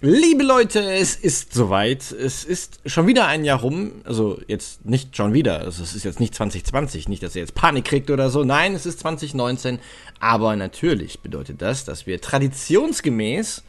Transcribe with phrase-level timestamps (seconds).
[0.00, 2.12] Liebe Leute, es ist soweit.
[2.12, 3.90] Es ist schon wieder ein Jahr rum.
[4.04, 5.58] Also jetzt nicht schon wieder.
[5.58, 7.08] Also es ist jetzt nicht 2020.
[7.08, 8.44] Nicht, dass ihr jetzt Panik kriegt oder so.
[8.44, 9.80] Nein, es ist 2019.
[10.20, 13.64] Aber natürlich bedeutet das, dass wir traditionsgemäß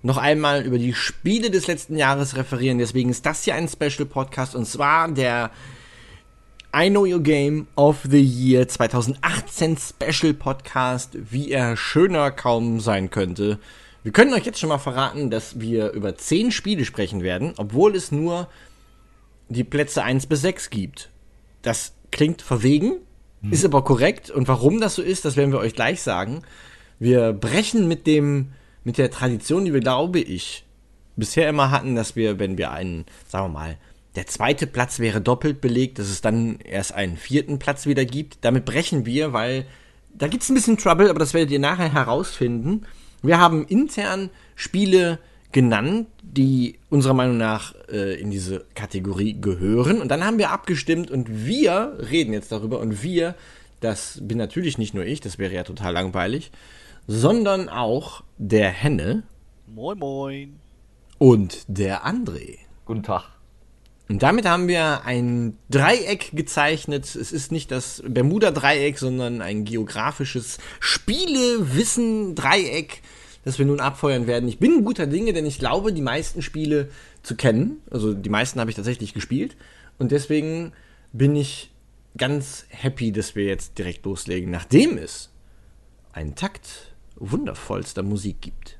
[0.00, 2.78] noch einmal über die Spiele des letzten Jahres referieren.
[2.78, 5.50] Deswegen ist das hier ein Special Podcast und zwar der
[6.74, 13.10] I Know Your Game of the Year 2018 Special Podcast, wie er schöner kaum sein
[13.10, 13.58] könnte.
[14.02, 17.94] Wir können euch jetzt schon mal verraten, dass wir über 10 Spiele sprechen werden, obwohl
[17.94, 18.48] es nur
[19.48, 21.10] die Plätze 1 bis 6 gibt.
[21.62, 22.96] Das klingt verwegen,
[23.42, 23.52] hm.
[23.52, 24.30] ist aber korrekt.
[24.30, 26.42] Und warum das so ist, das werden wir euch gleich sagen.
[26.98, 28.52] Wir brechen mit dem,
[28.82, 30.64] mit der Tradition, die wir, glaube ich,
[31.16, 33.78] bisher immer hatten, dass wir, wenn wir einen, sagen wir mal,
[34.16, 38.38] der zweite Platz wäre doppelt belegt, dass es dann erst einen vierten Platz wieder gibt.
[38.42, 39.66] Damit brechen wir, weil
[40.14, 42.84] da gibt es ein bisschen Trouble, aber das werdet ihr nachher herausfinden.
[43.22, 45.18] Wir haben intern Spiele
[45.52, 50.00] genannt, die unserer Meinung nach äh, in diese Kategorie gehören.
[50.00, 52.80] Und dann haben wir abgestimmt und wir reden jetzt darüber.
[52.80, 53.34] Und wir,
[53.80, 56.50] das bin natürlich nicht nur ich, das wäre ja total langweilig,
[57.06, 59.24] sondern auch der Henne.
[59.66, 60.58] Moin, moin.
[61.18, 62.58] Und der André.
[62.84, 63.24] Guten Tag.
[64.08, 67.04] Und damit haben wir ein Dreieck gezeichnet.
[67.04, 73.00] Es ist nicht das Bermuda-Dreieck, sondern ein geografisches Spielewissen-Dreieck,
[73.44, 74.48] das wir nun abfeuern werden.
[74.48, 76.88] Ich bin guter Dinge, denn ich glaube, die meisten Spiele
[77.22, 77.78] zu kennen.
[77.90, 79.56] Also die meisten habe ich tatsächlich gespielt.
[79.98, 80.72] Und deswegen
[81.12, 81.70] bin ich
[82.16, 85.30] ganz happy, dass wir jetzt direkt loslegen, nachdem es
[86.12, 88.78] einen Takt wundervollster Musik gibt.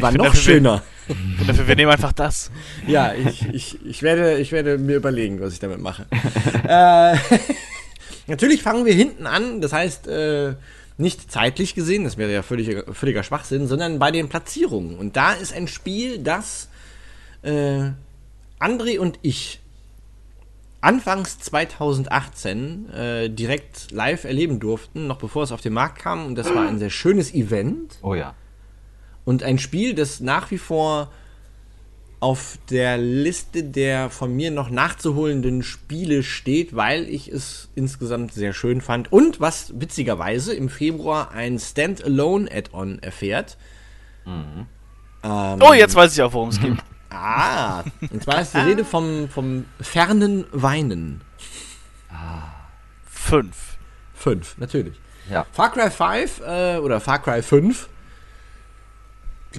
[0.00, 0.82] Die war noch dafür, schöner.
[1.08, 2.50] Und dafür, wir nehmen einfach das.
[2.86, 6.06] Ja, ich, ich, ich, werde, ich werde mir überlegen, was ich damit mache.
[6.68, 7.16] äh,
[8.26, 10.54] natürlich fangen wir hinten an, das heißt, äh,
[10.98, 14.98] nicht zeitlich gesehen, das wäre ja völliger, völliger Schwachsinn, sondern bei den Platzierungen.
[14.98, 16.68] Und da ist ein Spiel, das
[17.42, 17.90] äh,
[18.60, 19.60] André und ich
[20.80, 26.26] anfangs 2018 äh, direkt live erleben durften, noch bevor es auf den Markt kam.
[26.26, 27.98] Und das war ein sehr schönes Event.
[28.02, 28.34] Oh ja.
[29.30, 31.12] Und ein Spiel, das nach wie vor
[32.18, 38.52] auf der Liste der von mir noch nachzuholenden Spiele steht, weil ich es insgesamt sehr
[38.52, 39.12] schön fand.
[39.12, 43.56] Und was witzigerweise im Februar ein Standalone-Add-on erfährt.
[44.24, 44.66] Mhm.
[45.22, 46.76] Ähm, oh, jetzt weiß ich auch, worum es geht.
[47.12, 51.20] Ah, und zwar ist die Rede vom, vom fernen Weinen.
[52.08, 52.42] Ah.
[53.04, 53.78] Fünf.
[54.14, 55.00] Fünf, natürlich.
[55.28, 55.46] Ja.
[55.52, 57.88] Far Cry 5 äh, oder Far Cry 5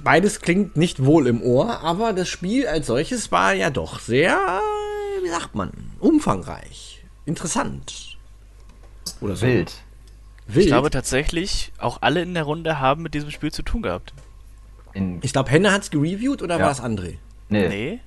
[0.02, 4.60] beides klingt nicht wohl im Ohr, aber das Spiel als solches war ja doch sehr,
[5.22, 5.70] wie sagt man,
[6.00, 8.16] umfangreich, interessant.
[9.20, 9.46] Oder so.
[9.46, 9.72] Wild.
[10.46, 10.64] Wild.
[10.64, 14.12] Ich glaube tatsächlich, auch alle in der Runde haben mit diesem Spiel zu tun gehabt.
[14.94, 16.64] In ich glaube, Henne hat es gereviewt oder ja.
[16.64, 17.16] war es André?
[17.48, 17.68] Nee.
[17.68, 17.92] Nee.
[17.94, 18.00] It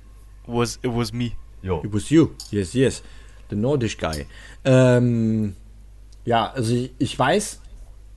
[0.46, 1.32] was, it was me.
[1.62, 1.82] Yo.
[1.82, 2.30] It was you.
[2.50, 3.02] Yes, yes.
[3.50, 4.26] The Nordish guy.
[4.64, 5.56] Ähm,
[6.24, 7.60] ja, also ich, ich weiß,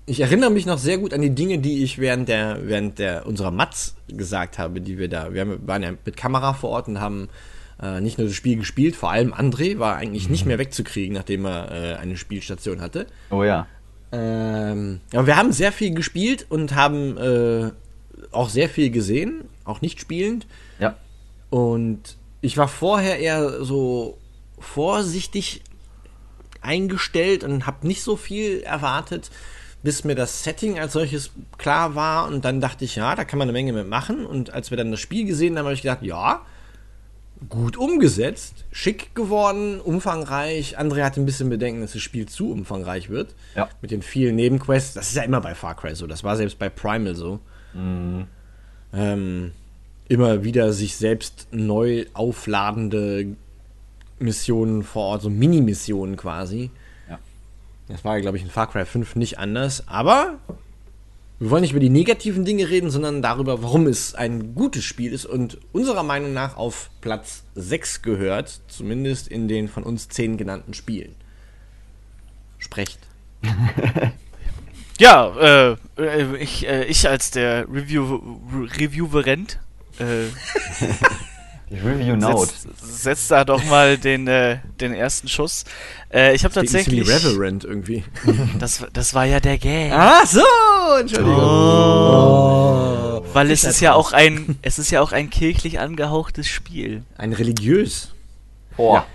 [0.10, 3.28] ich erinnere mich noch sehr gut an die Dinge, die ich während der, während der
[3.28, 6.88] unserer Mats gesagt habe, die wir da, wir haben, waren ja mit Kamera vor Ort
[6.88, 7.30] und haben
[7.82, 10.32] äh, nicht nur das Spiel gespielt, vor allem André war eigentlich mhm.
[10.32, 13.06] nicht mehr wegzukriegen, nachdem er äh, eine Spielstation hatte.
[13.30, 13.68] Oh ja.
[14.12, 17.72] Ähm, aber wir haben sehr viel gespielt und haben äh,
[18.32, 20.48] auch sehr viel gesehen, auch nicht spielend.
[20.80, 20.96] Ja.
[21.52, 24.18] Und ich war vorher eher so
[24.58, 25.62] vorsichtig
[26.62, 29.30] eingestellt und habe nicht so viel erwartet
[29.84, 33.40] bis mir das Setting als solches klar war und dann dachte ich, ja, da kann
[33.40, 35.82] man eine Menge mit machen und als wir dann das Spiel gesehen haben, habe ich
[35.82, 36.42] gedacht, ja,
[37.48, 40.78] gut umgesetzt, schick geworden, umfangreich.
[40.78, 43.34] André hatte ein bisschen Bedenken, dass das Spiel zu umfangreich wird.
[43.56, 43.70] Ja.
[43.82, 44.94] Mit den vielen Nebenquests.
[44.94, 46.06] Das ist ja immer bei Far Cry so.
[46.06, 47.40] Das war selbst bei Primal so.
[47.74, 48.28] Mhm.
[48.92, 49.52] Ähm,
[50.10, 53.38] immer wieder sich selbst neu aufladende
[54.18, 56.72] Missionen vor Ort, so Mini-Missionen quasi.
[57.90, 59.88] Das war, glaube ich, in Far Cry 5 nicht anders.
[59.88, 60.38] Aber
[61.40, 65.12] wir wollen nicht über die negativen Dinge reden, sondern darüber, warum es ein gutes Spiel
[65.12, 70.38] ist und unserer Meinung nach auf Platz 6 gehört, zumindest in den von uns 10
[70.38, 71.16] genannten Spielen.
[72.60, 73.00] sprecht.
[75.00, 78.20] ja, äh, ich, äh, ich als der Review
[78.78, 79.60] Reviewerent
[79.98, 80.26] äh,
[81.72, 82.52] Review Note.
[82.52, 85.66] Setz, setz, da doch mal den, äh, den ersten Schuss.
[86.12, 87.08] Äh, ich habe tatsächlich.
[87.08, 88.04] Reverend irgendwie.
[88.60, 89.92] Das, das war ja der Gag.
[89.94, 90.42] Ach so,
[91.00, 91.36] Entschuldigung.
[91.38, 93.22] Oh.
[93.22, 93.26] Oh.
[93.34, 97.04] Weil es ist ja auch ein, es ist ja auch ein kirchlich angehauchtes Spiel.
[97.18, 98.10] Ein religiös.
[98.76, 98.96] Boah.
[98.96, 99.06] Ja.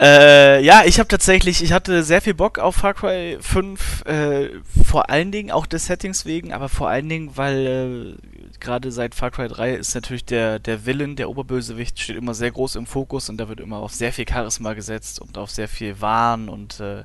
[0.00, 4.48] Äh, ja, ich habe tatsächlich, ich hatte sehr viel Bock auf Far Cry 5, äh,
[4.88, 9.14] vor allen Dingen auch des Settings wegen, aber vor allen Dingen, weil äh, gerade seit
[9.14, 12.86] Far Cry 3 ist natürlich der, der Villain, der Oberbösewicht, steht immer sehr groß im
[12.86, 16.48] Fokus und da wird immer auf sehr viel Charisma gesetzt und auf sehr viel Wahn
[16.48, 17.04] und äh,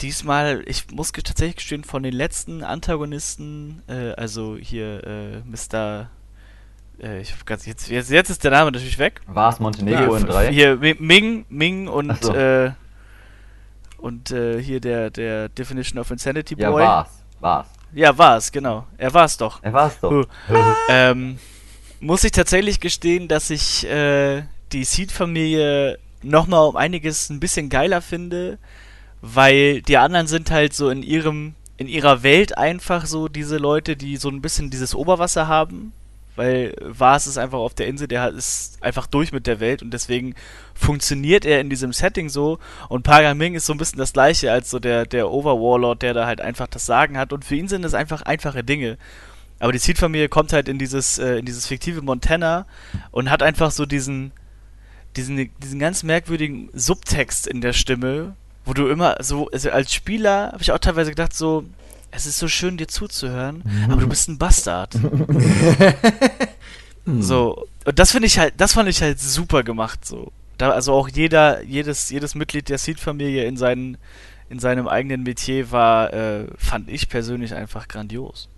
[0.00, 6.08] diesmal, ich muss tatsächlich gestehen, von den letzten Antagonisten, äh, also hier äh, Mr
[7.02, 9.20] äh, ich ganz, jetzt, jetzt, jetzt ist der Name natürlich weg.
[9.26, 10.52] War es Montenegro ja, in 3?
[10.52, 12.34] Hier Ming, Ming und so.
[12.34, 12.72] äh,
[13.98, 16.64] und äh, hier der, der Definition of Insanity Boy.
[16.64, 17.08] Ja, war's.
[17.40, 17.66] War's.
[17.92, 18.86] Ja, war's, genau.
[18.96, 19.62] Er war's doch.
[19.62, 20.26] Er war's doch.
[20.88, 21.38] ähm,
[22.00, 24.42] muss ich tatsächlich gestehen, dass ich äh,
[24.72, 28.58] die Seed-Familie nochmal um einiges ein bisschen geiler finde,
[29.20, 33.96] weil die anderen sind halt so in ihrem in ihrer Welt einfach so diese Leute,
[33.96, 35.92] die so ein bisschen dieses Oberwasser haben
[36.38, 39.90] weil Vars ist einfach auf der Insel, der ist einfach durch mit der Welt und
[39.90, 40.36] deswegen
[40.72, 44.70] funktioniert er in diesem Setting so und Pagaming ist so ein bisschen das gleiche als
[44.70, 47.84] so der, der Overwarlord, der da halt einfach das Sagen hat und für ihn sind
[47.84, 48.98] es einfach einfache Dinge.
[49.58, 52.66] Aber die Seed-Familie kommt halt in dieses, äh, in dieses fiktive Montana
[53.10, 54.30] und hat einfach so diesen,
[55.16, 60.52] diesen, diesen ganz merkwürdigen Subtext in der Stimme, wo du immer so, also als Spieler
[60.52, 61.64] habe ich auch teilweise gedacht, so,
[62.18, 63.92] es ist so schön, dir zuzuhören, mhm.
[63.92, 64.94] aber du bist ein Bastard.
[67.20, 70.32] so, und das finde ich halt, das fand ich halt super gemacht, so.
[70.58, 73.98] Da, also auch jeder, jedes, jedes Mitglied der Seed-Familie in, seinen,
[74.50, 78.48] in seinem eigenen Metier war, äh, fand ich persönlich einfach grandios.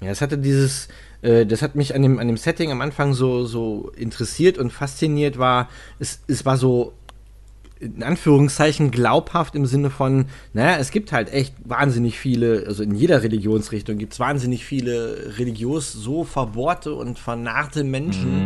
[0.00, 0.86] Ja, es hatte dieses,
[1.22, 4.72] äh, das hat mich an dem, an dem Setting am Anfang so, so interessiert und
[4.72, 5.68] fasziniert war,
[5.98, 6.92] es, es war so
[7.82, 12.94] in Anführungszeichen glaubhaft im Sinne von, naja, es gibt halt echt wahnsinnig viele, also in
[12.94, 18.44] jeder Religionsrichtung gibt es wahnsinnig viele religiös so verbohrte und vernarrte Menschen.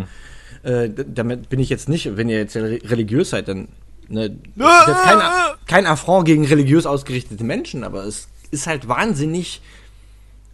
[0.63, 0.71] Mhm.
[0.71, 3.69] Äh, damit bin ich jetzt nicht, wenn ihr jetzt religiös seid, dann
[4.09, 5.21] ne, das ist jetzt kein,
[5.67, 9.61] kein Affront gegen religiös ausgerichtete Menschen, aber es ist halt wahnsinnig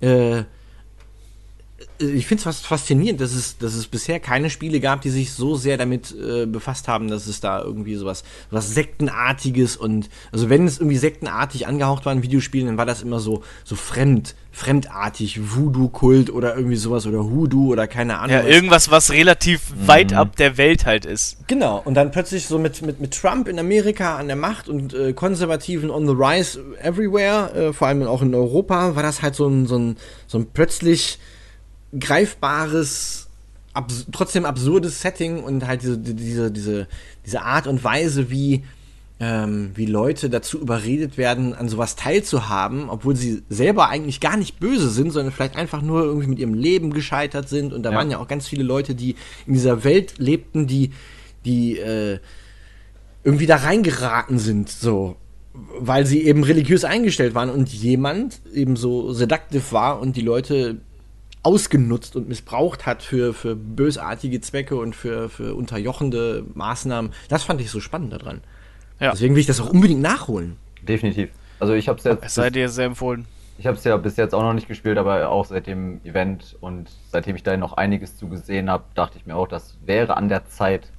[0.00, 0.42] äh,
[2.02, 5.54] ich finde es faszinierend, dass es, dass es bisher keine Spiele gab, die sich so
[5.54, 10.66] sehr damit äh, befasst haben, dass es da irgendwie sowas was Sektenartiges und also wenn
[10.66, 15.40] es irgendwie sektenartig angehaucht war in Videospielen, dann war das immer so so fremd, fremdartig,
[15.54, 18.36] Voodoo-Kult oder irgendwie sowas oder Hoodoo oder keine Ahnung.
[18.36, 19.88] Ja, irgendwas, was relativ mhm.
[19.88, 21.38] weit ab der Welt halt ist.
[21.46, 24.92] Genau, und dann plötzlich so mit, mit, mit Trump in Amerika an der Macht und
[24.92, 29.34] äh, Konservativen on the rise everywhere, äh, vor allem auch in Europa, war das halt
[29.34, 29.96] so ein, so ein,
[30.26, 31.18] so ein plötzlich
[31.98, 33.28] greifbares,
[33.72, 36.88] abs trotzdem absurdes Setting und halt diese, diese, diese,
[37.24, 38.64] diese Art und Weise, wie,
[39.20, 44.58] ähm, wie Leute dazu überredet werden, an sowas teilzuhaben, obwohl sie selber eigentlich gar nicht
[44.58, 47.72] böse sind, sondern vielleicht einfach nur irgendwie mit ihrem Leben gescheitert sind.
[47.72, 47.96] Und da ja.
[47.96, 49.16] waren ja auch ganz viele Leute, die
[49.46, 50.90] in dieser Welt lebten, die,
[51.44, 52.18] die äh,
[53.24, 55.16] irgendwie da reingeraten sind, so
[55.54, 60.80] weil sie eben religiös eingestellt waren und jemand eben so seductive war und die Leute
[61.42, 67.12] ausgenutzt und missbraucht hat für, für bösartige Zwecke und für, für unterjochende Maßnahmen.
[67.28, 68.42] Das fand ich so spannend daran.
[69.00, 69.10] Ja.
[69.10, 70.56] Deswegen will ich das auch unbedingt nachholen.
[70.82, 71.30] Definitiv.
[71.58, 72.24] Also ich habe es jetzt.
[72.24, 73.26] Es sei dir sehr empfohlen.
[73.58, 76.56] Ich habe es ja bis jetzt auch noch nicht gespielt, aber auch seit dem Event
[76.60, 80.16] und seitdem ich da noch einiges zu gesehen habe, dachte ich mir auch, das wäre
[80.16, 80.90] an der Zeit,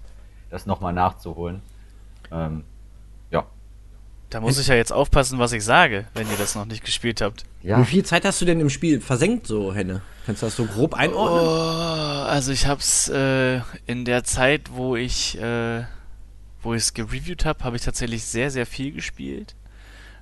[0.50, 1.62] das nochmal nachzuholen.
[2.32, 2.64] Ähm,
[4.34, 7.22] da muss ich ja jetzt aufpassen, was ich sage, wenn ihr das noch nicht gespielt
[7.22, 7.46] habt.
[7.62, 7.80] Ja.
[7.80, 10.02] Wie viel Zeit hast du denn im Spiel versenkt, so, Henne?
[10.26, 11.42] Kannst du das so grob einordnen?
[11.42, 15.84] Oh, also ich hab's äh, in der Zeit, wo ich äh,
[16.64, 19.56] wo ich es gereviewt habe, habe ich tatsächlich sehr, sehr viel gespielt.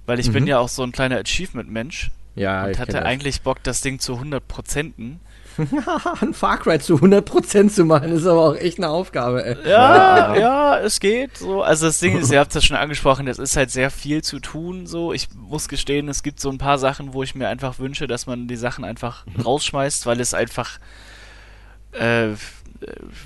[0.05, 0.33] Weil ich mhm.
[0.33, 2.11] bin ja auch so ein kleiner Achievement-Mensch.
[2.35, 5.19] Ja, und hatte eigentlich Bock, das Ding zu 100 Prozenten.
[6.21, 9.57] ein Far Cry zu 100% zu machen, ist aber auch echt eine Aufgabe, ey.
[9.67, 11.63] Ja, ja, es geht so.
[11.63, 14.39] Also das Ding ist, ihr habt das schon angesprochen, es ist halt sehr viel zu
[14.39, 15.13] tun, so.
[15.13, 18.27] Ich muss gestehen, es gibt so ein paar Sachen, wo ich mir einfach wünsche, dass
[18.27, 19.41] man die Sachen einfach mhm.
[19.41, 20.79] rausschmeißt, weil es einfach
[21.93, 22.29] äh,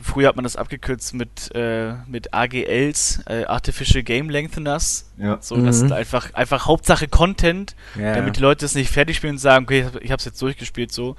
[0.04, 5.12] früher hat man das abgekürzt mit, äh, mit AGLs, äh, Artificial Game Lengtheners.
[5.18, 5.38] Ja.
[5.42, 5.86] So, das mhm.
[5.86, 9.66] ist einfach, einfach Hauptsache Content, ja, damit die Leute es nicht fertig spielen und sagen,
[9.66, 11.16] okay, ich hab's jetzt durchgespielt so.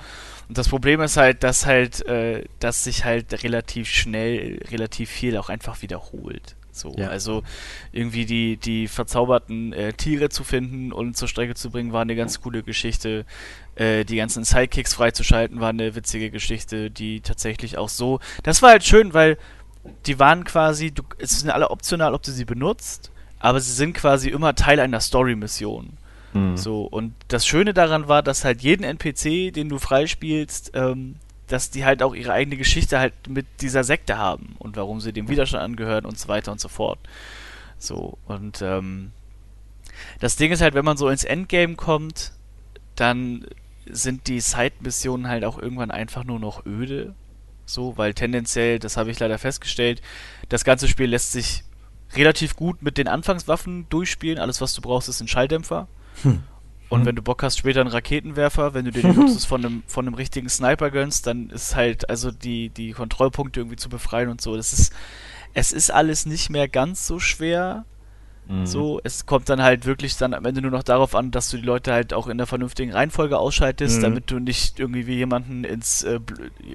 [0.48, 5.36] Und das Problem ist halt, dass halt, äh, dass sich halt relativ schnell relativ viel
[5.36, 6.54] auch einfach wiederholt.
[6.70, 7.08] So, Ja.
[7.08, 7.42] also
[7.90, 12.14] irgendwie die, die verzauberten äh, Tiere zu finden und zur Strecke zu bringen, war eine
[12.16, 13.24] ganz coole Geschichte.
[13.76, 18.20] Äh, die ganzen Sidekicks freizuschalten, war eine witzige Geschichte, die tatsächlich auch so.
[18.42, 19.38] Das war halt schön, weil
[20.06, 23.94] die waren quasi, du, es sind alle optional, ob du sie benutzt, aber sie sind
[23.94, 25.96] quasi immer Teil einer Story-Mission.
[26.36, 26.56] Mhm.
[26.56, 31.16] So, und das Schöne daran war, dass halt jeden NPC, den du freispielst, ähm,
[31.46, 35.12] dass die halt auch ihre eigene Geschichte halt mit dieser Sekte haben und warum sie
[35.12, 36.98] dem Widerstand angehören und so weiter und so fort.
[37.78, 39.12] So, und ähm,
[40.20, 42.32] das Ding ist halt, wenn man so ins Endgame kommt,
[42.96, 43.46] dann
[43.88, 47.14] sind die Side-Missionen halt auch irgendwann einfach nur noch öde.
[47.64, 50.00] So, weil tendenziell, das habe ich leider festgestellt,
[50.48, 51.64] das ganze Spiel lässt sich
[52.14, 54.38] relativ gut mit den Anfangswaffen durchspielen.
[54.38, 55.88] Alles, was du brauchst, ist ein Schalldämpfer.
[56.88, 59.82] Und wenn du Bock hast, später einen Raketenwerfer, wenn du dir den Luxus von einem,
[59.86, 64.28] von einem richtigen Sniper gönnst, dann ist halt, also die, die Kontrollpunkte irgendwie zu befreien
[64.28, 64.56] und so.
[64.56, 64.92] Das ist,
[65.54, 67.84] es ist alles nicht mehr ganz so schwer.
[68.48, 68.64] Mhm.
[68.66, 71.56] So, es kommt dann halt wirklich dann am Ende nur noch darauf an, dass du
[71.56, 74.02] die Leute halt auch in der vernünftigen Reihenfolge ausschaltest, Mhm.
[74.02, 76.20] damit du nicht irgendwie wie jemanden ins, äh,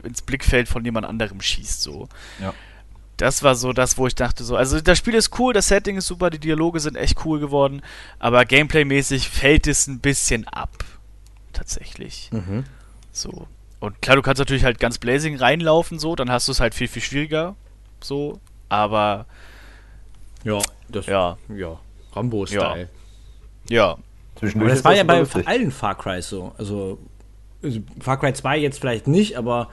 [0.03, 1.81] ins Blickfeld von jemand anderem schießt.
[1.81, 2.09] So.
[2.41, 2.53] Ja.
[3.21, 5.95] Das war so das, wo ich dachte so, also das Spiel ist cool, das Setting
[5.97, 7.83] ist super, die Dialoge sind echt cool geworden,
[8.17, 10.83] aber gameplaymäßig fällt es ein bisschen ab.
[11.53, 12.29] Tatsächlich.
[12.31, 12.63] Mhm.
[13.11, 13.47] So.
[13.79, 16.73] Und klar, du kannst natürlich halt ganz Blazing reinlaufen, so, dann hast du es halt
[16.73, 17.55] viel, viel schwieriger.
[18.01, 18.39] So.
[18.69, 19.27] Aber
[20.43, 20.59] Ja,
[20.89, 21.79] das, ja, ja.
[22.13, 22.89] Rambo-Style.
[23.69, 23.97] ja.
[24.37, 25.47] Zwischendurch Aber das war ja bei lustig.
[25.47, 26.53] allen Far Crys so.
[26.57, 26.97] Also,
[27.61, 29.69] also Far Cry 2 jetzt vielleicht nicht, aber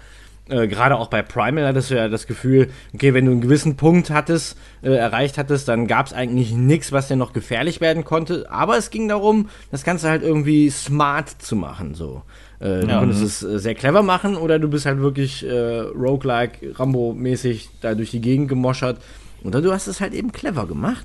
[0.49, 3.76] äh, gerade auch bei Primal hattest du ja das Gefühl, okay, wenn du einen gewissen
[3.76, 8.05] Punkt hattest, äh, erreicht hattest, dann gab es eigentlich nichts, was dir noch gefährlich werden
[8.05, 8.50] konnte.
[8.50, 11.95] Aber es ging darum, das Ganze halt irgendwie smart zu machen.
[11.95, 12.23] So.
[12.61, 12.99] Äh, du Ja.
[13.00, 17.95] konntest es äh, sehr clever machen oder du bist halt wirklich äh, roguelike, Rambo-mäßig da
[17.95, 19.00] durch die Gegend gemoschert.
[19.45, 21.05] Oder du hast es halt eben clever gemacht.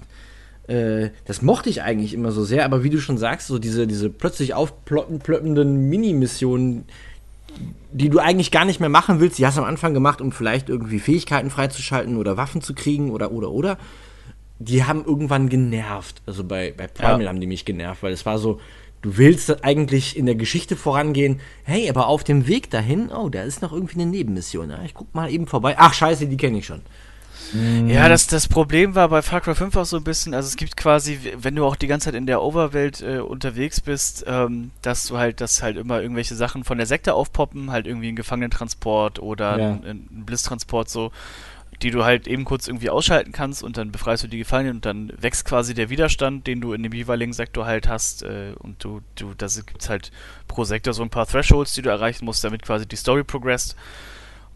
[0.65, 4.09] Das mochte ich eigentlich immer so sehr, aber wie du schon sagst, so diese, diese
[4.09, 6.85] plötzlich aufploppenden Mini-Missionen,
[7.91, 10.31] die du eigentlich gar nicht mehr machen willst, die hast du am Anfang gemacht, um
[10.31, 13.77] vielleicht irgendwie Fähigkeiten freizuschalten oder Waffen zu kriegen oder oder oder.
[14.59, 16.21] Die haben irgendwann genervt.
[16.25, 17.29] Also bei, bei Primal Ja.
[17.29, 18.59] haben die mich genervt, weil es war so,
[19.01, 23.43] du willst eigentlich in der Geschichte vorangehen, hey, aber auf dem Weg dahin, oh, da
[23.43, 24.69] ist noch irgendwie eine Nebenmission.
[24.69, 25.75] Ja, ich guck mal eben vorbei.
[25.77, 26.81] Ach, scheiße, die kenne ich schon.
[27.87, 30.55] Ja, das, das Problem war bei Far Cry 5 auch so ein bisschen, also es
[30.55, 34.71] gibt quasi, wenn du auch die ganze Zeit in der Overwelt äh, unterwegs bist, ähm,
[34.81, 38.15] dass du halt, dass halt immer irgendwelche Sachen von der Sekte aufpoppen, halt irgendwie ein
[38.15, 39.71] Gefangenentransport oder Ja.
[39.73, 41.11] ein, ein Blisstransport so,
[41.81, 44.85] die du halt eben kurz irgendwie ausschalten kannst und dann befreist du die Gefangenen und
[44.85, 48.83] dann wächst quasi der Widerstand, den du in dem jeweiligen Sektor halt hast äh, und
[48.83, 50.11] du, du, da gibt's halt
[50.47, 53.75] pro Sektor so ein paar Thresholds, die du erreichen musst, damit quasi die Story progresst.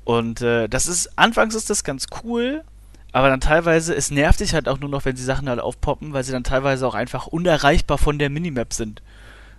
[0.08, 2.64] Und äh, das ist, anfangs ist das ganz cool,
[3.12, 6.14] aber dann teilweise, es nervt dich halt auch nur noch, wenn die Sachen halt aufpoppen,
[6.14, 9.02] weil sie dann teilweise auch einfach unerreichbar von der Minimap sind.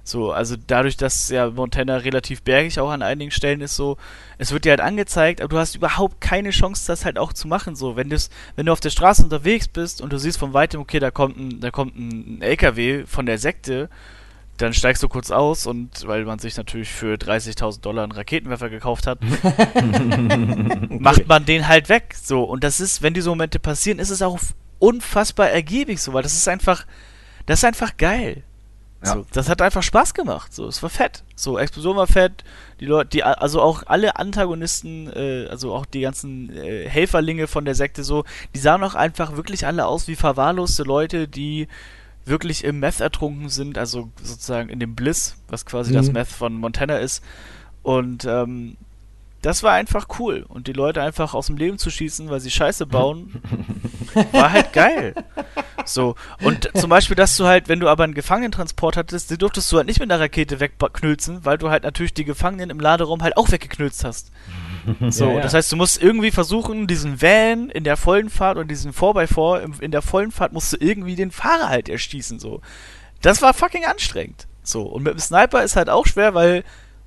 [0.05, 3.99] So, also dadurch, dass ja Montana relativ bergig auch an einigen Stellen ist, so,
[4.39, 7.47] es wird dir halt angezeigt, aber du hast überhaupt keine Chance, das halt auch zu
[7.47, 7.77] machen.
[7.77, 10.99] So, wenn, wenn du auf der Straße unterwegs bist und du siehst von weitem, okay,
[10.99, 13.91] da kommt ein, da kommt ein LKW von der Sekte,
[14.59, 18.69] dann steigst du kurz aus und weil man sich natürlich für 30.000 Dollar einen Raketenwerfer
[18.69, 19.21] gekauft hat,
[20.91, 22.15] macht man den halt weg.
[22.21, 24.39] So, und das ist, wenn diese Momente passieren, ist es auch
[24.79, 26.87] unfassbar ergiebig so, weil das ist einfach,
[27.47, 28.43] das ist einfach geil.
[29.05, 29.15] Ja.
[29.15, 30.53] So, das hat einfach Spaß gemacht.
[30.53, 31.23] So, es war fett.
[31.37, 32.43] So, Explosion war fett.
[32.81, 37.65] Die Leute, die, also auch alle Antagonisten, äh, also auch die ganzen äh, Helferlinge von
[37.65, 38.25] der Sekte so,
[38.57, 41.69] die sahen auch einfach wirklich alle aus wie verwahrloste Leute, die
[42.29, 45.97] wirklich im Meth ertrunken sind, also sozusagen in dem Bliss, was quasi Mhm.
[45.97, 47.23] das Meth von Montana ist.
[47.83, 48.77] Und ähm,
[49.43, 50.45] das war einfach cool.
[50.49, 53.41] Und die Leute einfach aus dem Leben zu schießen, weil sie Scheiße bauen,
[54.33, 55.15] war halt geil.
[55.85, 56.17] So.
[56.43, 59.77] Und zum Beispiel, dass du halt, wenn du aber einen Gefangenentransport hattest, die durftest du
[59.77, 63.37] halt nicht mit einer Rakete wegknülzen, weil du halt natürlich die Gefangenen im Laderaum halt
[63.37, 64.33] auch weggeknülzt hast.
[65.11, 65.41] So, Ja, ja.
[65.41, 69.61] das heißt, du musst irgendwie versuchen, diesen Van in der vollen Fahrt und diesen 4x4
[69.61, 72.61] im- in der vollen Fahrt musst du irgendwie den Fahrer halt erschießen, so.
[73.23, 74.47] Das war fucking anstrengend.
[74.63, 76.63] So, und mit dem Sniper ist halt auch schwer, weil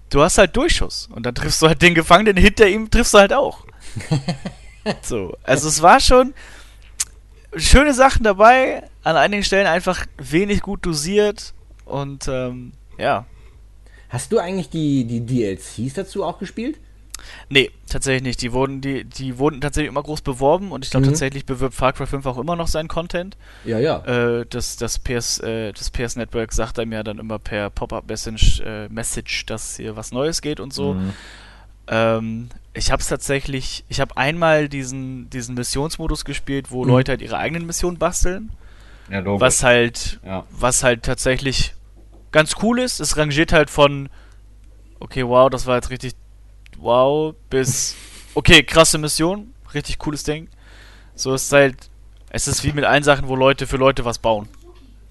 [0.09, 1.07] du hast halt Durchschuss.
[1.13, 3.65] Und dann triffst du halt den Gefangenen hinter ihm, triffst du halt auch.
[5.01, 6.33] so, also es war schon
[7.55, 11.53] schöne Sachen dabei, an einigen Stellen einfach wenig gut dosiert
[11.85, 13.25] und ähm, ja.
[14.09, 16.79] Hast du eigentlich die, die DLCs dazu auch gespielt?
[17.49, 18.41] Nee, tatsächlich nicht.
[18.41, 21.11] Die wurden, die, die wurden tatsächlich immer groß beworben und ich glaube Mhm.
[21.11, 23.37] tatsächlich bewirbt Far Cry 5 auch immer noch seinen Content.
[23.65, 23.97] Ja, ja.
[24.05, 28.07] Äh, das, das, PS, äh, das PS Network sagt einem ja dann immer per Pop-Up
[28.07, 30.93] Message, äh, Message, dass hier was Neues geht und so.
[30.95, 31.13] Mhm.
[31.87, 36.89] Ähm, ich habe es tatsächlich, ich habe einmal diesen, diesen Missionsmodus gespielt, wo Mhm.
[36.89, 38.51] Leute halt ihre eigenen Missionen basteln.
[39.09, 39.41] Ja, logisch.
[39.41, 40.45] Was halt, Ja.
[40.51, 41.73] was halt tatsächlich
[42.31, 43.01] ganz cool ist.
[43.01, 44.07] Es rangiert halt von,
[45.01, 46.13] okay, wow, das war jetzt richtig
[46.79, 47.95] wow, bis,
[48.33, 50.47] okay, krasse Mission, richtig cooles Ding.
[51.15, 51.75] So ist halt,
[52.29, 54.47] es ist wie mit allen Sachen, wo Leute für Leute was bauen.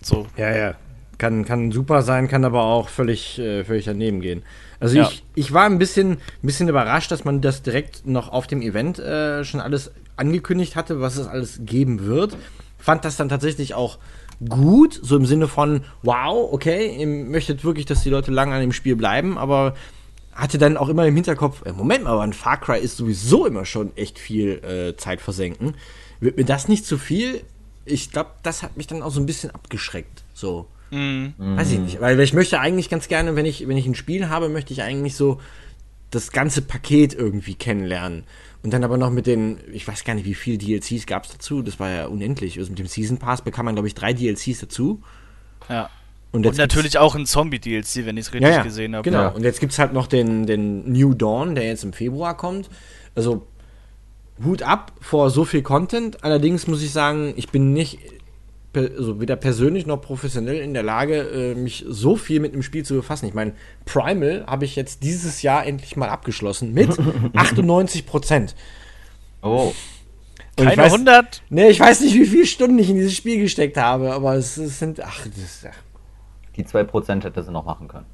[0.02, 0.74] So, Ja, ja.
[1.18, 4.42] Kann, kann super sein, kann aber auch völlig, äh, völlig daneben gehen.
[4.80, 5.02] Also Ja.
[5.02, 8.62] ich, ich war ein bisschen, ein bisschen überrascht, dass man das direkt noch auf dem
[8.62, 12.38] Event äh, schon alles angekündigt hatte, was es alles geben wird.
[12.78, 13.98] Fand das dann tatsächlich auch
[14.48, 18.62] gut, so im Sinne von, wow, okay, ihr möchtet wirklich, dass die Leute lange an
[18.62, 19.74] dem Spiel bleiben, aber
[20.32, 23.46] hatte dann auch immer im Hinterkopf, äh, Moment mal, aber ein Far Cry ist sowieso
[23.46, 25.74] immer schon echt viel äh, Zeit versenken.
[26.20, 27.42] Wird mir das nicht zu viel?
[27.84, 30.22] Ich glaube, das hat mich dann auch so ein bisschen abgeschreckt.
[30.34, 30.66] So.
[30.90, 33.94] mm, Weiß ich nicht, weil ich möchte eigentlich ganz gerne, wenn ich, wenn ich ein
[33.94, 35.40] Spiel habe, möchte ich eigentlich so
[36.10, 38.24] das ganze Paket irgendwie kennenlernen.
[38.62, 41.30] Und dann aber noch mit den, ich weiß gar nicht, wie viele DLCs gab es
[41.32, 42.58] dazu, das war ja unendlich.
[42.58, 45.02] Also mit dem Season Pass bekam man, glaube ich, drei DLCs dazu.
[45.68, 45.88] ja.
[46.32, 49.02] Und, Und natürlich auch ein Zombie-DLC, wenn ich es richtig ja, ja, gesehen habe.
[49.02, 49.28] Genau, Ja.
[49.28, 52.68] und jetzt gibt es halt noch den, den New Dawn, der jetzt im Februar kommt.
[53.16, 53.46] Also
[54.44, 56.22] Hut ab vor so viel Content.
[56.22, 57.98] Allerdings muss ich sagen, ich bin nicht
[58.72, 62.62] per- also weder persönlich noch professionell in der Lage, äh, mich so viel mit einem
[62.62, 63.26] Spiel zu befassen.
[63.26, 63.52] Ich meine,
[63.84, 66.96] Primal habe ich jetzt dieses Jahr endlich mal abgeschlossen mit
[67.34, 68.54] 98 Prozent.
[69.42, 69.72] Oh.
[70.56, 71.42] Und ich Keine weiß, 100?
[71.50, 74.56] Nee, ich weiß nicht, wie viele Stunden ich in dieses Spiel gesteckt habe, aber es,
[74.56, 75.76] es sind, ach, das, ach.
[76.56, 78.06] Die 2% hätte sie noch machen können.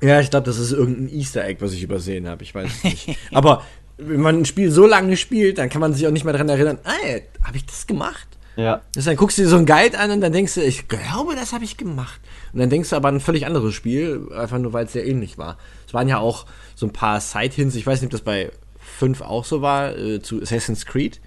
[0.00, 2.42] Ja, ich glaube, das ist irgendein Easter Egg, was ich übersehen habe.
[2.42, 3.18] Ich weiß es nicht.
[3.32, 3.62] Aber
[3.96, 6.48] wenn man ein Spiel so lange spielt, dann kann man sich auch nicht mehr daran
[6.48, 8.28] erinnern, ey, habe ich das gemacht?
[8.56, 8.82] Ja.
[8.94, 11.34] Das dann guckst du dir so ein Guide an und dann denkst du, ich glaube,
[11.34, 12.20] das habe ich gemacht.
[12.52, 15.06] Und dann denkst du aber an ein völlig anderes Spiel, einfach nur weil es sehr
[15.06, 15.58] ähnlich war.
[15.86, 18.50] Es waren ja auch so ein paar Side-Hints, ich weiß nicht, ob das bei
[18.98, 21.20] 5 auch so war, äh, zu Assassin's Creed.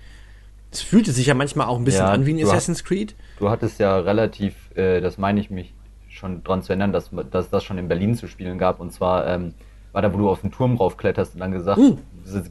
[0.71, 3.15] Es fühlte sich ja manchmal auch ein bisschen Ja, an wie ein Assassin's Creed.
[3.39, 5.73] Du hattest ja relativ, äh, das meine ich mich
[6.21, 8.79] schon dran zu erinnern, dass, dass das schon in Berlin zu spielen gab.
[8.79, 9.53] Und zwar ähm,
[9.91, 11.97] war da, wo du auf den Turm raufkletterst und dann gesagt, Uh.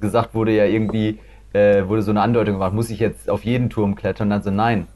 [0.01, 1.19] gesagt wurde ja irgendwie,
[1.55, 4.27] äh, wurde so eine Andeutung gemacht, muss ich jetzt auf jeden Turm klettern?
[4.27, 4.87] Und dann so, nein,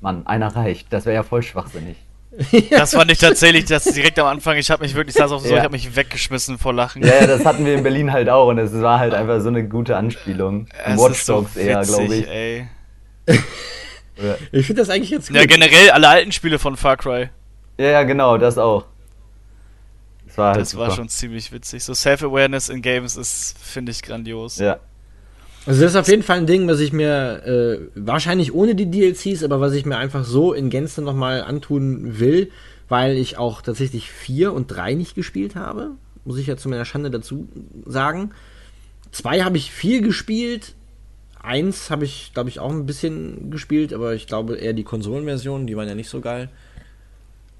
[0.00, 0.92] Mann, einer reicht.
[0.92, 1.96] Das wäre ja voll schwachsinnig.
[2.70, 5.42] Das fand ich tatsächlich, das direkt am Anfang, ich habe mich wirklich, ich saß auf
[5.42, 5.58] so, Ja.
[5.58, 7.04] ich habe mich weggeschmissen vor Lachen.
[7.04, 9.48] Ja, ja, das hatten wir in Berlin halt auch und es war halt einfach so
[9.48, 10.66] eine gute Anspielung.
[10.84, 12.28] Es Watch ist so Dogs eher, glaube ich.
[12.28, 12.66] Ey.
[14.52, 15.36] Ich finde das eigentlich jetzt gut.
[15.36, 17.30] Ja, generell alle alten Spiele von Far Cry.
[17.78, 18.84] Ja, ja, genau, das auch.
[20.26, 21.84] Das war halt Das war schon ziemlich witzig.
[21.84, 24.58] So Self-Awareness in Games ist, finde ich, grandios.
[24.58, 24.80] Ja.
[25.66, 28.90] Also das ist auf jeden Fall ein Ding, was ich mir äh, wahrscheinlich ohne die
[28.90, 32.50] DLCs, aber was ich mir einfach so in Gänze nochmal antun will,
[32.88, 35.92] weil ich auch tatsächlich vier und drei nicht gespielt habe,
[36.24, 37.48] muss ich ja zu meiner Schande dazu
[37.86, 38.32] sagen.
[39.10, 40.74] Zwei habe ich viel gespielt,
[41.42, 45.66] eins habe ich, glaube ich, auch ein bisschen gespielt, aber ich glaube eher die Konsolenversionen,
[45.66, 46.50] die waren ja nicht so geil.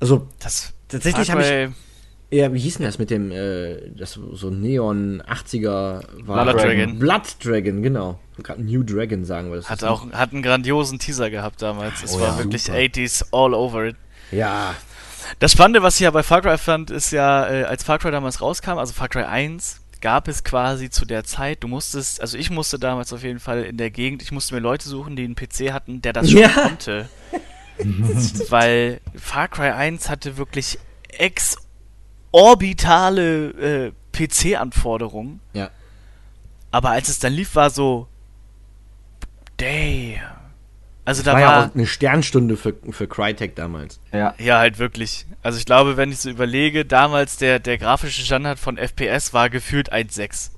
[0.00, 4.50] Also Das Tatsächlich habe ich- eher, wie hieß denn das mit dem, äh, das so
[4.50, 6.44] Neon 80er war?
[6.44, 6.98] Blood Dragon.
[6.98, 8.18] Blood Dragon, genau.
[8.42, 9.70] Gerade New Dragon sagen wir das.
[9.70, 12.02] Hat auch hat einen grandiosen Teaser gehabt damals.
[12.02, 12.78] Es Oh war ja, wirklich super.
[12.78, 13.96] 80s all over it.
[14.32, 14.74] Ja,
[15.38, 18.10] Das Spannende, was ich ja bei Far Cry fand, ist ja, äh, als Far Cry
[18.10, 22.36] damals rauskam, also Far Cry 1, gab es quasi zu der Zeit, du musstest, also
[22.36, 25.24] ich musste damals auf jeden Fall in der Gegend, ich musste mir Leute suchen, die
[25.24, 26.48] einen PC hatten, der das schon Ja.
[26.48, 27.08] konnte.
[28.48, 30.78] Weil Far Cry 1 hatte wirklich
[32.32, 35.40] exorbitale äh, PC-Anforderungen.
[35.52, 35.70] ja.
[36.70, 38.08] Aber als es dann lief, war so.
[39.58, 40.18] Damn.
[41.04, 41.48] Also da war war.
[41.62, 44.00] ja auch eine Sternstunde für, für Crytek damals.
[44.12, 44.34] Ja.
[44.38, 45.26] Ja, halt wirklich.
[45.42, 49.50] Also ich glaube, wenn ich so überlege, damals der, der grafische Standard von FPS war
[49.50, 50.50] gefühlt 1.6.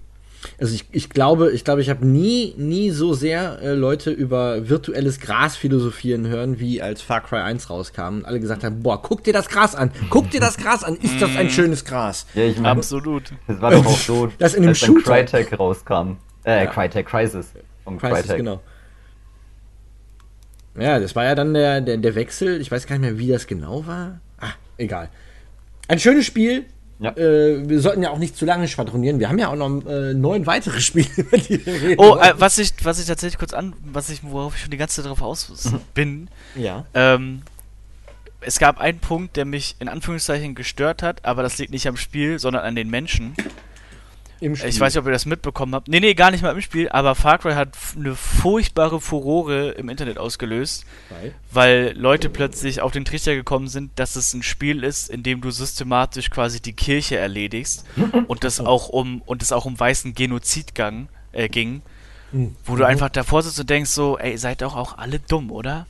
[0.58, 4.68] Also ich, ich glaube, ich glaube, ich habe nie, nie so sehr äh, Leute über
[4.68, 9.00] virtuelles Gras philosophieren hören, wie als Far Cry 1 rauskam und alle gesagt haben, boah,
[9.02, 12.26] guck dir das Gras an, guck dir das Gras an, ist das ein schönes Gras?
[12.34, 13.32] ja ich meine, Absolut.
[13.46, 15.24] das war doch auch so, Das in einem als dann Shooter.
[15.24, 16.16] Crytek rauskam.
[16.44, 16.70] Äh, Ja.
[16.70, 17.48] Crytek Crisis.
[17.84, 18.36] Von Crisis, Crytek.
[18.38, 18.60] genau.
[20.78, 23.28] Ja, das war ja dann der, der, der Wechsel, ich weiß gar nicht mehr, wie
[23.28, 24.20] das genau war.
[24.38, 25.08] Ah, egal.
[25.88, 26.64] Ein schönes Spiel.
[26.98, 27.10] Ja.
[27.16, 29.20] Äh, wir sollten ja auch nicht zu lange schwadronieren.
[29.20, 32.32] Wir haben ja auch noch äh, neun weitere Spiele, über die wir reden Oh, äh,
[32.38, 35.10] was ich, was ich tatsächlich kurz an, was ich, worauf ich schon die ganze Zeit
[35.10, 35.52] drauf aus
[35.94, 36.86] bin, ja.
[36.94, 37.42] ähm,
[38.40, 41.96] es gab einen Punkt, der mich in Anführungszeichen gestört hat, aber das liegt nicht am
[41.96, 43.34] Spiel, sondern an den Menschen.
[44.40, 44.68] Im Spiel.
[44.68, 45.88] Ich weiß nicht, ob ihr das mitbekommen habt.
[45.88, 49.88] Nee, nee, gar nicht mal im Spiel, aber Far Cry hat eine furchtbare Furore im
[49.88, 54.84] Internet ausgelöst, weil, weil Leute plötzlich auf den Trichter gekommen sind, dass es ein Spiel
[54.84, 57.86] ist, in dem du systematisch quasi die Kirche erledigst
[58.28, 61.80] und das auch um und es auch um weißen Genozidgang äh, ging,
[62.32, 62.56] mhm.
[62.64, 62.90] wo du mhm.
[62.90, 65.86] einfach davor sitzt und denkst so, ey, seid doch auch alle dumm, oder?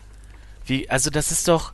[0.67, 1.73] Wie, also das ist doch,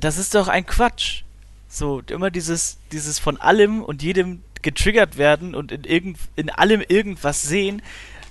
[0.00, 1.22] das ist doch ein Quatsch.
[1.70, 6.82] So, immer dieses, dieses von allem und jedem getriggert werden und in, irgend, in allem
[6.86, 7.80] irgendwas sehen,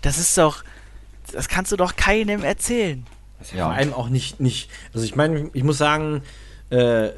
[0.04, 0.63] das ist doch,
[1.32, 3.06] das kannst du doch keinem erzählen.
[3.39, 3.65] Das ist ja.
[3.65, 6.21] vor allem auch nicht, nicht, also ich meine, ich muss sagen,
[6.69, 7.10] äh,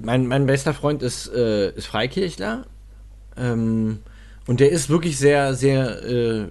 [0.00, 2.66] mein, mein bester Freund ist, äh, ist Freikirchler
[3.36, 3.98] ähm,
[4.46, 6.48] und der ist wirklich sehr, sehr äh,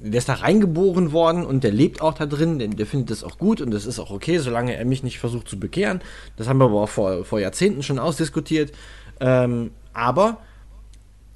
[0.00, 3.24] der ist da reingeboren worden und der lebt auch da drin, der, der findet das
[3.24, 6.00] auch gut und das ist auch okay, solange er mich nicht versucht zu bekehren.
[6.36, 8.72] Das haben wir aber auch vor, vor Jahrzehnten schon ausdiskutiert.
[9.20, 10.38] Ähm, aber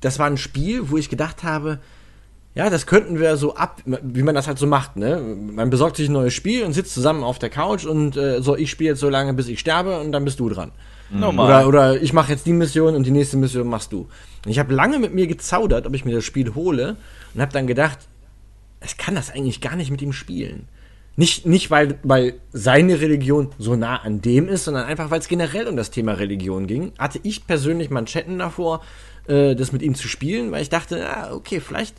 [0.01, 1.79] das war ein Spiel, wo ich gedacht habe,
[2.55, 5.21] ja, das könnten wir so ab, wie man das halt so macht, ne?
[5.21, 8.57] Man besorgt sich ein neues Spiel und sitzt zusammen auf der Couch und äh, so,
[8.57, 10.73] ich spiele jetzt so lange, bis ich sterbe und dann bist du dran.
[11.11, 11.67] Normal.
[11.67, 14.09] Oder, oder ich mache jetzt die Mission und die nächste Mission machst du.
[14.45, 16.97] Und ich habe lange mit mir gezaudert, ob ich mir das Spiel hole
[17.35, 17.99] und habe dann gedacht,
[18.85, 20.69] ich kann das eigentlich gar nicht mit ihm spielen.
[21.17, 25.27] Nicht, nicht weil, weil seine Religion so nah an dem ist, sondern einfach, weil es
[25.27, 26.93] generell um das Thema Religion ging.
[26.97, 28.83] Hatte ich persönlich Manschetten davor,
[29.29, 31.95] äh, das mit ihm zu spielen, weil ich dachte, ah, okay, vielleicht,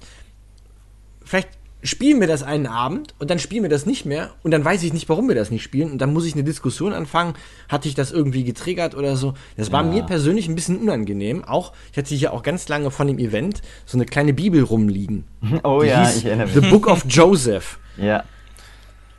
[1.24, 1.50] vielleicht
[1.82, 4.84] spielen wir das einen Abend und dann spielen wir das nicht mehr und dann weiß
[4.84, 7.36] ich nicht, warum wir das nicht spielen und dann muss ich eine Diskussion anfangen,
[7.70, 9.34] hatte ich das irgendwie getriggert oder so.
[9.56, 9.92] Das war ja.
[9.92, 11.44] mir persönlich ein bisschen unangenehm.
[11.46, 15.26] Auch, ich hatte hier auch ganz lange von dem Event so eine kleine Bibel rumliegen.
[15.64, 16.56] Oh Die ja, ich erinnere mich.
[16.56, 17.80] The Book of Joseph.
[17.98, 18.24] Ja.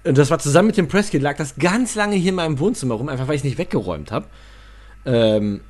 [0.04, 2.94] Und das war zusammen mit dem Presskit, lag das ganz lange hier in meinem Wohnzimmer
[2.94, 4.26] rum, einfach weil ich es nicht weggeräumt habe.
[5.04, 5.60] Ähm,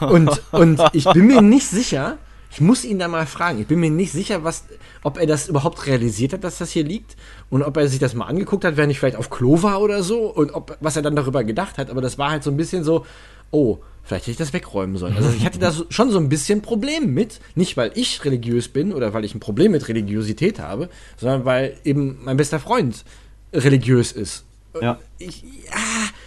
[0.00, 2.18] und, und ich bin mir nicht sicher,
[2.50, 3.60] ich muss ihn da mal fragen.
[3.60, 4.64] Ich bin mir nicht sicher, was,
[5.02, 7.16] ob er das überhaupt realisiert hat, dass das hier liegt
[7.50, 10.02] und ob er sich das mal angeguckt hat, während ich vielleicht auf Klo war oder
[10.02, 11.90] so und ob, was er dann darüber gedacht hat.
[11.90, 13.04] Aber das war halt so ein bisschen so,
[13.50, 15.16] oh, vielleicht hätte ich das wegräumen sollen.
[15.16, 17.40] Also ich hatte da schon so ein bisschen Problem mit.
[17.56, 21.76] Nicht, weil ich religiös bin oder weil ich ein Problem mit Religiosität habe, sondern weil
[21.84, 23.04] eben mein bester Freund
[23.52, 24.44] religiös ist.
[24.80, 24.98] Ja.
[25.18, 25.76] Ich, ja.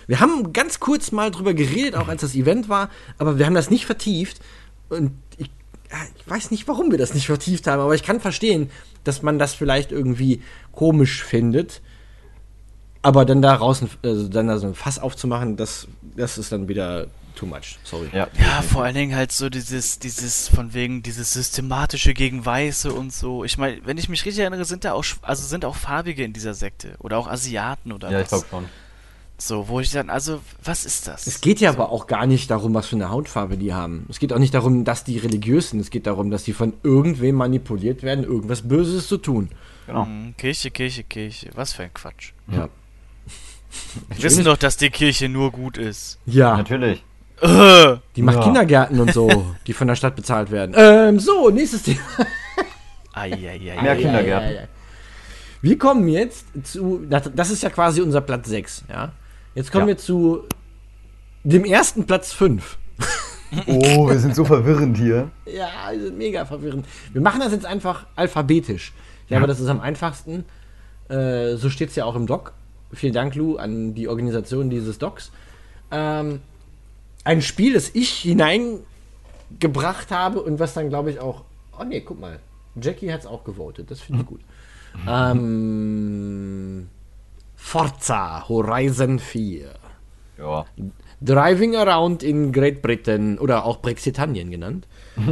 [0.10, 3.54] Wir haben ganz kurz mal drüber geredet, auch als das Event war, aber wir haben
[3.54, 4.42] das nicht vertieft.
[4.90, 5.52] Und ich
[6.18, 8.72] ich weiß nicht, warum wir das nicht vertieft haben, aber ich kann verstehen,
[9.04, 10.42] dass man das vielleicht irgendwie
[10.72, 11.82] komisch findet.
[13.04, 16.68] Aber dann da draußen, also dann da so ein Fass aufzumachen, das, das ist dann
[16.68, 17.78] wieder too much.
[17.84, 18.10] Sorry.
[18.12, 22.92] Ja, ja vor allen Dingen halt so dieses, dieses, von wegen, dieses systematische gegen Weiße
[22.92, 23.44] und so.
[23.44, 26.34] Ich meine, wenn ich mich richtig erinnere, sind da auch, also sind auch Farbige in
[26.34, 26.96] dieser Sekte.
[26.98, 28.24] Oder auch Asiaten oder ja, was.
[28.24, 28.66] ich glaube schon.
[29.42, 31.26] So, wo ich dann, also, was ist das?
[31.26, 31.80] Es geht ja so.
[31.80, 34.06] aber auch gar nicht darum, was für eine Hautfarbe die haben.
[34.10, 35.80] Es geht auch nicht darum, dass die religiös sind.
[35.80, 39.50] Es geht darum, dass die von irgendwem manipuliert werden, irgendwas Böses zu tun.
[39.88, 40.06] Genau.
[40.06, 41.52] Mhm, Kirche, Kirche, Kirche.
[41.56, 42.34] Was für ein Quatsch.
[42.52, 42.68] Ja.
[44.10, 46.20] Wir wissen doch, dass die Kirche nur gut ist.
[46.26, 46.58] Ja.
[46.58, 47.02] Natürlich.
[48.18, 48.44] Die macht ja.
[48.44, 50.76] Kindergärten und so, die von der Stadt bezahlt werden.
[50.78, 52.02] Ähm, so, nächstes Thema.
[53.14, 54.68] Ai, ai, ai, Mehr Kindergärten.
[55.62, 59.14] Wir kommen jetzt zu, das ist ja quasi unser Platz 6, ja.
[59.60, 59.96] Jetzt kommen ja.
[59.96, 60.46] wir zu
[61.44, 62.78] dem ersten Platz 5.
[63.68, 65.32] Oh, wir sind so verwirrend hier.
[65.46, 66.86] Ja, wir sind mega verwirrend.
[67.12, 68.94] Wir machen das jetzt einfach alphabetisch.
[69.24, 70.46] Ich glaube, das ist am einfachsten.
[71.10, 72.54] Äh, so steht es ja auch im Doc.
[72.94, 75.30] Vielen Dank, Lou, an die Organisation dieses Docs.
[75.92, 76.40] Ähm,
[77.26, 81.44] ein Spiel, das ich hineingebracht habe und was dann, glaube ich, auch.
[81.78, 82.40] Oh ne, guck mal.
[82.82, 83.92] Jackie hat es auch gewotet.
[83.92, 84.40] Das finde ich gut.
[85.06, 86.88] ähm,
[87.60, 89.70] Forza Horizon 4.
[90.40, 90.66] Ja.
[91.22, 94.88] Driving Around in Great Britain oder auch Brexitanien genannt.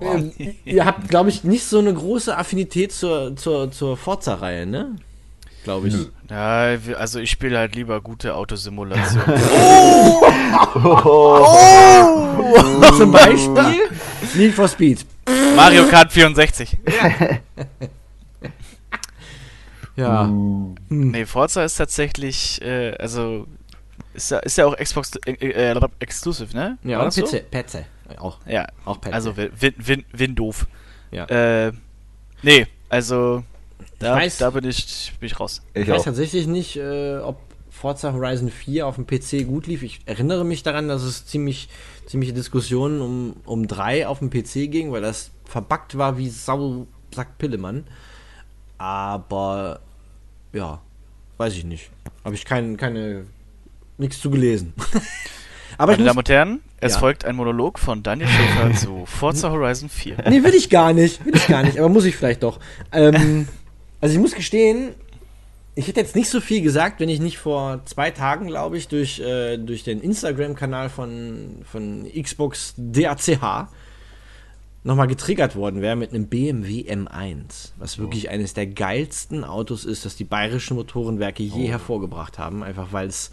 [0.00, 0.32] ähm,
[0.64, 4.96] ihr habt, glaube ich, nicht so eine große Affinität zur, zur, zur Forza-Reihe, ne?
[5.64, 5.94] Glaube ich.
[6.30, 9.22] Ja, also ich spiele halt lieber gute Autosimulation.
[9.26, 10.22] oh!
[10.74, 11.44] oh!
[11.44, 12.90] oh!
[12.96, 13.90] Zum Beispiel
[14.34, 15.04] Need for Speed.
[15.54, 16.76] Mario Kart 64.
[16.86, 17.38] Ja.
[19.98, 20.74] Uh.
[20.88, 23.46] Nee, Forza ist tatsächlich, äh, also
[24.14, 26.78] ist ja, ist ja auch Xbox äh, äh, exclusive, ne?
[26.84, 27.36] Ja, und PC, so?
[27.50, 27.84] PC.
[28.18, 28.38] Auch.
[28.46, 29.12] Ja, auch PC.
[29.12, 30.66] Also Win, Win, Win doof.
[31.10, 31.24] Ja.
[31.26, 31.72] Äh,
[32.42, 33.42] nee, also
[33.98, 35.62] da, weiß, da bin, ich, bin ich raus.
[35.74, 39.82] Ich, ich weiß tatsächlich nicht, äh, ob Forza Horizon 4 auf dem PC gut lief.
[39.82, 41.68] Ich erinnere mich daran, dass es ziemlich
[42.06, 46.86] ziemliche Diskussionen um, um 3 auf dem PC ging, weil das verbuggt war wie Sau,
[47.14, 47.84] sagt Pillemann.
[48.78, 49.80] Aber
[50.52, 50.80] ja,
[51.36, 51.90] weiß ich nicht.
[52.24, 53.24] Habe ich kein, keine,
[53.96, 54.72] nichts zu gelesen.
[55.78, 56.98] Aber Meine muss, Damen und Herren, es Ja.
[56.98, 60.24] folgt ein Monolog von Daniel Schäfer zu Forza Horizon 4.
[60.28, 61.24] Nee, will ich gar nicht.
[61.24, 62.58] Will ich gar nicht, aber muss ich vielleicht doch.
[62.90, 63.46] Ähm,
[64.00, 64.90] also ich muss gestehen,
[65.76, 68.88] ich hätte jetzt nicht so viel gesagt, wenn ich nicht vor zwei Tagen, glaube ich,
[68.88, 73.68] durch, äh, durch den Instagram-Kanal von, von Xbox DACH
[74.88, 80.04] nochmal getriggert worden wäre mit einem BMW M1, was wirklich eines der geilsten Autos ist,
[80.06, 83.30] das die bayerischen Motorenwerke je hervorgebracht haben, einfach weil es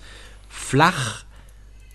[0.50, 1.24] flach,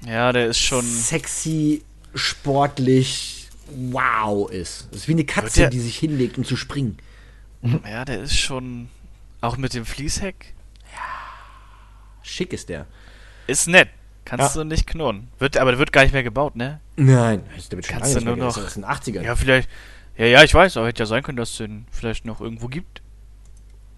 [0.07, 0.85] Ja, der ist schon.
[0.85, 3.49] sexy, sportlich,
[3.91, 4.89] wow ist.
[4.91, 6.97] Das ist wie eine Katze, der- die sich hinlegt, um zu springen.
[7.85, 8.89] Ja, der ist schon.
[9.43, 10.55] Auch mit dem Fließheck.
[12.23, 12.87] Schick ist der.
[13.47, 13.89] Ist nett.
[14.31, 14.63] Kannst Ja.
[14.63, 15.27] du nicht knurren.
[15.41, 16.79] Wird, aber der wird gar nicht mehr gebaut, ne?
[16.97, 19.23] Nein, wird schon Kannst du nur noch- Das sind 80er.
[19.23, 19.69] Ja, vielleicht.
[20.17, 22.69] Ja, ja, ich weiß, aber hätte ja sein können, dass es den vielleicht noch irgendwo
[22.69, 23.03] gibt.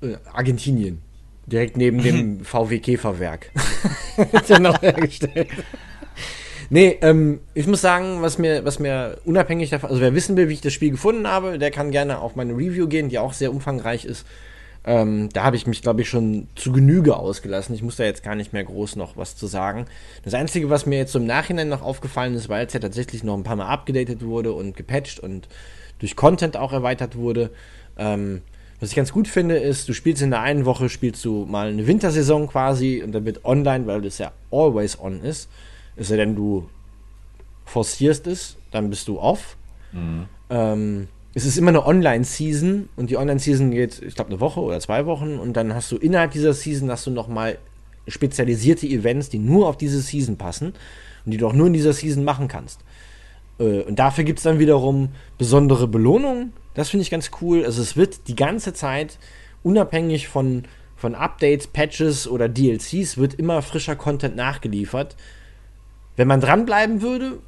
[0.03, 1.03] Äh, Argentinien.
[1.47, 3.51] Direkt neben dem VW Käferwerk.
[4.33, 5.49] Ist ja noch hergestellt.
[6.71, 10.49] Nee, ähm, ich muss sagen, was mir, was mir unabhängig davon, also wer wissen will,
[10.49, 13.35] wie ich das Spiel gefunden habe, der kann gerne auf meine Review gehen, die auch
[13.35, 14.25] sehr umfangreich ist.
[14.85, 17.75] Ähm, da habe ich mich, glaube ich, schon zu Genüge ausgelassen.
[17.75, 19.87] Ich muss da jetzt gar nicht mehr groß noch was zu sagen.
[20.25, 23.23] Das Einzige, was mir jetzt so im Nachhinein noch aufgefallen ist, weil es ja tatsächlich
[23.23, 25.49] noch ein paar Mal abgedatet wurde und gepatcht und
[26.01, 27.51] durch Content auch erweitert wurde,
[27.97, 28.43] ähm,
[28.81, 31.69] was ich ganz gut finde, ist, du spielst in der einen Woche, spielst du mal
[31.69, 35.49] eine Wintersaison quasi und dann wird online, weil das ja always on ist,
[35.95, 36.69] ist ja denn du
[37.65, 39.57] forcierst es, dann bist du off.
[40.51, 44.81] Ähm, es ist immer eine Online-Season und die Online-Season geht, ich glaube, eine Woche oder
[44.81, 47.59] zwei Wochen und dann hast du innerhalb dieser Season hast du nochmal
[48.07, 50.75] spezialisierte Events, die nur auf diese Season passen
[51.25, 52.81] und die du auch nur in dieser Season machen kannst.
[53.59, 56.53] Äh, Und dafür gibt es dann wiederum besondere Belohnungen.
[56.75, 57.65] Das finde ich ganz cool.
[57.65, 59.19] Also es wird die ganze Zeit,
[59.63, 60.65] unabhängig von,
[60.97, 65.17] von Updates, Patches oder DLCs, wird immer frischer Content nachgeliefert.
[66.17, 67.39] Wenn man dranbleiben würde,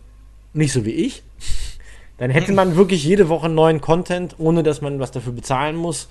[0.52, 1.22] nicht so wie ich,
[2.18, 6.08] dann hätte man wirklich jede Woche neuen Content, ohne dass man was dafür bezahlen muss.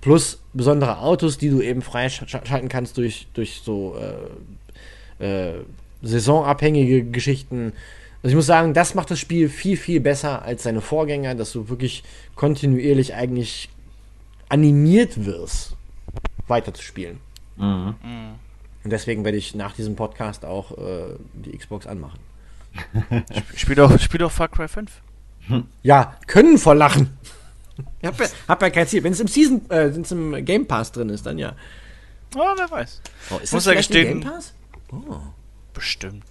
[0.00, 3.96] Plus besondere Autos, die du eben freischalten kannst durch, durch so
[5.18, 5.54] äh, äh,
[6.02, 7.72] saisonabhängige Geschichten.
[8.22, 11.52] Also ich muss sagen, das macht das Spiel viel, viel besser als seine Vorgänger, dass
[11.52, 12.04] du wirklich
[12.36, 13.68] kontinuierlich eigentlich
[14.48, 15.76] animiert wirst,
[16.46, 17.18] weiterzuspielen.
[17.56, 17.94] Mhm.
[18.84, 22.20] Und deswegen werde ich nach diesem Podcast auch äh, die Xbox anmachen.
[23.56, 25.02] Spiel doch, spiel doch Far Cry 5.
[25.82, 27.16] Ja, können vor Lachen.
[28.00, 29.02] Ich hab ja, hab ja kein Ziel.
[29.04, 31.52] Wenn es im Season, äh, wenn's im Game Pass drin ist, dann ja.
[32.34, 33.00] Oh, wer weiß.
[33.30, 34.54] Oh, ist Muss ja vielleicht im gestehen- Game Pass?
[35.74, 36.24] Bestimmt.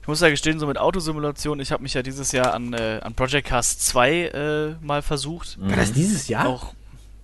[0.00, 3.00] Ich muss ja gestehen, so mit Autosimulation, ich habe mich ja dieses Jahr an, äh,
[3.02, 5.58] an Project Cast 2 äh, mal versucht.
[5.60, 6.46] War das dieses Jahr?
[6.46, 6.74] Auch.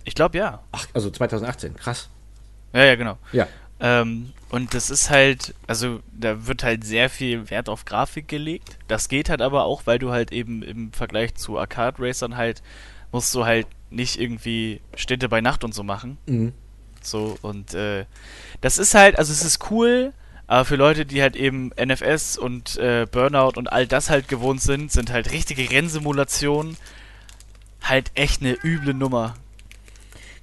[0.03, 0.61] Ich glaube ja.
[0.71, 1.75] Ach, also 2018.
[1.75, 2.09] Krass.
[2.73, 3.17] Ja, ja, genau.
[3.31, 3.47] Ja.
[3.79, 8.77] Ähm, und das ist halt, also da wird halt sehr viel Wert auf Grafik gelegt.
[8.89, 12.61] Das geht halt aber auch, weil du halt eben im Vergleich zu Arcade Racern halt,
[13.13, 16.17] musst du halt nicht irgendwie Städte bei Nacht und so machen.
[16.25, 16.51] Mhm.
[17.01, 18.05] So, und äh,
[18.59, 20.11] das ist halt, also es ist cool,
[20.47, 24.61] aber für Leute, die halt eben NFS und äh, Burnout und all das halt gewohnt
[24.61, 26.75] sind, sind halt richtige Rennsimulationen
[27.81, 29.35] halt echt eine üble Nummer.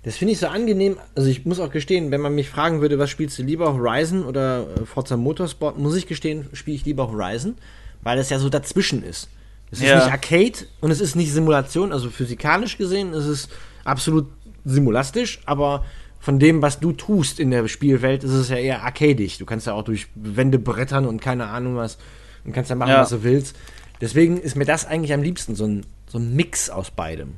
[0.04, 0.96] Das finde ich so angenehm.
[1.14, 4.24] Also ich muss auch gestehen, wenn man mich fragen würde, was spielst du lieber, Horizon
[4.24, 7.56] oder äh, Forza Motorsport, muss ich gestehen, spiele ich lieber Horizon,
[8.02, 9.28] weil es ja so dazwischen ist.
[9.70, 9.98] Es Ja.
[9.98, 13.48] ist nicht Arcade und es ist nicht Simulation, also physikalisch gesehen ist es
[13.84, 14.26] absolut
[14.64, 15.84] simulastisch, aber
[16.20, 19.38] von dem, was du tust in der Spielwelt, ist es ja eher arcadisch.
[19.38, 21.98] Du kannst ja auch durch Wände brettern und keine Ahnung was
[22.44, 23.00] und kannst ja machen, Ja.
[23.02, 23.56] was du willst.
[24.00, 27.34] Deswegen ist mir das eigentlich am liebsten, so ein, so ein Mix aus beidem.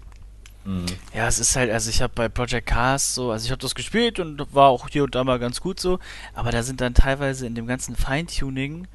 [1.14, 3.74] Ja, es ist halt, also ich habe bei Project Cars so, also ich habe das
[3.74, 5.98] gespielt und war auch hier und da mal ganz gut so,
[6.34, 8.86] aber da sind dann teilweise in dem ganzen Feintuning,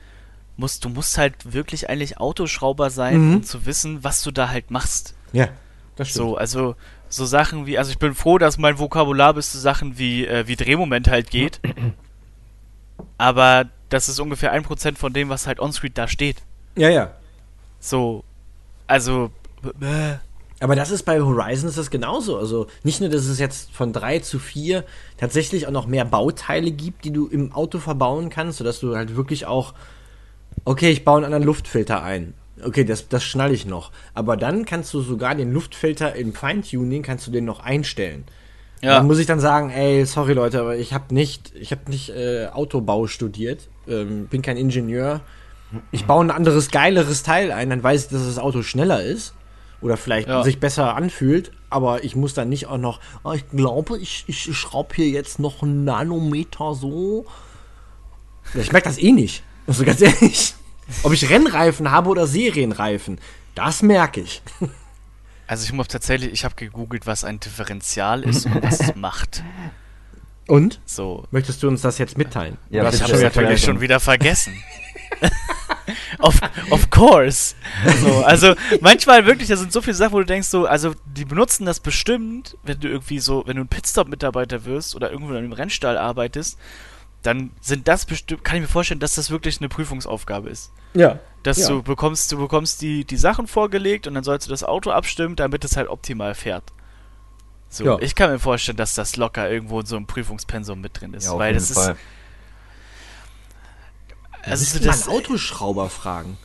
[0.57, 3.35] musst, du musst halt wirklich eigentlich Autoschrauber sein, Mhm.
[3.37, 5.15] um zu wissen, was du da halt machst.
[5.33, 5.49] Ja,
[5.95, 6.27] das stimmt.
[6.29, 6.75] So, also
[7.09, 10.47] so Sachen wie, also ich bin froh, dass mein Vokabular bis zu Sachen wie, äh,
[10.47, 11.59] wie Drehmoment halt geht.
[13.17, 16.37] aber das ist ungefähr ein Prozent von dem, was halt onscreen da steht.
[16.75, 17.11] Ja, ja.
[17.79, 18.23] So,
[18.87, 19.31] also,
[19.81, 20.15] äh,
[20.59, 22.37] Aber das ist bei Horizon ist das genauso.
[22.37, 24.85] Also nicht nur, dass es jetzt von drei zu vier
[25.17, 29.17] tatsächlich auch noch mehr Bauteile gibt, die du im Auto verbauen kannst, sodass du halt
[29.17, 29.73] wirklich auch,
[30.63, 32.33] okay, ich baue einen anderen Luftfilter ein.
[32.63, 33.91] Okay, das, das schnall ich noch.
[34.13, 38.23] Aber dann kannst du sogar den Luftfilter im Feintuning, kannst du den noch einstellen.
[38.81, 38.95] ja.
[38.95, 42.11] Dann muss ich dann sagen, ey, sorry Leute, aber ich habe nicht, ich habe nicht
[42.11, 45.19] äh, Autobau studiert, ähm, bin kein Ingenieur.
[45.91, 49.33] Ich baue ein anderes, geileres Teil ein, dann weiß ich, dass das Auto schneller ist
[49.85, 50.43] oder vielleicht Ja.
[50.43, 54.57] sich besser anfühlt, aber ich muss dann nicht auch noch, oh, ich glaube, ich, ich
[54.57, 57.25] schraube hier jetzt noch einen Nanometer so.
[58.55, 59.43] Ich merke das eh nicht.
[59.67, 60.53] Also ganz ehrlich.
[61.03, 63.19] Ob ich Rennreifen habe oder Serienreifen,
[63.55, 64.41] das merke ich.
[65.47, 69.43] Also ich muss tatsächlich, ich habe gegoogelt, was ein Differential ist und was es macht.
[70.47, 70.81] Und?
[70.85, 71.25] So.
[71.29, 72.57] Möchtest du uns das jetzt mitteilen?
[72.71, 73.21] Ja, ich bitte habe schön.
[73.25, 74.55] natürlich schon wieder vergessen.
[76.19, 76.39] Of,
[76.71, 77.55] of course.
[78.01, 81.25] So, also manchmal wirklich, da sind so viele Sachen, wo du denkst, so, also die
[81.25, 85.37] benutzen das bestimmt, wenn du irgendwie so, wenn du ein Pitstop-Mitarbeiter wirst oder irgendwo in
[85.37, 86.57] einem Rennstall arbeitest,
[87.21, 90.71] dann sind das bestimmt, kann ich mir vorstellen, dass das wirklich eine Prüfungsaufgabe ist.
[90.93, 91.19] Ja.
[91.43, 91.69] Dass Ja.
[91.69, 95.35] du bekommst, du bekommst die, die Sachen vorgelegt und dann sollst du das Auto abstimmen,
[95.35, 96.63] damit es halt optimal fährt.
[97.69, 97.97] So, Ja.
[97.99, 101.25] ich kann mir vorstellen, dass das locker irgendwo in so einem Prüfungspensum mit drin ist,
[101.25, 101.93] Ja, auf weil jeden das Fall.
[101.93, 101.99] ist
[104.45, 106.37] Also das, mal einen Autoschrauber fragen.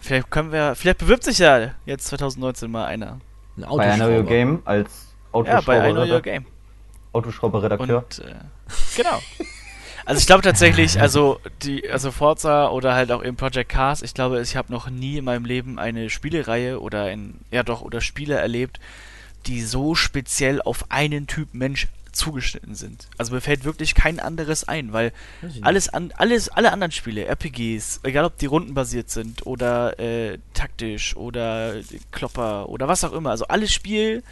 [0.00, 3.20] vielleicht können wir, vielleicht bewirbt sich ja jetzt 2019 mal einer.
[3.56, 4.90] Ein Bei I Know Your Game als
[5.34, 6.46] Ja, bei I Know Your Autoschrauber- Game.
[7.12, 7.98] Autoschrauber-Redakteur.
[7.98, 8.34] Und äh,
[8.96, 9.20] genau.
[10.04, 14.14] Also ich glaube tatsächlich, also die, also Forza oder halt auch eben Project Cars, ich
[14.14, 18.00] glaube, ich habe noch nie in meinem Leben eine Spielereihe oder ein, ja doch, oder
[18.00, 18.80] Spiele erlebt,
[19.46, 23.08] die so speziell auf einen Typ Mensch zugeschnitten sind.
[23.18, 25.12] Also mir fällt wirklich kein anderes ein, weil
[25.62, 31.16] alles an, alles, alle anderen Spiele, RPGs, egal ob die rundenbasiert sind oder äh, taktisch
[31.16, 31.74] oder
[32.10, 34.22] Klopper oder was auch immer, also alles Spiel,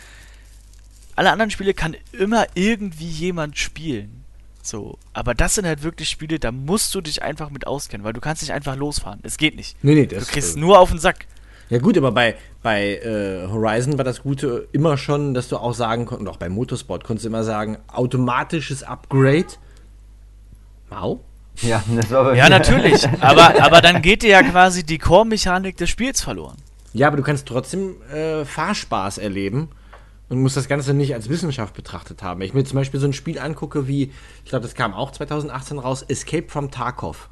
[1.17, 4.25] alle anderen Spiele kann immer irgendwie jemand spielen.
[4.63, 8.13] So, aber das sind halt wirklich Spiele, da musst du dich einfach mit auskennen, weil
[8.13, 9.21] du kannst nicht einfach losfahren.
[9.23, 9.77] Es geht nicht.
[9.83, 11.27] Nee, nee, Du das kriegst äh, nur auf den Sack.
[11.71, 15.73] Ja gut, aber bei, bei äh, Horizon war das Gute immer schon, dass du auch
[15.73, 19.47] sagen konntest, und auch bei Motorsport konntest du immer sagen, automatisches Upgrade.
[20.89, 21.21] Wow.
[21.63, 23.09] Ja, das war bei Ja, natürlich.
[23.21, 26.57] Aber, aber dann geht dir ja quasi die Core-Mechanik des Spiels verloren.
[26.93, 29.69] Ja, aber du kannst trotzdem äh, Fahrspaß erleben
[30.29, 32.41] und musst das Ganze nicht als Wissenschaft betrachtet haben.
[32.41, 34.11] Wenn ich mir zum Beispiel so ein Spiel angucke wie,
[34.43, 37.29] ich glaube, das kam auch 2018 raus, Escape from Tarkov.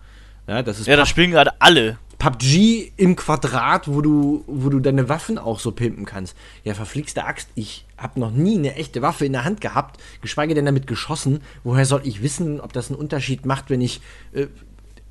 [0.49, 1.99] Ja, das ist Ja, das spielen gerade alle.
[2.19, 6.37] PUBG im Quadrat, wo du, wo du deine Waffen auch so pimpen kannst.
[6.65, 10.55] Ja, verflixte Axt, ich habe noch nie eine echte Waffe in der Hand gehabt, geschweige
[10.55, 11.43] denn damit geschossen.
[11.63, 14.01] Woher soll ich wissen, ob das einen Unterschied macht, wenn ich
[14.33, 14.47] äh,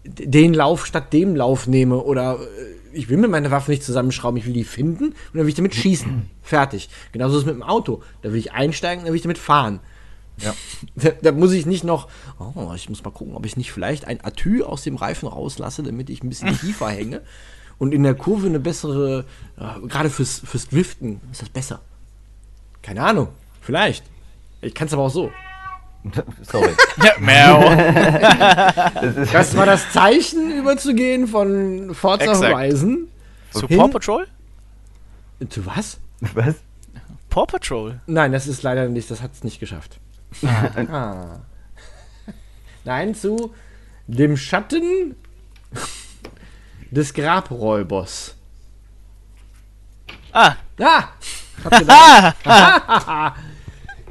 [0.03, 4.37] den Lauf statt dem Lauf nehme oder äh, ich will mir meine Waffe nicht zusammenschrauben,
[4.37, 6.29] ich will die finden und dann will ich damit schießen.
[6.41, 6.89] Fertig.
[7.13, 8.01] Genauso ist es mit dem Auto.
[8.21, 9.79] Da will ich einsteigen, dann will ich damit fahren.
[10.39, 10.53] Ja.
[10.95, 12.07] Da, da muss ich nicht noch,
[12.39, 15.83] oh, ich muss mal gucken, ob ich nicht vielleicht ein Atü aus dem Reifen rauslasse,
[15.83, 17.21] damit ich ein bisschen tiefer hänge
[17.79, 19.25] und in der Kurve eine bessere,
[19.59, 21.79] äh, gerade fürs, fürs Driften ist das besser.
[22.81, 23.29] Keine Ahnung,
[23.61, 24.03] vielleicht.
[24.61, 25.31] Ich kann es aber auch so.
[26.43, 26.69] Sorry.
[27.03, 27.75] Ja, Miau.
[29.01, 32.53] Das Das war das Zeichen, überzugehen von Forza Exakt.
[32.53, 33.07] Horizon.
[33.51, 34.27] Zu Hin- Paw Patrol?
[35.49, 35.97] Zu was?
[36.33, 36.55] was?
[37.29, 37.99] Paw Patrol.
[38.07, 39.99] Nein, das ist leider nicht, das hat es nicht geschafft.
[40.43, 41.39] Ah.
[42.83, 43.53] Nein, zu
[44.07, 45.15] dem Schatten
[46.91, 48.35] des Grabräubers.
[50.31, 51.09] Ah, Ah!
[52.43, 53.35] Da-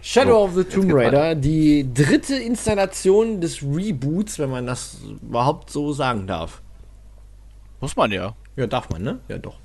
[0.02, 5.92] Shadow of the Tomb Raider, die dritte Installation des Reboots, wenn man das überhaupt so
[5.92, 6.61] sagen darf.
[7.81, 8.35] muss man ja.
[8.57, 9.18] Ja, darf man, ne?
[9.29, 9.57] Ja, doch.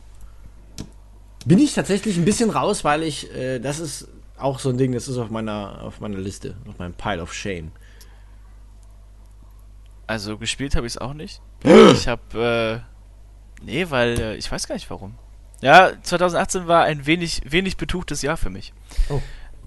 [1.45, 4.07] Bin ich tatsächlich ein bisschen raus, weil ich, äh, das ist
[4.41, 7.33] auch so ein Ding, das ist auf meiner, auf meiner Liste, auf meinem Pile of
[7.33, 7.71] Shame.
[10.07, 11.41] Also gespielt habe ich es auch nicht.
[11.63, 12.83] ich habe,
[13.61, 15.15] äh, nee, weil äh, ich weiß gar nicht warum.
[15.61, 18.73] Ja, 2018 war ein wenig, wenig betuchtes Jahr für mich.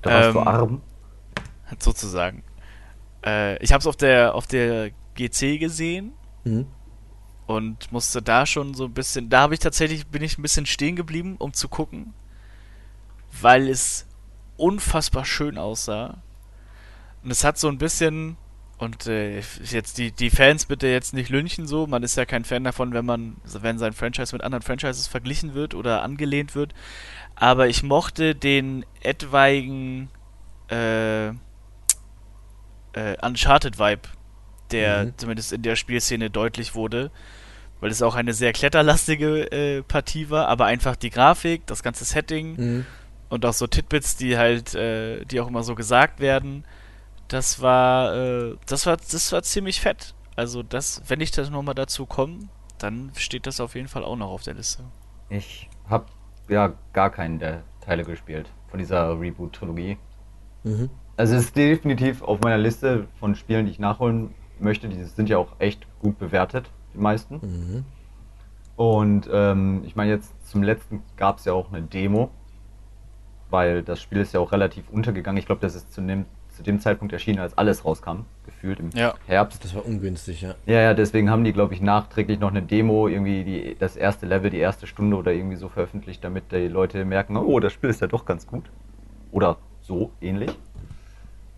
[0.03, 0.83] Da warst du Ähm, arm.
[1.79, 2.43] sozusagen.
[3.25, 6.13] Äh, ich habe es auf der auf der GC gesehen
[6.45, 6.67] Mhm.
[7.47, 9.31] und musste da schon so ein bisschen.
[9.31, 12.13] Da habe ich tatsächlich bin ich ein bisschen stehen geblieben, um zu gucken,
[13.41, 14.07] weil es
[14.57, 16.19] unfassbar schön aussah.
[17.23, 18.37] Und es hat so ein bisschen
[18.77, 21.87] und äh, jetzt die die Fans bitte jetzt nicht lynchen so.
[21.87, 25.55] Man ist ja kein Fan davon, wenn man wenn sein Franchise mit anderen Franchises verglichen
[25.55, 26.75] wird oder angelehnt wird.
[27.37, 30.09] Aber ich mochte den etwaigen
[30.71, 31.33] äh, äh,
[33.23, 34.03] Uncharted-Vibe,
[34.71, 35.13] der Mhm.
[35.19, 37.11] zumindest in der Spielszene deutlich wurde,
[37.81, 42.05] weil es auch eine sehr kletterlastige äh, Partie war, aber einfach die Grafik, das ganze
[42.05, 42.87] Setting Mhm.
[43.35, 46.65] Und auch so Titbits, die halt, äh, die auch immer so gesagt werden,
[47.27, 50.15] das war, äh, das war, das war ziemlich fett.
[50.37, 54.17] Also das, wenn ich das nochmal dazu komme, dann steht das auf jeden Fall auch
[54.17, 54.85] noch auf der Liste.
[55.31, 56.07] Ich habe
[56.49, 59.99] ja gar keinen der Teile gespielt von dieser Reboot-Trilogie.
[60.63, 60.91] Mhm.
[61.17, 64.89] Also es ist definitiv auf meiner Liste von Spielen, die ich nachholen möchte.
[64.89, 67.35] Die sind ja auch echt gut bewertet, die meisten.
[67.43, 67.85] Mhm.
[68.77, 72.31] Und ähm, ich meine, jetzt zum letzten gab es ja auch eine Demo,
[73.55, 75.39] weil das Spiel ist ja auch relativ untergegangen.
[75.39, 78.91] Ich glaube, das ist zu dem zu dem Zeitpunkt erschienen, als alles rauskam, gefühlt im
[78.95, 79.15] Ja.
[79.27, 79.65] Herbst.
[79.65, 80.55] Das war ungünstig, ja.
[80.67, 84.27] Ja, ja, deswegen haben die, glaube ich, nachträglich noch eine Demo, irgendwie die, das erste
[84.27, 87.91] Level, die erste Stunde oder irgendwie so veröffentlicht, damit die Leute merken, oh, das Spiel
[87.91, 88.71] ist ja doch ganz gut.
[89.33, 90.57] Oder so ähnlich.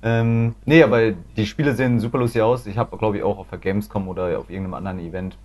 [0.02, 2.66] Ähm, nee, aber die Spiele sehen super lustig aus.
[2.66, 5.36] Ich habe, glaube ich, auch auf der Gamescom oder auf irgendeinem anderen Event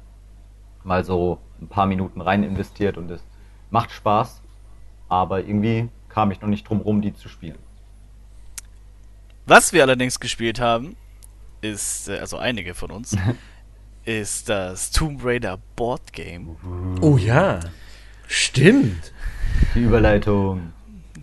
[0.86, 3.22] mal so ein paar Minuten rein investiert und es
[3.70, 4.41] macht Spaß.
[5.10, 7.57] Aber irgendwie kam ich noch nicht drum rum, die zu spielen.
[9.45, 10.95] Was wir allerdings gespielt haben,
[11.62, 13.16] ist, äh, also einige von uns,
[14.05, 16.55] ist das Tomb Raider Board Game.
[17.01, 17.59] Oh ja.
[18.28, 19.12] Stimmt.
[19.76, 20.74] Die Überleitung.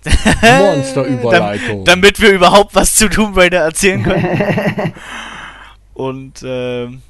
[0.43, 1.84] Monsterüberleitung.
[1.84, 4.93] Damit wir überhaupt was zu Tomb Raider erzählen können.
[5.95, 7.03] Und ähm,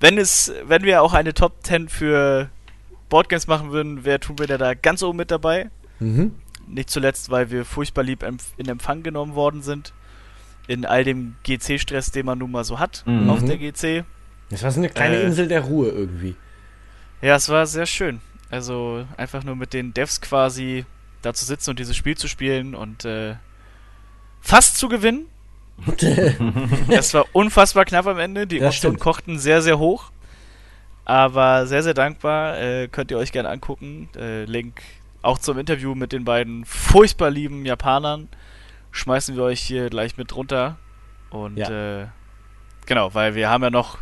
[0.00, 2.50] wenn es, wenn wir auch eine Top 10 für
[3.08, 5.70] Boardgames machen würden, wäre Tomb Raider da ganz oben mit dabei.
[6.00, 6.34] Mhm.
[6.66, 8.24] Nicht zuletzt, weil wir furchtbar lieb
[8.56, 9.92] in Empfang genommen worden sind.
[10.68, 13.30] In all dem GC-Stress, den man nun mal so hat Mhm.
[13.30, 14.04] auf der GC.
[14.50, 15.24] Das war so eine kleine Äh.
[15.26, 16.34] Insel der Ruhe irgendwie.
[17.22, 18.20] Ja, es war sehr schön.
[18.50, 20.84] Also einfach nur mit den Devs quasi
[21.22, 23.34] da zu sitzen und dieses Spiel zu spielen und äh,
[24.40, 25.26] fast zu gewinnen.
[26.88, 28.46] Es war unfassbar knapp am Ende.
[28.46, 30.10] Die Das Optionen kochten sehr, sehr hoch.
[31.04, 32.58] Aber sehr, sehr dankbar.
[32.60, 34.08] Äh, könnt ihr euch gerne angucken.
[34.16, 34.80] Äh, Link
[35.26, 38.28] auch zum Interview mit den beiden furchtbar lieben Japanern
[38.92, 40.78] schmeißen wir euch hier gleich mit runter.
[41.30, 42.02] Und Ja.
[42.02, 42.06] äh,
[42.86, 43.98] genau, weil wir haben ja noch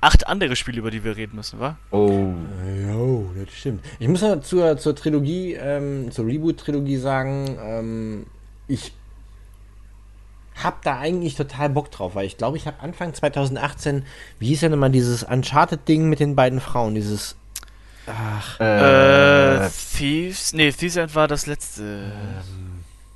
[0.00, 1.76] acht andere Spiele, über die wir reden müssen, wa?
[1.90, 2.32] Oh.
[2.88, 3.84] Jo, das stimmt.
[3.98, 8.26] Ich muss noch zur, zur Trilogie, ähm, zur Reboot-Trilogie sagen, ähm,
[8.66, 8.94] ich
[10.62, 14.04] hab da eigentlich total Bock drauf, weil ich glaube, ich habe Anfang 2018,
[14.38, 17.36] wie hieß denn immer dieses Uncharted-Ding mit den beiden Frauen, dieses,
[18.12, 20.52] ach, Äh, Äh, Thieves?
[20.52, 22.12] Nee, Thieves End war das letzte.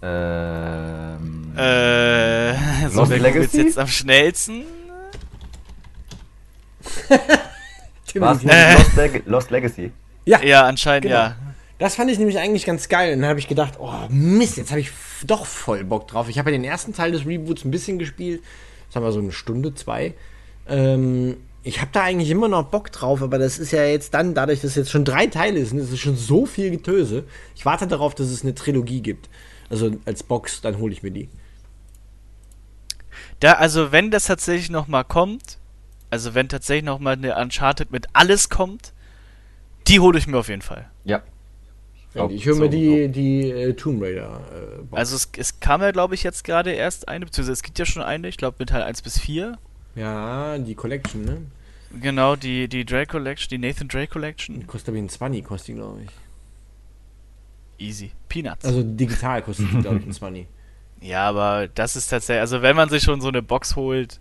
[0.02, 2.54] ähm, Äh,
[2.90, 3.18] so Lost wer
[3.64, 4.62] jetzt am schnellsten?
[8.14, 9.92] war's Tim- nicht Lost, Leg Lost Legacy?
[10.24, 11.14] Ja, anscheinend Genau.
[11.16, 11.36] ja.
[11.78, 13.12] Das fand ich nämlich eigentlich ganz geil.
[13.14, 14.90] Und dann habe ich gedacht, oh Mist, jetzt habe ich
[15.26, 16.28] doch voll Bock drauf.
[16.28, 18.42] Ich habe ja den ersten Teil des Reboots ein bisschen gespielt.
[18.88, 20.14] Das haben wir so eine Stunde, zwei.
[20.68, 24.34] Ähm, ich habe da eigentlich immer noch Bock drauf, aber das ist ja jetzt dann,
[24.34, 27.24] dadurch, dass es jetzt schon drei Teile sind, ist es schon so viel Getöse.
[27.56, 29.30] Ich warte darauf, dass es eine Trilogie gibt.
[29.70, 31.30] Also als Box, dann hole ich mir die.
[33.40, 35.58] Da, also wenn das tatsächlich nochmal kommt,
[36.10, 38.92] also wenn tatsächlich nochmal eine Uncharted mit alles kommt,
[39.88, 40.90] die hole ich mir auf jeden Fall.
[41.04, 41.22] Ja.
[42.14, 45.00] Ja, ich höre mir die, die äh, Tomb Raider äh, Box.
[45.00, 47.86] Also es, es kam ja, glaube ich, jetzt gerade erst eine, beziehungsweise es gibt ja
[47.86, 49.58] schon eine, ich glaube mit Teil 1 bis 4.
[49.94, 51.42] ja, die Collection, ne?
[52.00, 54.66] Genau, die, die Drake Collection, die Nathan Drake Die Collection.
[54.66, 56.10] kostet aber ein 20, kostet die, glaube ich.
[57.78, 58.12] Easy.
[58.28, 58.64] Peanuts.
[58.64, 60.46] Also digital kostet die, glaube ich, ein 20.
[61.00, 64.20] ja, aber das ist tatsächlich, also wenn man sich schon so eine Box holt,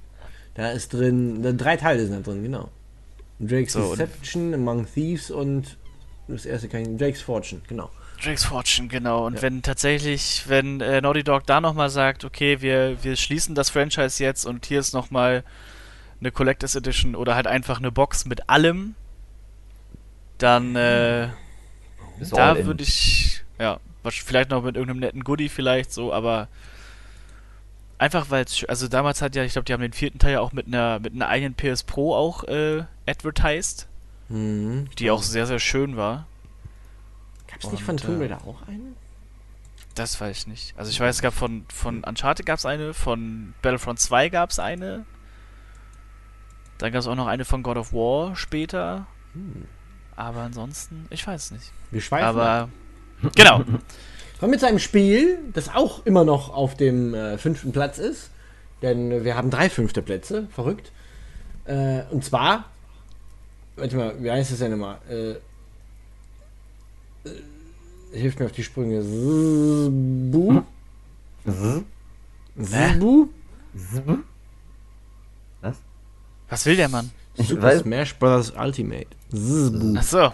[0.55, 2.69] Da ist drin, da, drei Teile sind da drin, genau.
[3.39, 5.77] Drake's So, Deception, Among Thieves und
[6.27, 7.89] das erste kann ich, Drake's Fortune, genau.
[8.23, 9.25] Drake's Fortune, genau.
[9.25, 9.41] Und Ja.
[9.41, 14.23] wenn tatsächlich, wenn äh, Naughty Dog da nochmal sagt, okay, wir, wir schließen das Franchise
[14.23, 15.43] jetzt und hier ist nochmal
[16.19, 18.95] eine Collectors Edition oder halt einfach eine Box mit allem,
[20.37, 21.29] dann äh,
[22.31, 26.47] da würde ich, ja, vielleicht noch mit irgendeinem netten Goodie vielleicht so, aber
[27.97, 30.39] einfach weil es, also damals hat ja, ich glaube, die haben den vierten Teil ja
[30.41, 33.87] auch mit einer, mit einer eigenen PS Pro auch äh, advertised,
[34.29, 34.87] Mhm.
[34.99, 36.25] die auch sehr, sehr schön war.
[37.53, 38.93] Gab's nicht von Tomb äh, Raider auch eine?
[39.95, 40.73] Das weiß ich nicht.
[40.77, 44.49] Also ich weiß, es gab von, von Uncharted gab es eine, von Battlefront 2 gab
[44.49, 45.05] es eine.
[46.79, 49.05] Dann gab es auch noch eine von God of War später.
[49.33, 49.65] Hm.
[50.15, 51.71] Aber ansonsten, ich weiß nicht.
[51.91, 52.35] Wir schweifen ab.
[52.35, 52.69] Aber
[53.35, 53.57] genau.
[53.57, 53.81] Kommen
[54.39, 58.31] wir mit einem Spiel, das auch immer noch auf dem äh, fünften Platz ist.
[58.81, 60.91] Denn wir haben drei fünfte Plätze, verrückt.
[61.65, 62.65] Äh, und zwar,
[63.77, 64.97] warte mal, wie heißt das denn immer?
[65.09, 65.35] Äh,
[67.25, 69.01] äh, hilft mir auf die Sprünge.
[69.01, 70.61] Zbu?
[71.45, 71.83] Z-
[72.61, 73.27] Zbu?
[75.61, 75.75] Was?
[76.49, 77.11] Was will der Mann?
[77.35, 78.51] Super Weiß- Smash Bros.
[78.57, 79.07] Ultimate.
[79.31, 79.97] Zbu.
[79.97, 80.33] Achso.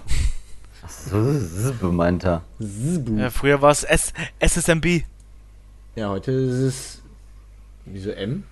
[0.88, 2.44] So, z- meint er.
[2.60, 3.18] Zbu.
[3.18, 5.04] Ja, früher war es S SSMB.
[5.96, 7.02] Ja, heute ist es.
[7.86, 8.44] Wieso M?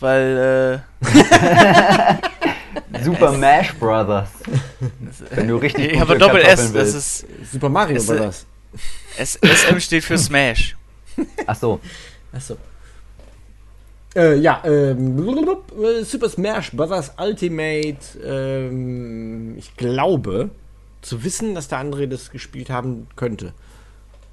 [0.00, 0.84] Weil,
[3.02, 4.28] Super Mash Brothers.
[5.30, 6.60] Wenn du richtig Ich habe gute Doppel S.
[6.60, 6.94] Das willst.
[6.94, 7.26] ist.
[7.52, 8.46] Super Mario äh, Bros.
[9.16, 10.76] S SM steht für Smash.
[11.46, 11.80] Ach so.
[12.32, 12.56] Achso.
[14.16, 17.12] Äh, ja, ähm, äh, Super Smash Bros.
[17.18, 17.98] Ultimate.
[18.24, 20.50] Ähm, ich glaube,
[21.02, 23.52] zu wissen, dass der andere das gespielt haben könnte.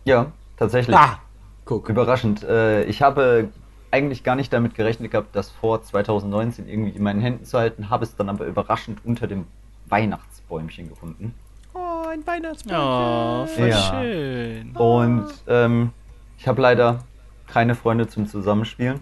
[0.05, 0.95] Ja, tatsächlich.
[0.95, 1.19] Ah,
[1.65, 1.89] Guck.
[1.89, 2.43] Überraschend.
[2.43, 3.49] Äh, ich habe
[3.91, 7.89] eigentlich gar nicht damit gerechnet gehabt, das vor 2019 irgendwie in meinen Händen zu halten,
[7.89, 9.45] habe es dann aber überraschend unter dem
[9.87, 11.33] Weihnachtsbäumchen gefunden.
[11.73, 12.81] Oh, ein Weihnachtsbäumchen.
[12.81, 14.01] Oh, voll Ja.
[14.01, 14.75] schön.
[14.75, 15.91] Und ähm,
[16.37, 17.03] ich habe leider
[17.47, 19.01] keine Freunde zum Zusammenspielen.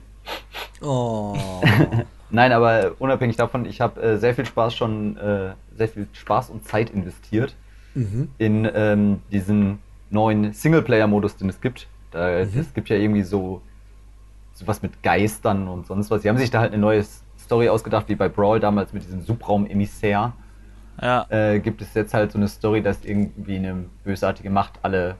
[0.82, 1.38] Oh.
[2.32, 6.50] Nein, aber unabhängig davon, ich habe äh, sehr viel Spaß schon, äh, sehr viel Spaß
[6.50, 7.56] und Zeit investiert
[7.96, 8.30] mhm.
[8.38, 9.80] in ähm, diesen
[10.10, 11.88] neuen Singleplayer-Modus, den es gibt.
[12.12, 13.62] Da, Es gibt ja irgendwie so
[14.60, 16.22] sowas mit Geistern und sonst was.
[16.22, 17.04] Sie haben sich da halt eine neue
[17.40, 20.34] Story ausgedacht, wie bei Brawl damals mit diesem Subraum-Emissär.
[21.02, 21.26] Ja.
[21.30, 25.16] Äh, gibt es jetzt halt so eine Story, dass irgendwie eine bösartige Macht alle,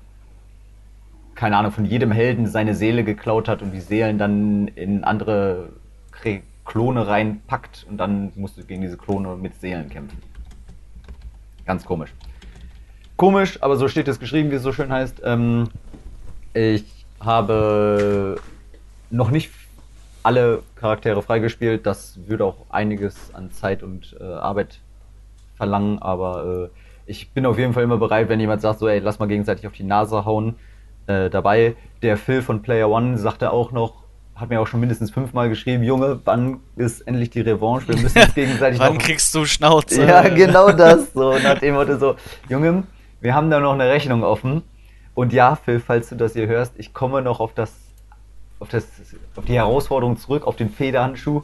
[1.36, 5.70] keine Ahnung, von jedem Helden seine Seele geklaut hat und die Seelen dann in andere
[6.12, 10.18] Kre- Klone reinpackt und dann musst du gegen diese Klone mit Seelen kämpfen.
[11.66, 12.14] Ganz komisch.
[13.16, 15.22] Komisch, aber so steht es geschrieben, wie es so schön heißt.
[15.24, 15.70] Ähm,
[16.54, 18.36] ich habe
[19.10, 19.52] noch nicht
[20.24, 21.86] alle Charaktere freigespielt.
[21.86, 24.80] Das würde auch einiges an Zeit und äh, Arbeit
[25.56, 26.80] verlangen, aber äh,
[27.10, 29.66] ich bin auf jeden Fall immer bereit, wenn jemand sagt, so, ey, lass mal gegenseitig
[29.66, 30.56] auf die Nase hauen,
[31.08, 31.76] äh, dabei.
[32.02, 34.04] Der Phil von Player One sagte auch noch,
[34.36, 37.90] hat mir auch schon mindestens fünfmal geschrieben, Junge, wann ist endlich die Revanche?
[37.90, 40.06] Wir müssen uns gegenseitig Wann noch kriegst du Schnauze?
[40.06, 41.12] ja, genau das.
[41.14, 42.16] So nach dem Motto so,
[42.48, 42.84] Junge,
[43.22, 44.62] wir haben da noch eine Rechnung offen.
[45.14, 47.74] Und ja, Phil, falls du das hier hörst, ich komme noch auf das,
[48.60, 48.86] auf das,
[49.36, 51.44] auf die Herausforderung zurück, auf den Federhandschuh.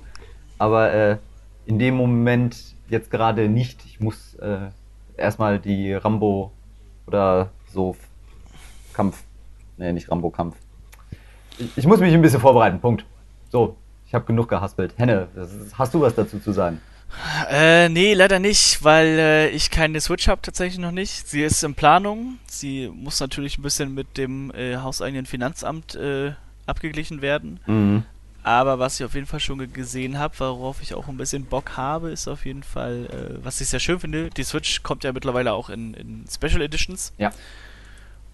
[0.58, 1.18] Aber äh,
[1.66, 2.58] in dem Moment
[2.90, 3.84] jetzt gerade nicht.
[3.86, 4.70] Ich muss äh,
[5.18, 6.52] erstmal die Rambo
[7.08, 7.96] oder so
[8.94, 9.24] Kampf,
[9.78, 10.56] nee, nicht Rambo-Kampf.
[11.58, 12.80] Ich, ich muss mich ein bisschen vorbereiten.
[12.80, 13.06] Punkt.
[13.50, 13.76] So,
[14.08, 14.98] ich habe genug gehaspelt.
[14.98, 16.82] Henne, ist, hast du was dazu zu sagen?
[17.50, 21.28] Äh, nee, leider nicht, weil äh, ich keine Switch habe tatsächlich noch nicht.
[21.28, 22.40] Sie ist in Planung.
[22.48, 26.34] Sie muss natürlich ein bisschen mit dem äh, hauseigenen Finanzamt äh,
[26.66, 27.60] abgeglichen werden.
[27.68, 28.04] Mhm.
[28.44, 31.46] Aber was ich auf jeden Fall schon ge- gesehen habe, worauf ich auch ein bisschen
[31.46, 33.08] Bock habe, ist auf jeden Fall,
[33.40, 36.62] äh, was ich sehr schön finde, die Switch kommt ja mittlerweile auch in, in Special
[36.62, 37.12] Editions.
[37.18, 37.32] Ja.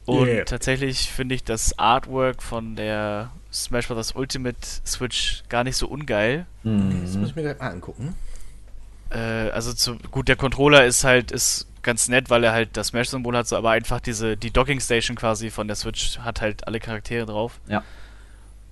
[0.06, 0.44] Und Yeah.
[0.46, 4.14] tatsächlich finde ich das Artwork von der Smash Bros.
[4.16, 6.46] Ultimate Switch gar nicht so ungeil.
[6.64, 7.24] Das muss Mhm.
[7.26, 8.16] ich mir gleich mal angucken.
[9.12, 12.88] Äh, also zu, gut, der Controller ist halt ist ganz nett, weil er halt das
[12.88, 16.68] Smash-Symbol hat, so, aber einfach diese die Docking Station quasi von der Switch hat halt
[16.68, 17.60] alle Charaktere drauf.
[17.68, 17.84] Ja.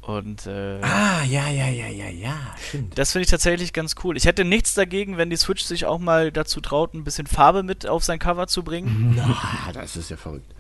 [0.02, 2.36] Und äh, Ah, ja, ja, ja, ja, ja,
[2.68, 2.98] stimmt.
[2.98, 4.18] das finde ich tatsächlich ganz cool.
[4.18, 7.64] Ich hätte nichts dagegen, wenn die Switch sich auch mal dazu traut, ein bisschen Farbe
[7.64, 9.14] mit auf sein Cover zu bringen.
[9.18, 10.52] Na, das ist ja verrückt.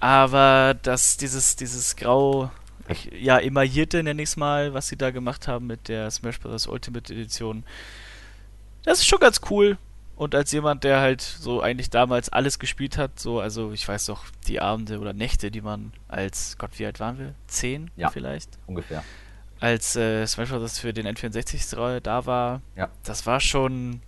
[0.00, 2.50] Aber dass dieses, dieses grau,
[3.16, 6.66] ja, emaillierte, nenne ich es mal, was sie da gemacht haben mit der Smash Bros.
[6.66, 7.62] Ultimate Edition,
[8.84, 9.78] das ist schon ganz cool.
[10.22, 14.06] Und als jemand, der halt so eigentlich damals alles gespielt hat, so, also ich weiß
[14.06, 17.34] doch, die Abende oder Nächte, die man als, Gott, wie alt waren wir?
[17.48, 18.08] Zehn Ja.
[18.08, 18.50] vielleicht?
[18.68, 19.02] Ungefähr.
[19.58, 20.78] Als äh, Smash Bros.
[20.78, 22.88] für den N64 da war, Ja.
[23.02, 24.00] das war schon,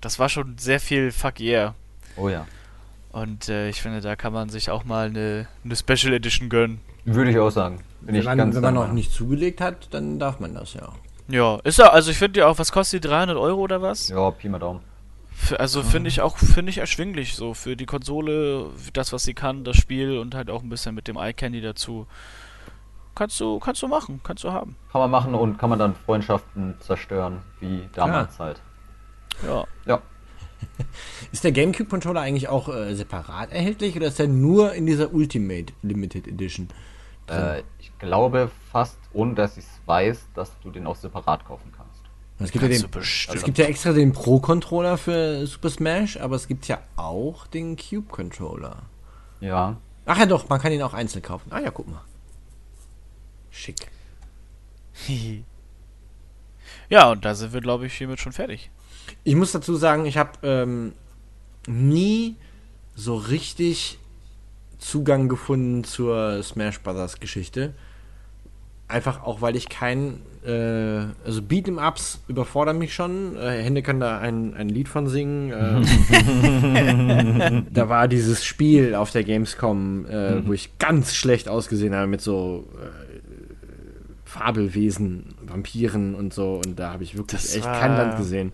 [0.00, 1.76] das war schon sehr viel Fuck yeah.
[2.16, 2.44] Oh ja.
[3.12, 6.80] Und äh, ich finde, da kann man sich auch mal eine, eine Special Edition gönnen.
[7.04, 7.76] Würde ich auch sagen.
[8.00, 10.74] Bin Wenn ich man, ganz wenn man noch nicht zugelegt hat, dann darf man das
[10.74, 10.88] ja.
[11.28, 14.08] Ja, ist ja, also ich finde ja auch, was kostet die 300 Euro oder was?
[14.08, 14.80] Ja, Pi mal Daumen.
[15.58, 19.64] Also finde ich auch, finde ich erschwinglich so für die Konsole, das was sie kann,
[19.64, 22.06] das Spiel und halt auch ein bisschen mit dem Eye Candy dazu.
[23.14, 24.76] Kannst du, kannst du machen, kannst du haben.
[24.90, 28.60] Kann man machen und kann man dann Freundschaften zerstören, wie damals halt.
[29.46, 29.64] Ja.
[29.84, 30.02] Ja.
[31.32, 35.72] Ist der GameCube-Controller eigentlich auch äh, separat erhältlich oder ist der nur in dieser Ultimate
[35.82, 36.68] Limited Edition?
[37.28, 41.71] Äh, ich glaube fast, ohne dass ich es weiß, dass du den auch separat kaufen
[42.44, 43.36] Es gibt, ja den, bestimmt.
[43.36, 47.76] es gibt ja extra den Pro-Controller für Super Smash, aber es gibt ja auch den
[47.76, 48.82] Cube-Controller.
[49.40, 49.76] Ja.
[50.04, 51.50] Ach ja doch, man kann ihn auch einzeln kaufen.
[51.50, 52.02] Ah ja, guck mal.
[53.50, 53.76] Schick.
[56.88, 58.70] ja, und da sind wir, glaube ich, hiermit schon fertig.
[59.24, 60.92] Ich muss dazu sagen, ich habe ähm,
[61.66, 62.36] nie
[62.94, 63.98] so richtig
[64.78, 67.74] Zugang gefunden zur Smash Brothers Geschichte.
[68.88, 73.36] Einfach auch, weil ich kein, äh, also Beat'em Ups überfordern mich schon.
[73.36, 75.52] Äh, Hände kann da ein, ein Lied von singen.
[75.52, 75.82] Äh,
[77.70, 82.20] da war dieses Spiel auf der Gamescom, äh, wo ich ganz schlecht ausgesehen habe mit
[82.20, 82.88] so äh,
[84.24, 86.60] Fabelwesen, Vampiren und so.
[86.64, 88.52] Und da habe ich wirklich Das echt kein Land gesehen.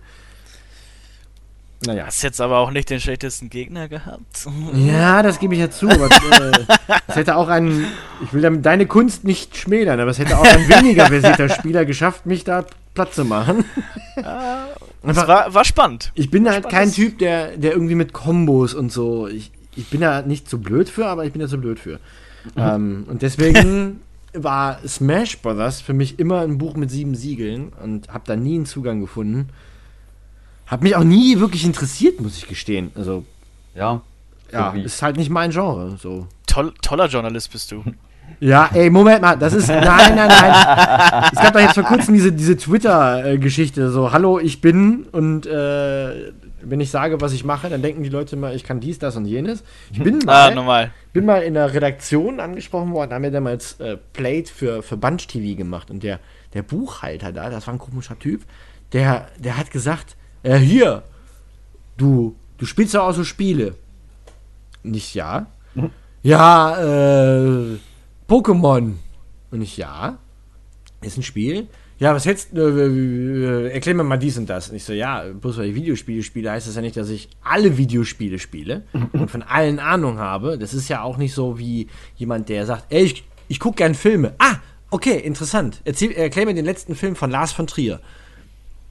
[1.86, 2.06] Naja.
[2.06, 4.46] Hast jetzt aber auch nicht den schlechtesten Gegner gehabt.
[4.74, 5.88] Ja, das gebe ich ja zu.
[5.88, 6.64] Aber, äh,
[7.06, 7.84] es hätte auch ein,
[8.24, 11.84] ich will damit deine Kunst nicht schmälern, aber es hätte auch ein weniger versierter Spieler
[11.84, 12.64] geschafft, mich da
[12.94, 13.64] platt zu machen.
[14.16, 14.26] Das
[15.04, 16.10] Einfach, war, war spannend.
[16.14, 19.28] ich bin halt kein Spannendes- Typ, der, der irgendwie mit Kombos und so.
[19.28, 22.00] Ich, ich bin da nicht so blöd für, aber ich bin da so blöd für.
[22.56, 24.00] Ähm, und deswegen
[24.32, 28.56] war Smash Brothers für mich immer ein Buch mit sieben Siegeln und habe da nie
[28.56, 29.48] einen Zugang gefunden.
[30.68, 32.92] Hat mich auch nie wirklich interessiert, muss ich gestehen.
[32.94, 33.24] Also,
[33.74, 34.02] Ja.
[34.52, 35.96] ja, wie- ist halt nicht mein Genre.
[36.00, 36.26] So.
[36.46, 37.82] Toll, toller Journalist bist du.
[38.40, 39.68] Ja, ey, Moment mal, das ist.
[39.68, 41.24] Nein, nein, nein.
[41.32, 46.32] es gab doch jetzt vor kurzem diese, diese Twitter-Geschichte, so, hallo, ich bin und äh,
[46.62, 49.16] wenn ich sage, was ich mache, dann denken die Leute mal, ich kann dies, das
[49.16, 49.64] und jenes.
[49.92, 50.90] Ich bin Ah, mal, normal.
[51.14, 54.98] bin mal in der Redaktion angesprochen worden, da haben wir damals äh, Plate für, für
[54.98, 56.20] Bunch TV gemacht und der,
[56.52, 58.42] der Buchhalter da, das war ein komischer Typ,
[58.92, 60.16] der, der hat gesagt,
[60.48, 61.02] äh, hier,
[61.96, 63.74] du, du spielst doch auch so Spiele.
[64.82, 65.46] Nicht ja.
[66.22, 67.76] Ja, äh,
[68.28, 68.94] Pokémon.
[69.50, 70.18] Und ich, ja,
[71.02, 71.68] ist ein Spiel.
[71.98, 74.70] Ja, was du, äh, äh, erklär mir mal dies und das.
[74.70, 77.28] Und ich so, ja, bloß weil ich Videospiele spiele, heißt das ja nicht, dass ich
[77.42, 80.58] alle Videospiele spiele und von allen Ahnung habe.
[80.58, 83.94] Das ist ja auch nicht so wie jemand, der sagt, ey, ich, ich gucke gern
[83.94, 84.34] Filme.
[84.38, 84.56] Ah,
[84.90, 85.80] okay, interessant.
[85.84, 88.00] Erzähl, erklär mir den letzten Film von Lars von Trier.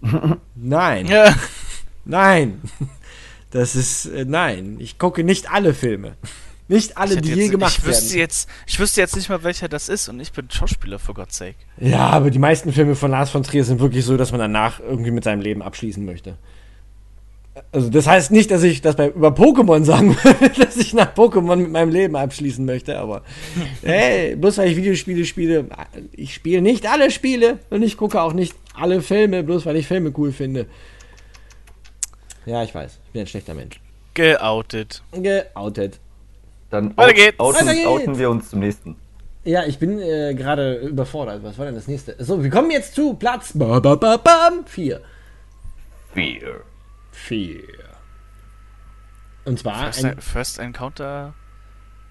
[0.55, 1.07] Nein.
[1.07, 1.35] Ja.
[2.05, 2.61] Nein.
[3.51, 4.77] Das ist, äh, nein.
[4.79, 6.15] Ich gucke nicht alle Filme.
[6.67, 8.19] Nicht alle, die hätte je jetzt, gemacht ich, wüsste werden.
[8.19, 11.37] jetzt, ich wüsste jetzt nicht mal, welcher das ist und ich bin Schauspieler, for God's
[11.37, 11.55] sake.
[11.77, 14.81] Ja, aber die meisten Filme von Lars von Trier sind wirklich so, dass man danach
[14.81, 16.37] irgendwie mit seinem Leben abschließen möchte.
[17.71, 21.13] Also das heißt nicht, dass ich das bei, über Pokémon sagen würde, dass ich nach
[21.15, 23.23] Pokémon mit meinem Leben abschließen möchte, aber
[23.83, 25.65] hey, bloß weil ich Videospiele spiele,
[26.11, 29.87] ich spiele nicht alle Spiele und ich gucke auch nicht alle Filme, bloß weil ich
[29.87, 30.65] Filme cool finde.
[32.45, 33.79] Ja, ich weiß, ich bin ein schlechter Mensch.
[34.13, 35.03] Geoutet.
[35.11, 35.99] Geoutet.
[36.69, 37.39] Dann Weiter out- geht's.
[37.39, 37.87] Outen, Weiter geht's.
[37.87, 38.95] outen wir uns zum nächsten.
[39.43, 41.41] Ja, ich bin äh, gerade überfordert.
[41.43, 42.15] Was war denn das nächste?
[42.19, 45.01] So, wir kommen jetzt zu Platz ba, ba, ba, bam, vier.
[47.17, 47.61] Fear.
[47.61, 47.97] Vier.
[49.45, 51.33] Und zwar First, ein, First Encounter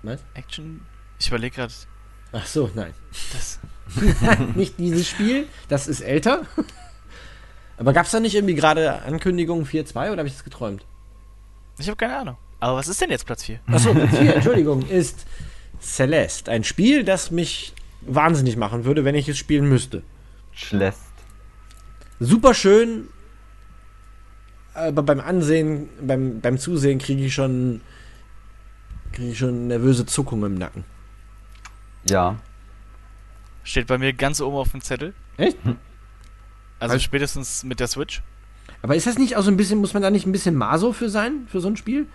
[0.03, 0.21] Was?
[0.35, 0.81] Action?
[1.19, 1.73] Ich überlege gerade,
[2.33, 2.93] Ach so, nein.
[3.33, 3.61] das.
[4.55, 6.43] Nicht dieses Spiel, das ist älter.
[7.79, 10.87] Aber gab es da nicht irgendwie gerade Ankündigungen 4.2 oder habe ich das geträumt?
[11.79, 12.37] Ich habe keine Ahnung.
[12.59, 13.61] Aber was ist denn jetzt Platz 4?
[13.67, 15.27] Achso, Platz 4, Entschuldigung, ist
[15.79, 16.51] Celeste.
[16.51, 20.03] Ein Spiel, das mich wahnsinnig machen würde, wenn ich es spielen müsste.
[20.53, 21.03] Schläst.
[22.19, 23.09] Super schön,
[24.77, 27.81] aber beim Ansehen, beim, beim Zusehen kriege ich schon
[29.13, 30.85] kriege ich schon nervöse Zuckungen im Nacken.
[32.09, 32.37] Ja.
[33.65, 35.15] Steht bei mir ganz oben auf dem Zettel.
[35.39, 35.57] Echt?
[36.79, 37.03] Also Was?
[37.03, 38.23] spätestens mit der Switch.
[38.83, 40.93] Aber ist das nicht auch so ein bisschen, muss man da nicht ein bisschen Maso
[40.93, 42.07] für sein, für so ein Spiel?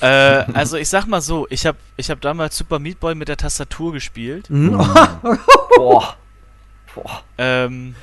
[0.00, 3.28] Äh, also ich sag mal so, ich habe ich hab damals Super Meat Boy mit
[3.28, 4.48] der Tastatur gespielt.
[4.48, 4.70] Mhm.
[5.76, 6.16] Boah.
[6.94, 7.22] Boah.
[7.36, 7.96] Ähm,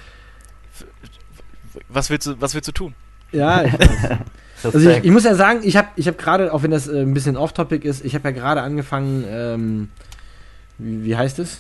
[1.88, 2.96] was willst du, was willst du tun?
[3.36, 3.74] Ja, ich,
[4.64, 7.02] also ich, ich muss ja sagen, ich habe ich hab gerade, auch wenn das äh,
[7.02, 9.90] ein bisschen off-topic ist, ich habe ja gerade angefangen, ähm,
[10.78, 11.60] wie, wie heißt es?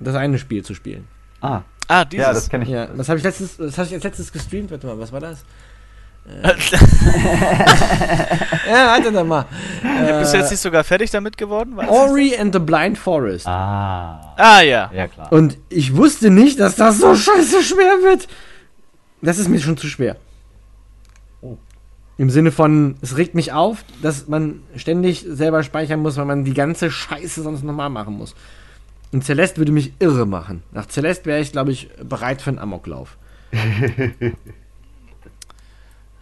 [0.00, 1.06] Das eine Spiel zu spielen.
[1.40, 2.26] ah, Ah, dieses.
[2.26, 2.70] ja, das kenne ich.
[2.70, 4.72] Ja, das habe ich letztes, das habe ich als letztes gestreamt.
[4.72, 5.44] Warte mal, was war das?
[8.68, 9.46] Ja, warte doch mal.
[10.20, 11.74] Bist du Äh, jetzt nicht sogar fertig damit geworden?
[11.76, 13.46] Das Ori and the Blind Forest.
[13.46, 14.34] Ah.
[14.36, 14.90] Ah ja.
[14.92, 15.32] Ja, klar.
[15.32, 18.26] Und ich wusste nicht, dass das so scheiße schwer wird.
[19.22, 20.16] Das ist mir schon zu schwer.
[22.18, 26.44] Im Sinne von, es regt mich auf, dass man ständig selber speichern muss, weil man
[26.44, 28.34] die ganze Scheiße sonst nochmal machen muss.
[29.12, 30.62] Und Celeste würde mich irre machen.
[30.72, 33.18] Nach Celeste wäre ich, glaube ich, bereit für einen Amoklauf.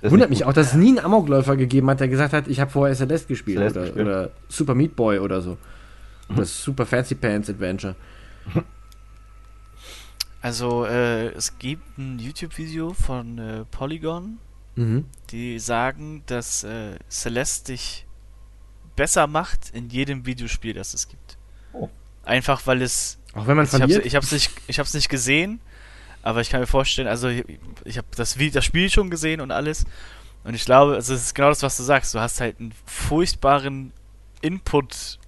[0.03, 2.71] Wundert mich auch, dass es nie einen Amokläufer gegeben hat, der gesagt hat, ich habe
[2.71, 3.59] vorher Celeste gespielt.
[3.59, 4.07] Celeste oder, gespielt.
[4.07, 5.57] oder Super Meat Boy oder so.
[6.37, 7.95] Das Super Fancy Pants Adventure.
[10.43, 14.39] Also äh, es gibt ein YouTube-Video von äh, Polygon,
[14.77, 15.05] Mhm.
[15.31, 18.07] die sagen, dass äh, Celeste dich
[18.97, 21.37] besser macht in jedem Videospiel, das es gibt.
[21.73, 21.89] Oh.
[22.25, 24.05] Einfach weil es Auch wenn man ich verliert.
[24.07, 25.61] ich hab's nicht ich hab's nicht gesehen,
[26.23, 27.45] aber ich kann mir vorstellen, also ich,
[27.85, 29.85] ich habe das das Spiel schon gesehen und alles
[30.45, 32.73] und ich glaube, also es ist genau das, was du sagst, du hast halt einen
[32.87, 33.93] furchtbaren
[34.43, 35.19] Input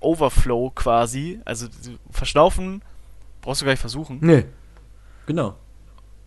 [0.00, 1.68] Overflow quasi, also
[2.10, 2.82] verschnaufen
[3.40, 4.18] brauchst du gar nicht versuchen.
[4.20, 4.44] nee.
[5.26, 5.56] Genau.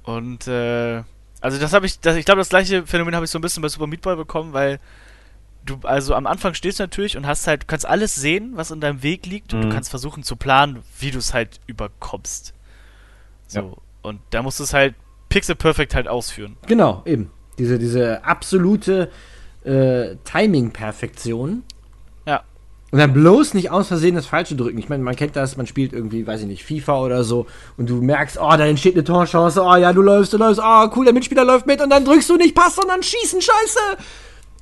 [0.03, 1.03] Und äh,
[1.41, 3.61] also das habe ich, das, ich glaube, das gleiche Phänomen habe ich so ein bisschen
[3.61, 4.79] bei Super Meat Boy bekommen, weil
[5.65, 8.71] du also am Anfang stehst du natürlich und hast halt, du kannst alles sehen, was
[8.71, 9.71] in deinem Weg liegt und du Mhm.
[9.71, 12.53] kannst versuchen zu planen, wie du es halt überkommst.
[13.47, 13.59] So.
[13.59, 13.65] Ja.
[14.01, 14.95] Und da musst du es halt
[15.27, 16.57] pixel perfect halt ausführen.
[16.67, 17.29] Genau, eben.
[17.57, 19.11] Diese, diese absolute
[19.65, 21.63] äh, Timing-Perfektion.
[22.91, 24.77] Und dann bloß nicht aus Versehen das Falsche drücken.
[24.79, 27.45] Ich meine, man kennt das, man spielt irgendwie, weiß ich nicht, FIFA oder so
[27.77, 30.89] und du merkst, oh, da entsteht eine Torchance, oh ja, du läufst, du läufst, oh,
[30.95, 33.79] cool, der Mitspieler läuft mit und dann drückst du nicht Pass, sondern schießen, scheiße!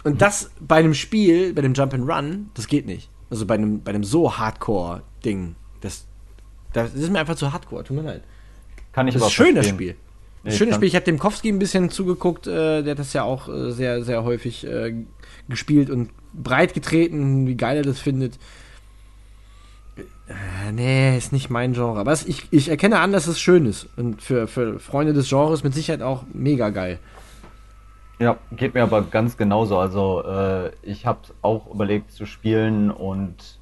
[0.03, 3.09] Und das bei einem Spiel, bei dem Jump and Run, das geht nicht.
[3.29, 6.05] Also bei einem, bei einem so Hardcore-Ding, das
[6.73, 8.23] Das ist mir einfach zu hardcore, tut mir leid.
[8.93, 9.67] Kann ich Das ist schön, das.
[9.67, 9.95] Spiel.
[10.43, 10.87] Nee, Schönes Spiel.
[10.87, 14.23] Ich habe Demkowski ein bisschen zugeguckt, äh, der hat das ja auch äh, sehr, sehr
[14.23, 14.93] häufig äh,
[15.49, 18.37] gespielt und breit getreten, wie geil er das findet.
[20.27, 21.99] Äh, nee, ist nicht mein Genre.
[21.99, 23.87] Aber ich, ich erkenne an, dass es schön ist.
[23.97, 26.99] Und für, für Freunde des Genres mit Sicherheit auch mega geil.
[28.19, 29.77] Ja, geht mir aber ganz genauso.
[29.77, 33.59] Also äh, ich habe auch überlegt zu spielen und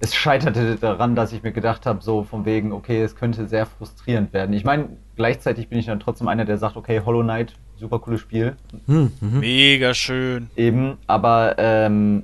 [0.00, 3.66] es scheiterte daran, dass ich mir gedacht habe, so von wegen, okay, es könnte sehr
[3.66, 4.54] frustrierend werden.
[4.54, 8.20] Ich meine, gleichzeitig bin ich dann trotzdem einer, der sagt, okay, Hollow Knight, super cooles
[8.20, 8.56] Spiel,
[8.86, 10.48] Hm, Mega schön.
[10.56, 12.22] eben, aber ähm,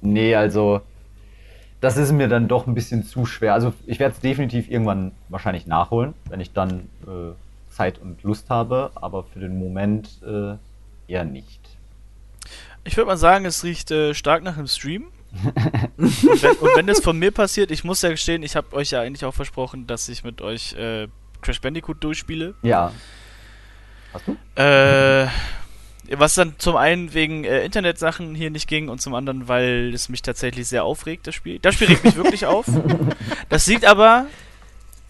[0.00, 0.80] nee, also
[1.80, 3.54] das ist mir dann doch ein bisschen zu schwer.
[3.54, 7.32] Also ich werde es definitiv irgendwann wahrscheinlich nachholen, wenn ich dann äh,
[7.70, 10.54] Zeit und Lust habe, aber für den Moment äh,
[11.12, 11.60] eher nicht.
[12.84, 15.04] Ich würde mal sagen, es riecht äh, stark nach einem Stream.
[15.98, 18.90] und, wenn, und wenn das von mir passiert, ich muss ja gestehen, ich habe euch
[18.90, 21.06] ja eigentlich auch versprochen, dass ich mit euch äh,
[21.42, 22.54] Crash Bandicoot durchspiele.
[22.62, 22.92] Ja.
[24.12, 24.36] Hast du?
[24.60, 25.28] Äh,
[26.16, 30.08] was dann zum einen wegen äh, Internetsachen hier nicht ging und zum anderen, weil es
[30.08, 31.58] mich tatsächlich sehr aufregt, das Spiel.
[31.58, 32.66] Das Spiel regt mich wirklich auf.
[33.50, 34.26] Das liegt aber,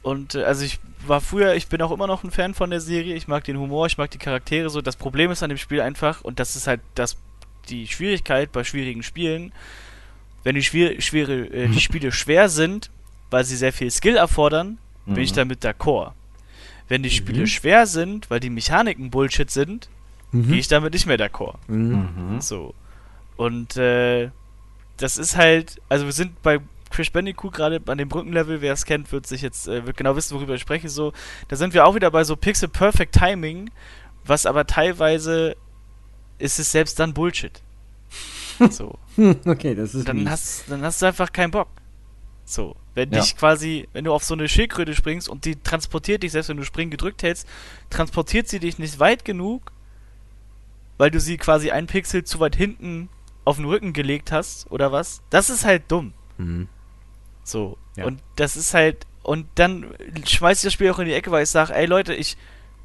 [0.03, 2.81] und äh, also ich war früher, ich bin auch immer noch ein Fan von der
[2.81, 4.81] Serie, ich mag den Humor, ich mag die Charaktere so.
[4.81, 7.17] Das Problem ist an dem Spiel einfach, und das ist halt das,
[7.69, 9.53] die Schwierigkeit bei schwierigen Spielen,
[10.45, 12.91] wenn die, schwier schwere, äh, die Spiele schwer sind,
[13.31, 15.37] weil sie sehr viel Skill erfordern, bin ich Mhm.
[15.37, 16.13] damit d'accord.
[16.89, 19.89] Wenn die Spiele schwer sind, weil die Mechaniken Bullshit sind,
[20.31, 20.49] Mhm.
[20.49, 21.55] gehe ich damit nicht mehr d'accord.
[21.69, 22.09] Mhm.
[22.35, 22.41] Mhm.
[22.41, 22.75] So.
[23.37, 24.31] Und äh,
[24.99, 26.61] das ist halt, also wir sind bei
[26.91, 30.17] Crash Bandicoot gerade an dem Brückenlevel, wer es kennt, wird sich jetzt, äh, wird genau
[30.17, 31.13] wissen, worüber ich spreche, so.
[31.49, 33.71] Da sind wir auch wieder bei so Pixel Perfect Timing,
[34.25, 35.57] was aber teilweise
[36.39, 37.63] ist es selbst dann Bullshit.
[38.71, 38.99] So.
[39.47, 40.29] Okay, das ist dann mies.
[40.31, 41.69] hast, dann hast du einfach keinen Bock.
[42.51, 43.21] So, wenn Ja.
[43.21, 46.57] dich quasi, wenn du auf so eine Schildkröte springst und die transportiert dich, selbst wenn
[46.57, 47.47] du springen gedrückt hältst,
[47.91, 49.71] transportiert sie dich nicht weit genug,
[50.97, 53.11] weil du sie quasi einen Pixel zu weit hinten
[53.45, 55.21] auf den Rücken gelegt hast oder was.
[55.29, 56.15] Das ist halt dumm.
[56.39, 56.69] Mhm.
[57.45, 57.77] So.
[57.97, 58.07] Ja.
[58.07, 59.95] Und das ist halt, und dann
[60.25, 62.39] schmeiß ich das Spiel auch in die Ecke, weil ich sage, ey Leute, ich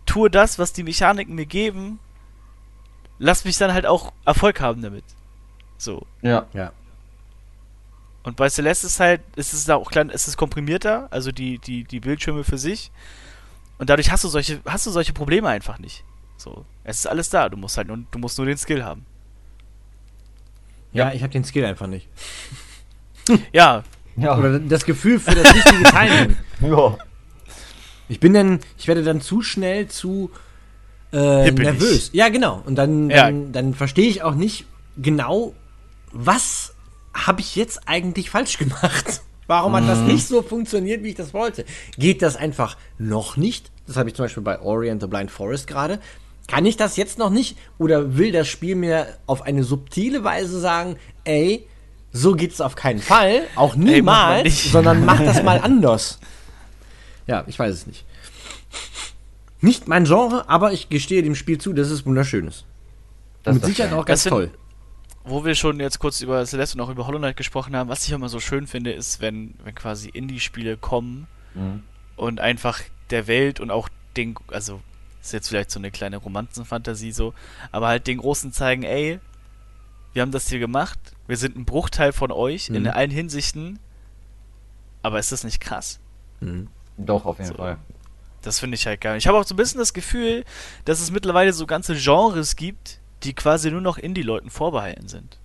[0.06, 2.00] tue das, was die Mechaniken mir geben,
[3.18, 5.06] lass mich dann halt auch Erfolg haben damit.
[5.78, 6.06] So.
[6.22, 6.48] Ja.
[6.54, 6.74] Ja.
[8.24, 11.60] Und bei Celeste ist halt, es ist da auch klein, es ist komprimierter, also die,
[11.60, 12.92] die, die Bildschirme für sich.
[13.80, 16.04] Und dadurch hast du solche, hast du solche Probleme einfach nicht.
[16.38, 16.66] So.
[16.86, 19.06] Es ist alles da, du musst halt nur, du musst nur den Skill haben.
[20.94, 22.08] Ja, ich habe den Skill einfach nicht.
[23.54, 23.84] Ja,
[24.18, 24.38] Ja.
[24.38, 26.36] Oder das Gefühl für das richtige Timing.
[26.60, 26.98] ja.
[28.10, 30.30] Ich bin dann, ich werde dann zu schnell zu
[31.14, 32.10] äh, nervös.
[32.14, 32.62] Ja, genau.
[32.66, 33.24] Und dann, Ja.
[33.26, 34.66] dann, dann verstehe ich auch nicht
[34.98, 35.54] genau,
[36.12, 36.73] was
[37.14, 39.22] habe ich jetzt eigentlich falsch gemacht?
[39.48, 41.66] Warum hat das nicht so funktioniert, wie ich das wollte?
[41.98, 43.72] Geht das einfach noch nicht?
[43.86, 46.00] Das habe ich zum Beispiel bei Ori and the Blind Forest gerade.
[46.48, 47.58] Kann ich das jetzt noch nicht?
[47.78, 51.68] Oder will das Spiel mir auf eine subtile Weise sagen, ey,
[52.12, 56.20] so geht's auf keinen Fall, auch Ey, mach niemals, sondern mach das mal anders.
[57.28, 58.06] Ja, ich weiß es nicht.
[59.62, 62.66] Nicht mein Genre, aber ich gestehe dem Spiel zu, dass es wunderschön ist.
[63.44, 64.52] Das Mit ist Sicherheit auch ganz toll.
[65.24, 68.06] Wo wir schon jetzt kurz über Celeste und auch über Hollow Knight gesprochen haben, was
[68.06, 71.84] ich immer so schön finde, ist, wenn, wenn quasi Indie-Spiele kommen Mhm.
[72.16, 74.82] und einfach der Welt und auch den, also
[75.22, 77.34] ist jetzt vielleicht so eine kleine Romanzenfantasie so,
[77.72, 79.20] aber halt den Großen zeigen, ey,
[80.14, 82.90] wir haben das hier gemacht, wir sind ein Bruchteil von euch in Mhm.
[82.90, 83.80] allen Hinsichten,
[85.02, 86.00] aber ist das nicht krass?
[86.40, 86.68] Mhm.
[86.98, 87.56] Doch, auf jeden So.
[87.58, 87.78] Fall.
[88.42, 89.18] Das finde ich halt geil.
[89.18, 90.44] Ich habe auch so ein bisschen das Gefühl,
[90.86, 95.38] dass es mittlerweile so ganze Genres gibt, die quasi nur noch Indie-Leuten vorbehalten sind.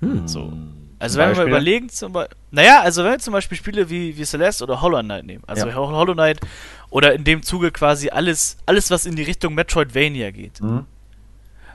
[0.00, 0.26] Hm.
[0.28, 0.52] So.
[0.98, 4.16] Also wenn wir mal überlegen, zum Beispiel, naja, also wenn wir zum Beispiel Spiele wie,
[4.16, 5.74] wie Celeste oder Hollow Knight nehmen, also Ja.
[5.74, 6.40] Ho- Hollow Knight
[6.90, 10.60] oder in dem Zuge quasi alles, alles was in die Richtung Metroidvania geht.
[10.62, 10.86] Mhm.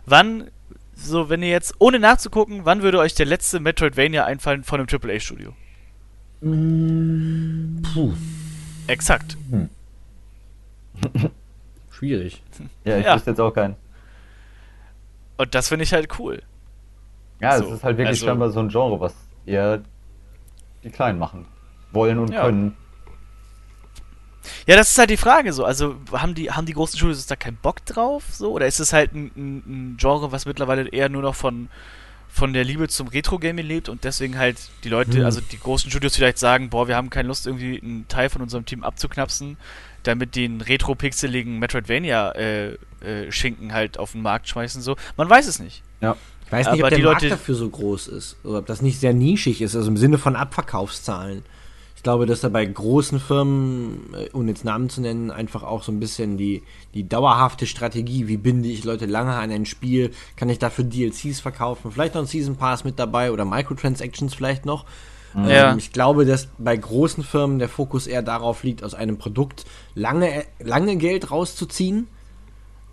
[0.08, 0.50] Wann,
[0.96, 4.88] so wenn ihr jetzt, ohne nachzugucken, wann würde euch der letzte Metroidvania einfallen von einem
[4.90, 5.54] AAA-Studio?
[7.94, 8.14] Puh,
[8.88, 9.38] Exakt.
[11.92, 12.42] schwierig.
[12.84, 13.16] Ja, ich Ja.
[13.16, 13.76] wüsste jetzt auch keinen.
[15.42, 16.42] Und das finde ich halt cool.
[17.40, 19.16] Ja, So, es ist halt wirklich also- scheinbar so ein Genre, was
[19.46, 19.82] eher
[20.84, 21.46] die Kleinen machen
[21.92, 22.44] wollen und Ja.
[22.46, 22.76] können.
[24.68, 25.66] Ja, das ist halt die Frage so.
[25.66, 28.24] Also haben die, haben die großen Studios da keinen Bock drauf?
[28.32, 28.52] So?
[28.52, 31.70] Oder ist es halt ein, ein, Genre, was mittlerweile eher nur noch von,
[32.28, 35.26] von der Liebe zum Retro-Gaming lebt und deswegen halt die Leute, Hm.
[35.26, 38.42] also die großen Studios vielleicht sagen, boah, wir haben keine Lust, irgendwie einen Teil von
[38.42, 39.58] unserem Team abzuknapsen,
[40.04, 44.82] damit einen retro-pixeligen Metroidvania-Schinken halt auf den Markt schmeißen.
[44.82, 44.96] So.
[45.18, 45.84] Man weiß es nicht.
[46.02, 46.16] Ja.
[46.46, 48.36] Ich weiß nicht, Aber ob der Markt Leute- dafür so groß ist.
[48.44, 51.44] Oder ob das nicht sehr nischig ist, also im Sinne von Abverkaufszahlen.
[51.96, 55.84] Ich glaube, dass da bei großen Firmen, äh, ohne jetzt Namen zu nennen, einfach auch
[55.84, 56.64] so ein bisschen die,
[56.96, 61.40] die dauerhafte Strategie, wie binde ich Leute lange an ein Spiel, kann ich dafür DLCs
[61.42, 64.86] verkaufen, vielleicht noch ein Season Pass mit dabei oder Microtransactions vielleicht noch.
[65.36, 65.72] Ja.
[65.72, 69.66] Ähm, ich glaube, dass bei großen Firmen der Fokus eher darauf liegt, aus einem Produkt
[69.96, 72.08] lange, lange Geld rauszuziehen,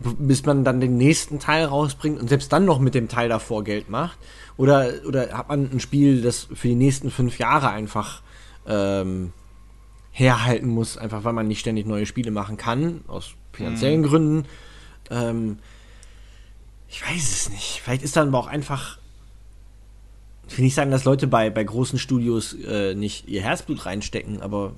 [0.00, 3.64] bis man dann den nächsten Teil rausbringt und selbst dann noch mit dem Teil davor
[3.64, 4.18] Geld macht.
[4.56, 8.22] Oder, oder hat man ein Spiel, das für die nächsten fünf Jahre einfach
[8.66, 9.32] ähm,
[10.10, 14.46] herhalten muss, einfach weil man nicht ständig neue Spiele machen kann, aus finanziellen Gründen.
[15.10, 15.58] Ähm,
[16.88, 17.80] ich weiß es nicht.
[17.82, 18.98] Vielleicht ist dann aber auch einfach.
[20.48, 24.40] Ich will nicht sagen, dass Leute bei, bei großen Studios äh, nicht ihr Herzblut reinstecken,
[24.42, 24.72] aber,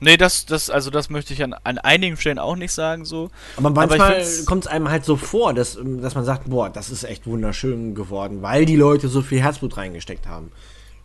[0.00, 3.30] Nee, das, das, also das möchte ich an, an einigen Stellen auch nicht sagen so.
[3.56, 6.90] aber manchmal kommt es einem halt so vor, dass, ähm, dass man sagt, boah, das
[6.90, 10.50] ist echt wunderschön geworden, weil die Leute so viel Herzblut reingesteckt haben.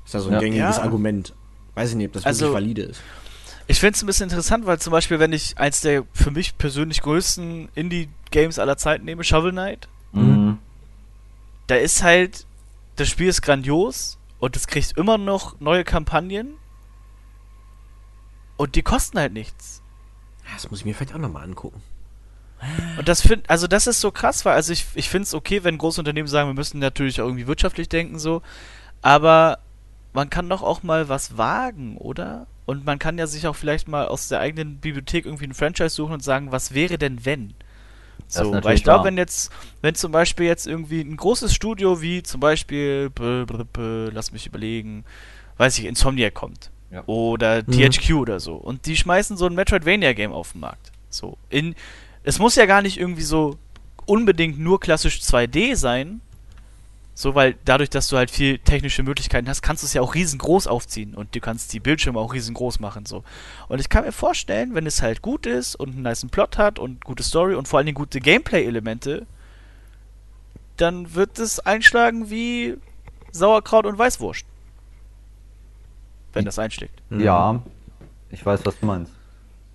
[0.06, 0.40] Ist ja so ein Ja.
[0.40, 0.84] gängiges Ja.
[0.84, 1.34] Argument.
[1.76, 3.02] Weiß ich nicht, ob das Also- wirklich valide ist.
[3.68, 6.58] Ich finde es ein bisschen interessant, weil zum Beispiel, wenn ich eins der für mich
[6.58, 10.58] persönlich größten Indie-Games aller Zeiten nehme, Shovel Knight, Mhm.
[11.68, 12.46] da ist halt,
[13.00, 16.56] das Spiel ist grandios und es kriegt immer noch neue Kampagnen
[18.58, 19.82] und die kosten halt nichts.
[20.46, 21.82] Ja, Das muss ich mir vielleicht auch nochmal angucken.
[22.98, 25.64] Und das find, also das ist so krass, weil also ich, ich finde es okay,
[25.64, 28.42] wenn große Unternehmen sagen, wir müssen natürlich auch irgendwie wirtschaftlich denken so,
[29.02, 29.60] aber
[30.12, 32.48] man kann doch auch mal was wagen, oder?
[32.66, 35.96] Und man kann ja sich auch vielleicht mal aus der eigenen Bibliothek irgendwie ein Franchise
[35.96, 37.54] suchen und sagen, was wäre denn wenn?
[38.32, 39.52] So, weil ich glaube, wenn jetzt,
[39.82, 44.32] wenn zum Beispiel jetzt irgendwie ein großes Studio wie zum Beispiel, b, b, b, lass
[44.32, 45.04] mich überlegen,
[45.58, 46.70] weiß ich, Insomniac kommt.
[46.92, 47.04] Ja.
[47.08, 47.72] Oder Mhm.
[47.72, 48.54] THQ oder so.
[48.54, 50.92] Und die schmeißen so ein Metroidvania-Game auf den Markt.
[51.10, 51.38] So.
[51.50, 51.76] In,
[52.24, 53.58] es muss ja gar nicht irgendwie so
[54.06, 56.22] unbedingt nur klassisch 2D sein.
[57.20, 60.16] So, weil dadurch, dass du halt viel technische Möglichkeiten hast, kannst du es ja auch
[60.16, 63.06] riesengroß aufziehen und du kannst die Bildschirme auch riesengroß machen.
[63.06, 63.26] So.
[63.68, 66.80] Und ich kann mir vorstellen, wenn es halt gut ist und einen niceen Plot hat
[66.80, 69.28] und gute Story und vor allen Dingen gute Gameplay-Elemente,
[70.78, 72.78] dann wird es einschlagen wie
[73.34, 74.46] Sauerkraut und Weißwurst.
[76.32, 77.02] Wenn das einschlägt.
[77.10, 77.20] Mhm.
[77.20, 77.62] Ja,
[78.30, 79.12] ich weiß, was du meinst.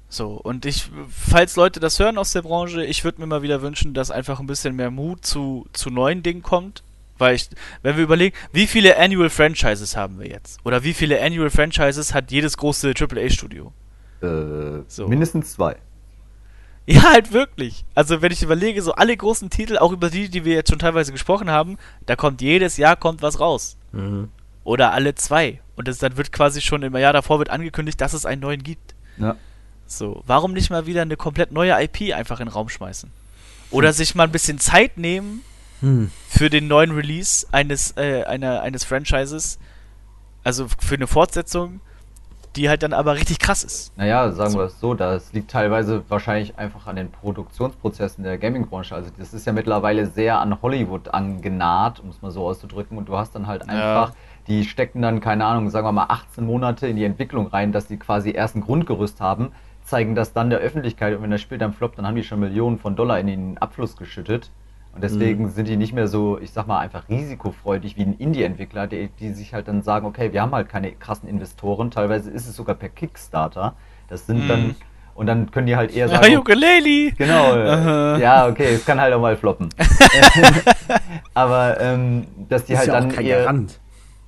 [0.09, 3.61] So, und ich, falls Leute das hören aus der Branche, ich würde mir mal wieder
[3.61, 6.82] wünschen, dass einfach ein bisschen mehr Mut zu, zu neuen Dingen kommt.
[7.18, 7.48] Weil ich,
[7.82, 10.58] wenn wir überlegen, wie viele Annual Franchises haben wir jetzt?
[10.64, 13.72] Oder wie viele Annual Franchises hat jedes große AAA-Studio?
[14.22, 15.06] Äh, So.
[15.06, 15.76] Mindestens zwei.
[16.86, 17.84] Ja, halt wirklich.
[17.94, 20.78] Also wenn ich überlege, so alle großen Titel, auch über die, die wir jetzt schon
[20.78, 23.76] teilweise gesprochen haben, da kommt jedes Jahr kommt was raus.
[23.92, 24.28] Mhm.
[24.64, 25.60] Oder alle zwei.
[25.76, 28.62] Und das, dann wird quasi schon im Jahr davor wird angekündigt, dass es einen neuen
[28.62, 28.94] gibt.
[29.18, 29.36] Ja.
[29.86, 33.10] So, warum nicht mal wieder eine komplett neue IP einfach in den Raum schmeißen?
[33.70, 35.42] Oder sich mal ein bisschen Zeit nehmen
[35.85, 36.11] Hm.
[36.28, 39.59] für den neuen Release eines, äh, einer, eines Franchises,
[40.43, 41.80] also für eine Fortsetzung,
[42.57, 43.97] die halt dann aber richtig krass ist.
[43.99, 44.59] Naja, sagen So.
[44.59, 48.95] wir es so, das liegt teilweise wahrscheinlich einfach an den Produktionsprozessen der Gaming-Branche.
[48.95, 52.97] Also das ist ja mittlerweile sehr an Hollywood angenäht, um es mal so auszudrücken.
[52.97, 54.12] Und du hast dann halt einfach,
[54.47, 57.89] die stecken dann, keine Ahnung, sagen wir mal 18 Monate in die Entwicklung rein, dass
[57.89, 59.51] die quasi erst ein Grundgerüst haben,
[59.82, 62.41] zeigen das dann der Öffentlichkeit und wenn das Spiel dann floppt, dann haben die schon
[62.41, 64.51] Millionen von Dollar in den Abfluss geschüttet.
[64.95, 68.86] Und deswegen sind die nicht mehr so, ich sag mal, einfach risikofreudig wie ein Indie-Entwickler,
[68.86, 72.47] die, die sich halt dann sagen, okay, wir haben halt keine krassen Investoren, teilweise ist
[72.49, 73.74] es sogar per Kickstarter.
[74.09, 74.49] Das sind Mhm.
[74.49, 74.74] dann,
[75.16, 77.11] und dann können die halt eher Ja, sagen, Ukulele!
[77.18, 79.68] Genau, äh, ja, okay, es kann halt auch mal floppen.
[81.34, 83.80] aber ähm, dass die ist halt ja dann auch kein eher, Garant.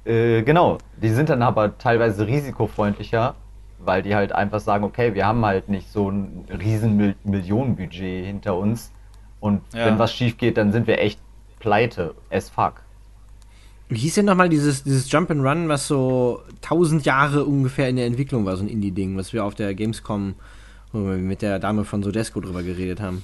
[0.04, 3.34] äh, genau, die sind dann aber teilweise risikofreundlicher,
[3.78, 8.26] weil die halt einfach sagen, okay, wir haben halt nicht so ein riesen Mil Millionenbudget
[8.26, 8.90] hinter uns
[9.46, 9.86] und Ja.
[9.86, 11.18] wenn was schief geht, dann sind wir echt
[11.60, 12.82] pleite as fuck.
[13.88, 17.96] Wie hieß denn nochmal dieses, dieses Jump and Run, was so 1000 Jahre ungefähr in
[17.96, 20.34] der Entwicklung war, so ein Indie-Ding, was wir auf der Gamescom
[20.92, 23.22] wo wir mit der Dame von Sodesco drüber geredet haben.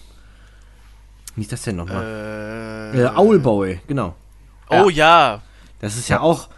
[1.36, 2.92] Wie hieß das denn nochmal?
[2.94, 4.14] Äh, Äh, Owlboy, genau.
[4.68, 5.40] Oh ja.
[5.80, 6.48] Das ist ja auch.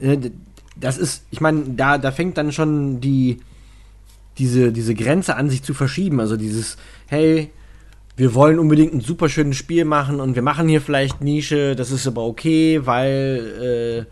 [0.00, 0.30] Äh,
[0.76, 3.40] das ist, ich meine, da, da fängt dann schon die
[4.38, 6.20] diese, diese Grenze an sich zu verschieben.
[6.20, 6.76] Also dieses,
[7.08, 7.50] hey,
[8.18, 11.92] wir wollen unbedingt ein super schönes Spiel machen und wir machen hier vielleicht Nische, das
[11.92, 14.06] ist aber okay, weil,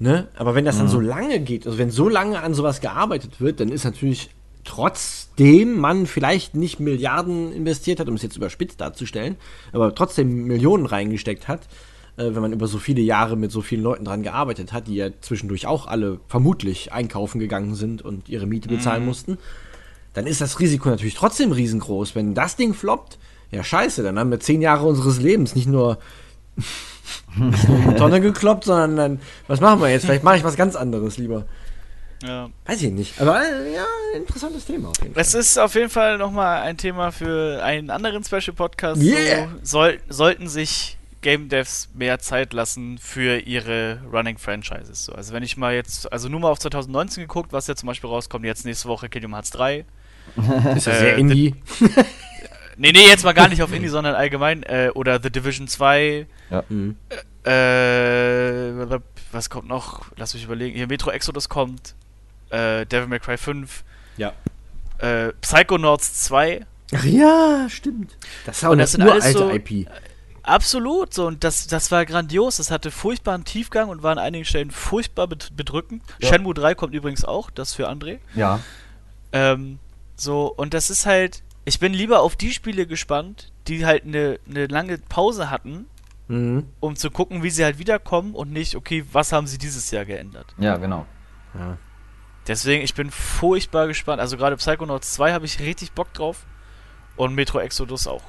[0.00, 0.28] äh, ne?
[0.34, 3.60] Aber wenn das dann so lange geht, also wenn so lange an sowas gearbeitet wird,
[3.60, 4.30] dann ist natürlich
[4.64, 9.36] trotzdem man vielleicht nicht Milliarden investiert hat, um es jetzt überspitzt darzustellen,
[9.72, 11.68] aber trotzdem Millionen reingesteckt hat,
[12.16, 14.94] äh, wenn man über so viele Jahre mit so vielen Leuten dran gearbeitet hat, die
[14.94, 19.36] ja zwischendurch auch alle vermutlich einkaufen gegangen sind und ihre Miete bezahlen mussten,
[20.14, 22.14] dann ist das Risiko natürlich trotzdem riesengroß.
[22.14, 23.18] Wenn das Ding floppt,
[23.50, 25.98] ja scheiße, dann haben wir zehn Jahre unseres Lebens nicht nur,
[27.36, 30.04] nicht nur in die Tonne gekloppt, sondern dann, was machen wir jetzt?
[30.04, 31.44] Vielleicht mache ich was ganz anderes lieber.
[32.22, 32.48] Ja.
[32.64, 33.20] Weiß ich nicht.
[33.20, 33.84] Aber äh, ja,
[34.14, 35.20] interessantes Thema auf jeden Fall.
[35.20, 39.02] Es ist auf jeden Fall nochmal ein Thema für einen anderen Special Podcast.
[39.02, 39.48] Yeah.
[39.62, 45.06] So, soll, sollten sich Game Devs mehr Zeit lassen für ihre Running Franchises.
[45.06, 47.86] So, also wenn ich mal jetzt, also nur mal auf 2019 geguckt, was ja zum
[47.86, 49.84] Beispiel rauskommt, jetzt nächste Woche Kingdom Hearts 3.
[50.76, 51.54] ist ja äh, sehr indie.
[52.76, 54.62] Nee, nee, jetzt mal gar nicht auf Indie, sondern allgemein.
[54.64, 56.26] Äh, oder The Division 2.
[56.68, 56.96] Mhm.
[57.44, 58.98] Äh,
[59.32, 60.06] was kommt noch?
[60.16, 60.76] Lass mich überlegen.
[60.76, 61.94] Hier Metro Exodus kommt.
[62.50, 63.84] Äh, Devil May Cry 5.
[64.16, 64.32] Ja.
[64.98, 66.66] Äh, Psychonauts 2.
[66.94, 68.16] Ach ja, stimmt.
[68.46, 69.88] Das ist auch Und eine das sind alles uralte so- IP.
[70.46, 72.58] Absolut, so und das, das war grandios.
[72.58, 76.02] Das hatte furchtbaren Tiefgang und war an einigen Stellen furchtbar bedrückend.
[76.18, 76.28] Ja.
[76.28, 78.18] Shenmue 3 kommt übrigens auch, das für André.
[78.34, 78.60] Ja.
[79.32, 79.78] Ähm,
[80.16, 84.38] so, und das ist halt, ich bin lieber auf die Spiele gespannt, die halt eine
[84.48, 85.86] eine lange Pause hatten,
[86.28, 86.66] Mhm.
[86.80, 90.04] um zu gucken, wie sie halt wiederkommen und nicht, okay, was haben sie dieses Jahr
[90.06, 90.54] geändert.
[90.58, 91.06] Ja, genau.
[91.54, 91.76] Ja.
[92.46, 94.20] Deswegen, ich bin furchtbar gespannt.
[94.20, 96.46] Also gerade Psychonauts 2 habe ich richtig Bock drauf
[97.16, 98.22] und Metro Exodus auch.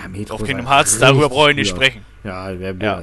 [0.00, 0.34] Ja, Metro.
[0.36, 2.04] Auf Kingdom Hearts, darüber brauche ich nicht sprechen.
[2.24, 2.98] Ja, wer Ja.
[2.98, 3.02] ja.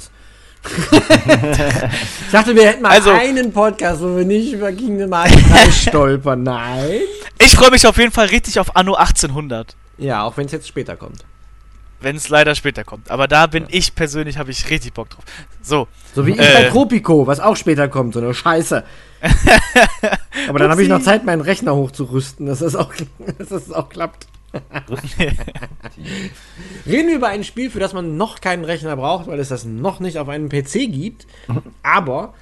[2.26, 5.72] ich dachte, wir hätten mal Also- einen Podcast, wo wir nicht über Kingdom Hearts 3
[5.72, 6.44] stolpern.
[6.44, 7.02] Nein.
[7.42, 9.76] Ich freue mich auf jeden Fall richtig auf Anno 1800.
[9.98, 11.26] Ja, auch wenn es jetzt später kommt.
[12.02, 13.12] Wenn es leider später kommt.
[13.12, 15.24] Aber da bin ich persönlich, habe ich richtig Bock drauf.
[15.62, 16.54] So, So wie ich Äh.
[16.54, 18.84] bei Tropico, was auch später kommt, so eine Scheiße.
[20.48, 22.94] Aber dann habe ich noch Zeit, meinen Rechner hochzurüsten, dass das auch,
[23.38, 24.28] dass das auch klappt.
[26.86, 29.66] Reden wir über ein Spiel, für das man noch keinen Rechner braucht, weil es das
[29.66, 31.28] noch nicht auf einem PC gibt.
[31.84, 32.34] Aber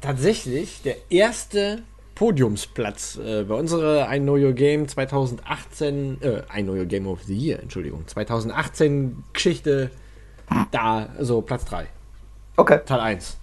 [0.00, 1.82] tatsächlich der erste
[2.14, 7.22] Podiumsplatz äh, bei unserer I Know Your Game 2018, äh, I Know Your Game of
[7.24, 9.90] the Year, Entschuldigung, 2018 Geschichte,
[10.70, 11.86] da, so Platz 3,
[12.56, 12.80] Okay.
[12.84, 13.38] Teil 1.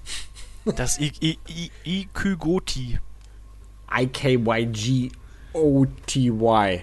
[0.75, 2.99] das I I I IQ Goti.
[5.51, 6.81] I-K-Y-G-O-T-Y.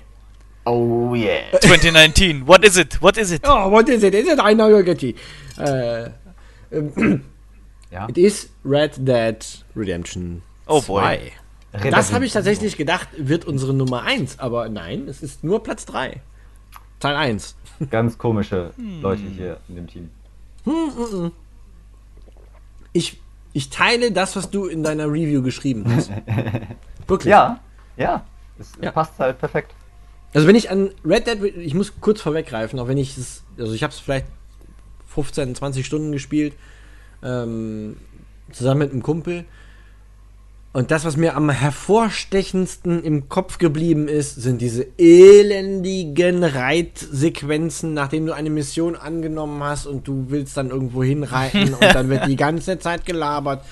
[0.67, 1.51] Oh yeah.
[1.61, 2.47] 2019.
[2.47, 3.01] What is it?
[3.01, 3.43] What is it?
[3.45, 4.15] Oh, what is it?
[4.15, 5.15] Is it I Know Your Getty?
[5.59, 6.11] Äh,
[7.93, 8.09] Ja.
[8.09, 9.47] it is Red Dead
[9.77, 11.31] Redemption Oh boy.
[11.81, 11.91] 2.
[11.91, 15.87] Das habe ich tatsächlich gedacht, wird unsere Nummer 1, aber nein, es ist nur Platz
[15.87, 16.21] 3.
[16.99, 17.55] Teil 1.
[17.91, 20.11] Ganz komische Leute hier in dem Team.
[22.93, 23.21] Ich,
[23.53, 26.11] ich teile das, was du in deiner Review geschrieben hast.
[27.07, 27.31] Wirklich.
[27.31, 27.61] Ja,
[27.97, 28.25] ja.
[28.59, 28.91] Es Ja.
[28.91, 29.73] passt halt perfekt.
[30.35, 33.73] Also wenn ich an Red Dead, ich muss kurz vorweggreifen, auch wenn ich es, also
[33.73, 34.27] ich habe es vielleicht
[35.09, 36.53] 15, 20 Stunden gespielt,
[37.23, 37.97] ähm,
[38.53, 39.45] zusammen mit einem Kumpel.
[40.77, 48.27] Und das, was mir am hervorstechendsten im Kopf geblieben ist, sind diese elendigen Reitsequenzen, nachdem
[48.27, 52.37] du eine Mission angenommen hast und du willst dann irgendwo hinreiten und dann wird die
[52.37, 53.65] ganze Zeit gelabert.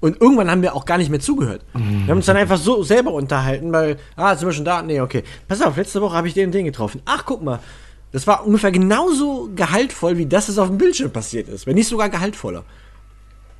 [0.00, 1.64] Und irgendwann haben wir auch gar nicht mehr zugehört.
[1.74, 4.80] Wir haben uns dann einfach so selber unterhalten, weil, ah, sind wir schon da?
[4.80, 5.24] Nee, okay.
[5.46, 7.02] Pass auf, letzte Woche habe ich den und den getroffen.
[7.04, 7.60] Ach, guck mal.
[8.12, 11.66] Das war ungefähr genauso gehaltvoll, wie das, was auf dem Bildschirm passiert ist.
[11.66, 12.64] Wenn nicht sogar gehaltvoller.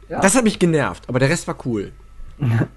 [0.08, 0.20] Ja.
[0.20, 1.92] Das hat mich genervt, aber der Rest war cool.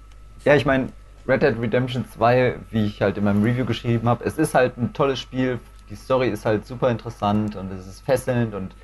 [0.44, 0.90] Ja, ich meine,
[1.26, 4.76] Red Dead Redemption 2, wie ich halt in meinem Review geschrieben habe, es ist halt
[4.76, 5.58] ein tolles Spiel.
[5.88, 8.74] Die Story ist halt super interessant und es ist fesselnd und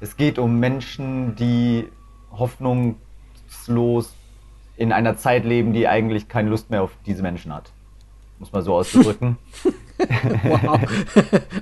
[0.00, 1.88] es geht um Menschen, die
[2.30, 4.14] hoffnungslos
[4.78, 7.72] in einer Zeit leben, die eigentlich keine Lust mehr auf diese Menschen hat.
[8.38, 9.36] Muss man so auszudrücken.
[10.44, 10.80] Wow.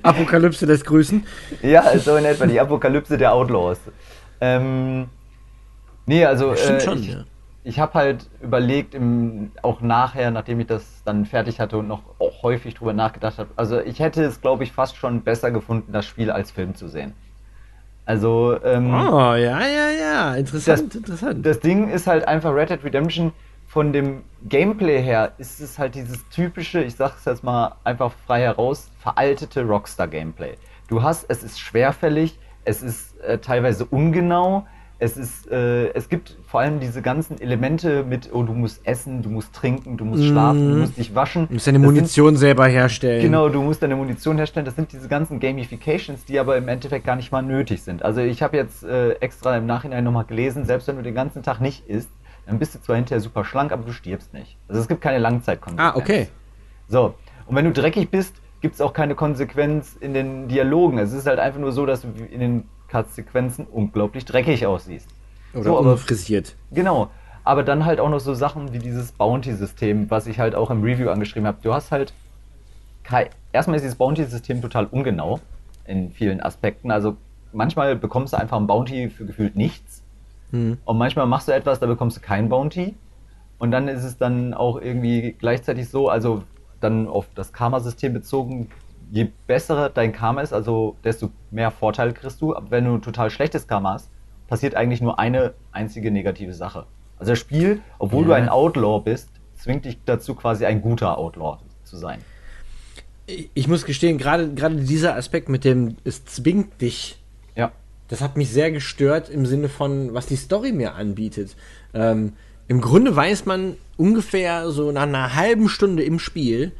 [0.03, 1.25] Apokalypse lässt grüßen.
[1.63, 3.79] ja, so in etwa die Apokalypse der Outlaws.
[4.39, 5.09] Ähm,
[6.05, 7.23] nee, also Stimmt äh, schon, ich, ja.
[7.63, 12.03] ich habe halt überlegt, im, auch nachher, nachdem ich das dann fertig hatte und noch
[12.19, 15.91] auch häufig drüber nachgedacht habe, also ich hätte es, glaube ich, fast schon besser gefunden,
[15.91, 17.13] das Spiel als Film zu sehen.
[18.07, 20.35] Also, ähm, Oh, ja, ja, ja.
[20.35, 21.45] Interessant, interessant.
[21.45, 23.33] das Ding ist halt einfach Red Dead Redemption
[23.67, 28.39] von dem Gameplay her ist es halt dieses typische, ich sag's jetzt mal einfach frei
[28.43, 30.53] heraus, veraltete Rockstar-Gameplay.
[30.87, 34.65] Du hast, es ist schwerfällig, es ist äh, teilweise ungenau,
[34.99, 39.21] es ist, äh, es gibt vor allem diese ganzen Elemente mit, oh, du musst essen,
[39.21, 41.47] du musst trinken, du musst schlafen, du musst dich waschen.
[41.47, 43.21] Du musst deine Das sind- Munition selber herstellen.
[43.21, 44.65] Genau, du musst deine Munition herstellen.
[44.65, 48.03] Das sind diese ganzen Gamifications, die aber im Endeffekt gar nicht mal nötig sind.
[48.03, 51.43] Also ich habe jetzt äh, extra im Nachhinein nochmal gelesen, selbst wenn du den ganzen
[51.43, 52.09] Tag nicht isst,
[52.47, 54.57] dann bist du zwar hinterher super schlank, aber du stirbst nicht.
[54.67, 55.95] Also es gibt keine Langzeitkonsequenz.
[55.95, 56.27] Ah, okay.
[56.87, 57.13] So,
[57.45, 60.97] und wenn du dreckig bist, gibt es auch keine Konsequenz in den Dialogen.
[60.97, 65.07] Es ist halt einfach nur so, dass du in den Cut-Sequenzen unglaublich dreckig aussiehst.
[65.53, 66.55] Oder so, aber unfrisiert.
[66.71, 67.09] Genau.
[67.43, 70.83] Aber dann halt auch noch so Sachen wie dieses Bounty-System, was ich halt auch im
[70.83, 71.59] Review angeschrieben habe.
[71.61, 72.13] Du hast halt
[73.53, 75.39] erstmal ist dieses Bounty-System total ungenau
[75.85, 76.91] in vielen Aspekten.
[76.91, 77.15] Also
[77.53, 80.03] manchmal bekommst du einfach ein Bounty für gefühlt nichts.
[80.51, 80.77] Hm.
[80.85, 82.95] Und manchmal machst du etwas, da bekommst du kein Bounty.
[83.59, 86.43] Und dann ist es dann auch irgendwie gleichzeitig so, also
[86.79, 88.69] dann auf das Karma-System bezogen,
[89.11, 92.55] je besser dein Karma ist, also desto mehr Vorteile kriegst du.
[92.55, 94.09] Aber wenn du ein total schlechtes Karma hast,
[94.47, 96.85] passiert eigentlich nur eine einzige negative Sache.
[97.17, 98.27] Also das Spiel, obwohl ja.
[98.27, 102.19] du ein Outlaw bist, zwingt dich dazu, quasi ein guter Outlaw zu sein.
[103.53, 107.21] Ich muss gestehen, gerade gerade dieser Aspekt mit dem, es zwingt dich.
[107.55, 107.71] Ja.
[108.07, 111.57] Das hat mich sehr gestört im Sinne von, was die Story mir anbietet.
[111.93, 112.33] Ähm,
[112.69, 116.71] Im Grunde weiß man ungefähr so nach einer halben Stunde im Spiel,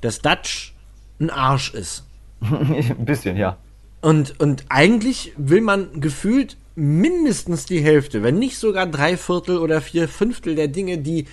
[0.00, 0.74] dass Dutch
[1.20, 2.04] ein Arsch ist.
[2.40, 3.58] ein bisschen, ja.
[4.00, 9.80] Und, und eigentlich will man gefühlt mindestens die Hälfte, wenn nicht sogar drei Viertel oder
[9.82, 11.26] vier Fünftel der Dinge, die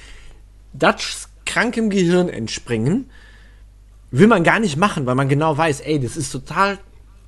[0.73, 3.09] Dutchs krankem Gehirn entspringen,
[4.11, 6.77] will man gar nicht machen, weil man genau weiß, ey, das ist total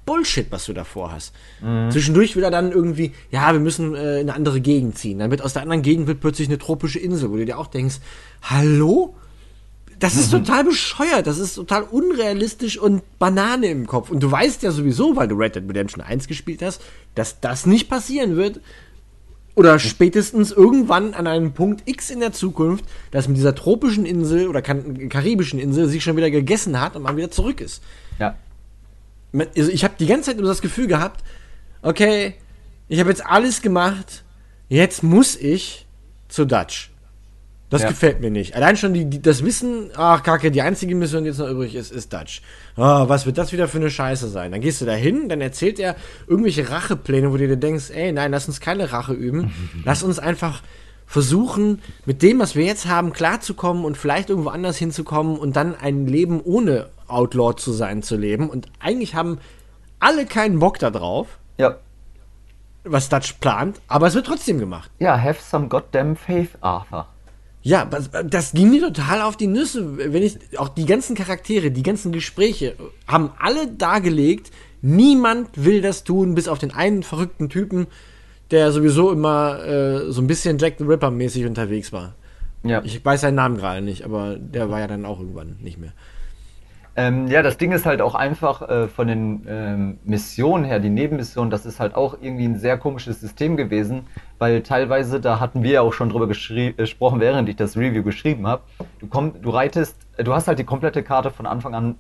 [0.06, 1.34] Bullshit, was du davor hast.
[1.62, 1.92] Mhm.
[1.92, 5.20] Zwischendurch will er dann irgendwie, ja, wir müssen äh, in eine andere Gegend ziehen.
[5.20, 7.68] Dann wird aus der anderen Gegend wird plötzlich eine tropische Insel, wo du dir auch
[7.68, 7.98] denkst,
[8.42, 9.16] hallo?
[10.00, 14.10] Das ist total bescheuert, das ist total unrealistisch und Banane im Kopf.
[14.10, 16.82] Und du weißt ja sowieso, weil du Red Dead Redemption 1 gespielt hast,
[17.16, 18.62] dass das nicht passieren wird.
[19.56, 24.48] Oder spätestens irgendwann an einem Punkt X in der Zukunft, dass mit dieser tropischen Insel
[24.48, 27.84] oder karibischen Insel sich schon wieder gegessen hat und man wieder zurück ist.
[28.20, 28.38] Ja.
[29.34, 31.26] Also ich habe die ganze Zeit nur das Gefühl gehabt,
[31.82, 32.36] okay,
[32.88, 34.24] ich habe jetzt alles gemacht,
[34.70, 35.86] jetzt muss ich
[36.30, 36.92] zu Dutch.
[37.70, 37.90] Das ja.
[37.90, 38.56] gefällt mir nicht.
[38.56, 41.76] Allein schon die, die, das Wissen, ach kacke, die einzige Mission, die jetzt noch übrig
[41.76, 42.42] ist, ist Dutch.
[42.76, 44.52] Oh, was wird das wieder für eine Scheiße sein?
[44.52, 45.96] Dann gehst du da hin, dann erzählt er
[46.28, 49.54] irgendwelche Rachepläne, wo du dir denkst, ey, nein, lass uns keine Rache üben.
[49.86, 50.64] lass uns einfach
[51.06, 55.76] versuchen, mit dem, was wir jetzt haben, klarzukommen und vielleicht irgendwo anders hinzukommen und dann
[55.76, 58.50] ein Leben ohne Outlaw zu sein zu leben.
[58.50, 59.40] Und eigentlich haben
[60.00, 61.40] alle keinen Bock da drauf.
[61.58, 61.78] Ja.
[62.84, 64.90] Was Dutch plant, aber es wird trotzdem gemacht.
[65.00, 67.08] Ja, have some goddamn faith, Arthur.
[67.70, 70.12] Ja, das ging mir total auf die Nüsse.
[70.12, 74.50] Wenn ich auch die ganzen Charaktere, die ganzen Gespräche haben alle dargelegt,
[74.82, 77.86] niemand will das tun, bis auf den einen verrückten Typen,
[78.50, 82.16] der sowieso immer äh, so ein bisschen Jack the Ripper mäßig unterwegs war.
[82.64, 82.82] Ja.
[82.84, 85.94] Ich weiß seinen Namen gerade nicht, aber der war ja dann auch irgendwann nicht mehr.
[86.96, 90.90] Ähm, ja, das Ding ist halt auch einfach äh, von den ähm, Missionen her, die
[90.90, 95.64] Nebenmissionen, das ist halt auch irgendwie ein sehr komisches System gewesen, weil teilweise, da hatten
[95.64, 98.64] wir ja auch schon drüber äh, gesprochen, während ich das Review geschrieben habe,
[99.00, 101.96] du, komm, du reitest, äh, du hast halt die komplette Karte von Anfang an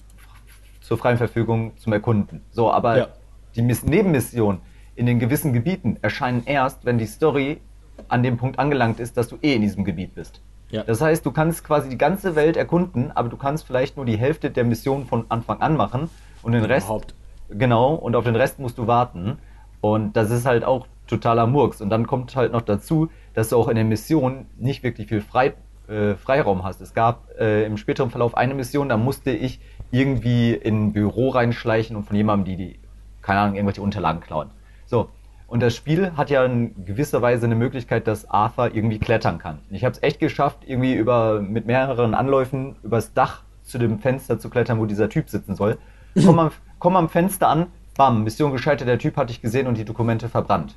[0.82, 2.42] zur freien Verfügung zum Erkunden.
[2.52, 3.08] So, aber ja.
[3.56, 4.62] die Miss Nebenmissionen
[4.96, 7.62] in den gewissen Gebieten erscheinen erst, wenn die Story
[8.08, 10.42] an dem Punkt angelangt ist, dass du eh in diesem Gebiet bist.
[10.72, 10.84] Ja.
[10.84, 14.18] Das heißt, du kannst quasi die ganze Welt erkunden, aber du kannst vielleicht nur die
[14.18, 16.10] Hälfte der Mission von Anfang an machen
[16.44, 16.88] und den Rest.
[16.88, 17.16] Überhaupt.
[17.50, 19.40] Genau, und auf den Rest musst du warten.
[19.82, 21.82] Und das ist halt auch totaler Murks.
[21.82, 25.22] Und dann kommt halt noch dazu, dass du auch in der Mission nicht wirklich viel
[25.22, 25.54] Frei,
[25.88, 26.82] äh, Freiraum hast.
[26.82, 29.60] Es gab äh, im späteren Verlauf eine Mission, da musste ich
[29.92, 32.80] irgendwie in ein Büro reinschleichen und von jemandem, die, die
[33.22, 34.52] keine Ahnung, irgendwelche Unterlagen klauen.
[34.86, 35.10] So,
[35.50, 39.60] und das Spiel hat ja in gewisser Weise eine Möglichkeit, dass Arthur irgendwie klettern kann.
[39.72, 44.40] Ich habe es echt geschafft, irgendwie über mit mehreren Anläufen übers Dach zu dem Fenster
[44.40, 45.78] zu klettern, wo dieser Typ sitzen soll.
[46.24, 49.78] Komm am, komm am Fenster an, bam, Mission gescheitert, der Typ hatte ich gesehen und
[49.78, 50.76] die Dokumente verbrannt.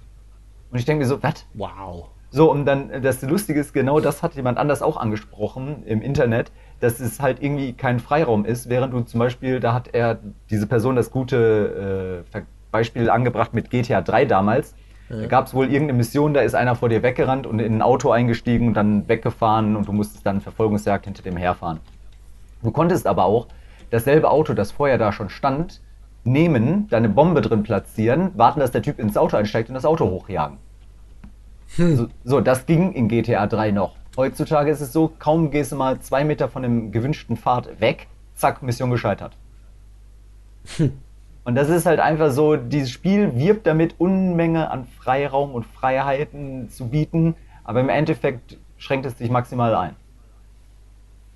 [0.71, 1.47] Und ich denke mir so, was?
[1.55, 2.09] Wow.
[2.31, 6.51] So, und dann, das Lustige ist, genau das hat jemand anders auch angesprochen im Internet,
[6.81, 10.19] dass es halt irgendwie kein Freiraum ist, während du zum Beispiel, da hat er,
[10.49, 12.31] diese Person, das gute äh,
[12.73, 14.75] Beispiel angebracht mit GTA 3 damals.
[15.09, 15.21] Ja.
[15.21, 17.83] Da gab es wohl irgendeine Mission, da ist einer vor dir weggerannt und in ein
[17.83, 21.81] Auto eingestiegen und dann weggefahren und du musstest dann Verfolgungsjagd hinter dem herfahren.
[22.63, 23.47] Du konntest aber auch
[23.91, 25.81] dasselbe Auto, das vorher da schon stand,
[26.25, 30.09] nehmen, deine Bombe drin platzieren, warten, dass der Typ ins Auto einsteigt und das Auto
[30.09, 30.59] hochjagen.
[31.77, 31.97] Hm.
[31.97, 33.97] So, so, das ging in GTA 3 noch.
[34.17, 38.09] Heutzutage ist es so, kaum gehst du mal zwei Meter von dem gewünschten Pfad weg,
[38.35, 39.37] zack, Mission gescheitert.
[40.77, 40.93] Hm.
[41.45, 46.69] Und das ist halt einfach so, dieses Spiel wirbt damit, Unmenge an Freiraum und Freiheiten
[46.69, 49.97] zu bieten, aber im Endeffekt schränkt es sich maximal ein.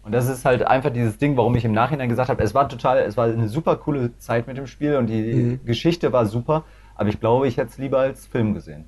[0.05, 2.69] Und das ist halt einfach dieses Ding, warum ich im Nachhinein gesagt habe, es war
[2.69, 5.61] total, es war eine super coole Zeit mit dem Spiel und die mhm.
[5.65, 6.65] Geschichte war super,
[6.95, 8.85] aber ich glaube, ich hätte es lieber als Film gesehen.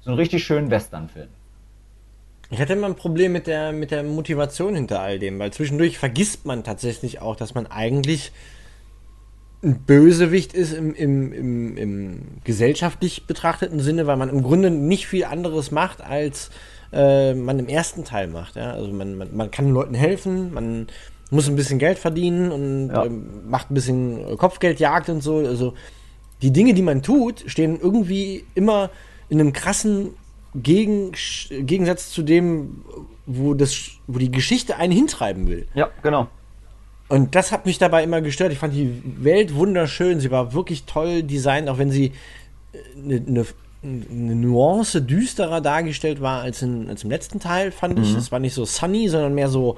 [0.00, 1.28] So einen richtig schönen Western-Film.
[2.48, 5.98] Ich hatte immer ein Problem mit der, mit der Motivation hinter all dem, weil zwischendurch
[5.98, 8.32] vergisst man tatsächlich auch, dass man eigentlich
[9.62, 15.06] ein Bösewicht ist im, im, im, im gesellschaftlich betrachteten Sinne, weil man im Grunde nicht
[15.06, 16.50] viel anderes macht, als
[16.92, 18.56] äh, man im ersten Teil macht.
[18.56, 18.72] Ja?
[18.72, 20.88] Also man, man, man kann Leuten helfen, man
[21.30, 23.04] muss ein bisschen Geld verdienen und ja.
[23.04, 25.38] ähm, macht ein bisschen Kopfgeldjagd und so.
[25.38, 25.74] Also
[26.42, 28.90] die Dinge, die man tut, stehen irgendwie immer
[29.28, 30.10] in einem krassen
[30.54, 31.12] gegen,
[31.50, 32.84] Gegensatz zu dem,
[33.26, 35.66] wo, das, wo die Geschichte einen hintreiben will.
[35.74, 36.28] Ja, genau.
[37.08, 38.52] Und das hat mich dabei immer gestört.
[38.52, 40.18] Ich fand die Welt wunderschön.
[40.20, 42.12] Sie war wirklich toll designt, auch wenn sie
[42.96, 43.46] eine, eine,
[43.82, 48.12] eine Nuance düsterer dargestellt war als, in, als im letzten Teil, fand ich.
[48.14, 49.76] Es war nicht so sunny, sondern mehr so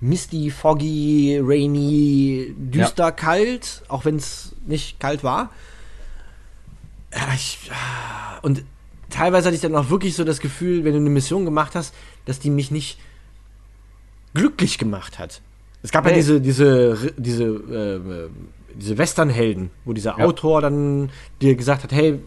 [0.00, 3.10] misty, foggy, rainy, düster, Ja.
[3.12, 5.50] kalt, auch wenn es nicht kalt war.
[7.34, 7.70] Ich,
[8.42, 8.64] und
[9.10, 11.94] teilweise hatte ich dann auch wirklich so das Gefühl, wenn du eine Mission gemacht hast,
[12.24, 12.98] dass die mich nicht
[14.34, 15.42] glücklich gemacht hat.
[15.82, 16.18] Es gab ja Nee.
[16.18, 18.28] diese, diese, diese, äh,
[18.78, 20.24] diese Westernhelden, wo dieser Ja.
[20.26, 22.18] Autor dann dir gesagt hat, hey, äh,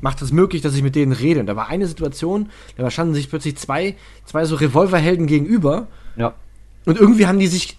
[0.00, 1.40] macht es möglich, dass ich mit denen rede.
[1.40, 3.96] Und da war eine Situation, da standen sich plötzlich zwei,
[4.26, 5.86] zwei so Revolverhelden gegenüber
[6.16, 6.34] Ja.
[6.84, 7.76] und irgendwie haben die sich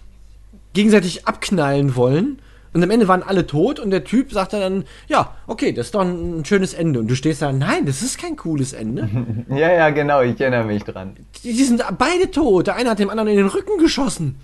[0.74, 2.40] gegenseitig abknallen wollen.
[2.74, 5.96] Und am Ende waren alle tot und der Typ sagte dann, ja, okay, das ist
[5.96, 7.00] doch ein, ein schönes Ende.
[7.00, 9.10] Und du stehst da, nein, das ist kein cooles Ende.
[9.50, 11.16] Ja, ja, genau, ich erinnere mich dran.
[11.44, 12.68] Die, die sind beide tot.
[12.68, 14.36] Der eine hat dem anderen in den Rücken geschossen.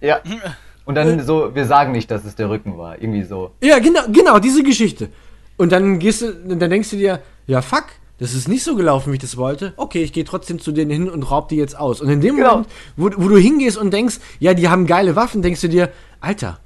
[0.00, 0.20] Ja.
[0.84, 2.98] Und dann so, wir sagen nicht, dass es der Rücken war.
[2.98, 3.50] Irgendwie so.
[3.62, 5.10] Ja, genau, genau, diese Geschichte.
[5.58, 7.84] Und dann gehst du, dann denkst du dir, ja, fuck,
[8.18, 9.74] das ist nicht so gelaufen, wie ich das wollte.
[9.76, 12.00] Okay, ich gehe trotzdem zu denen hin und raub die jetzt aus.
[12.00, 12.50] Und in dem Genau.
[12.50, 15.90] Moment, wo, wo du hingehst und denkst, ja, die haben geile Waffen, denkst du dir,
[16.20, 16.58] Alter,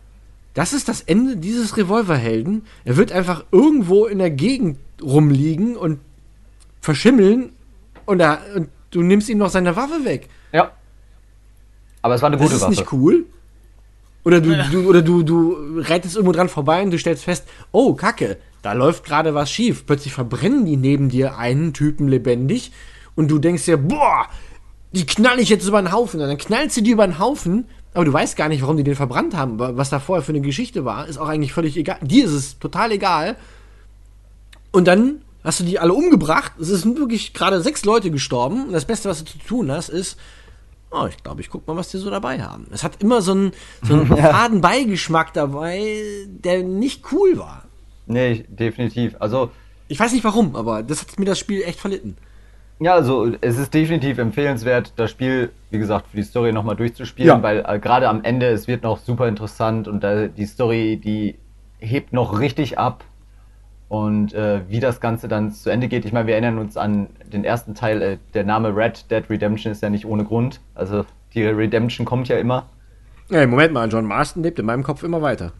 [0.54, 2.64] das ist das Ende dieses Revolverhelden.
[2.84, 5.98] Er wird einfach irgendwo in der Gegend rumliegen und
[6.80, 7.50] verschimmeln
[8.06, 10.28] und, er, und du nimmst ihm noch seine Waffe weg.
[10.52, 10.72] Ja.
[12.02, 12.70] Aber es war eine Das gute ist Waffe.
[12.72, 13.24] nicht cool.
[14.24, 17.94] Oder du, du, oder du, du reitest irgendwo dran vorbei und du stellst fest, oh,
[17.94, 19.84] Kacke, da läuft gerade was schief.
[19.86, 22.70] Plötzlich verbrennen die neben dir einen Typen lebendig
[23.16, 24.26] und du denkst dir, boah,
[24.92, 26.20] die knall ich jetzt über den Haufen.
[26.20, 27.64] Und dann knallst du die über den Haufen,
[27.94, 29.58] aber du weißt gar nicht, warum die den verbrannt haben.
[29.58, 31.98] Wa- Was da vorher für eine Geschichte war, ist auch eigentlich völlig egal.
[32.02, 33.36] Dir ist es total egal.
[34.70, 36.52] Und dann hast du die alle umgebracht.
[36.60, 38.66] Es sind wirklich gerade sechs Leute gestorben.
[38.66, 40.16] Und das Beste, was du zu tun hast, ist,
[40.92, 42.66] oh, ich glaube, ich guck mal, was die so dabei haben.
[42.70, 43.52] Es hat immer so einen,
[43.82, 47.64] so einen faden Beigeschmack dabei, der nicht cool war.
[48.06, 49.16] Nee, definitiv.
[49.18, 49.50] Also,
[49.88, 52.16] Ich weiß nicht warum, aber das hat mir das Spiel echt verlitten.
[52.80, 57.28] ja, also es ist definitiv empfehlenswert, das Spiel, wie gesagt, für die Story nochmal durchzuspielen,
[57.28, 57.42] Ja.
[57.42, 61.36] weil äh, gerade am Ende, es wird noch super interessant und da, die Story, die
[61.78, 63.04] hebt noch richtig ab.
[63.92, 67.08] Und äh, wie das Ganze dann zu Ende geht, ich meine, wir erinnern uns an
[67.30, 70.62] den ersten Teil, äh, der Name Red Dead Redemption ist ja nicht ohne Grund.
[70.74, 71.04] Also
[71.34, 72.70] die Redemption kommt ja immer.
[73.28, 75.52] Ja, Moment mal, John Marston lebt in meinem Kopf immer weiter.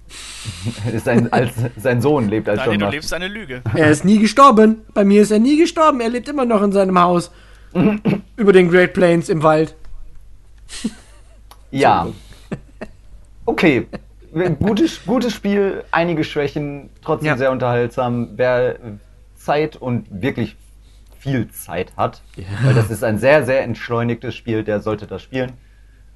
[0.90, 2.94] Ist sein, als, sein Sohn lebt als Daniel, John du Marston.
[2.94, 3.62] lebst eine Lüge.
[3.74, 4.80] Er ist nie gestorben.
[4.94, 6.00] Bei mir ist er nie gestorben.
[6.00, 7.30] Er lebt immer noch in seinem Haus.
[8.38, 9.74] Über den Great Plains im Wald.
[11.70, 12.08] Ja.
[13.44, 13.86] Okay.
[14.60, 17.36] Gutes, gutes Spiel, einige Schwächen, trotzdem Ja.
[17.36, 18.30] sehr unterhaltsam.
[18.36, 18.76] Wer
[19.34, 20.56] Zeit und wirklich
[21.18, 22.22] viel Zeit hat,
[22.64, 25.52] weil das ist ein sehr, sehr entschleunigtes Spiel, der sollte das spielen.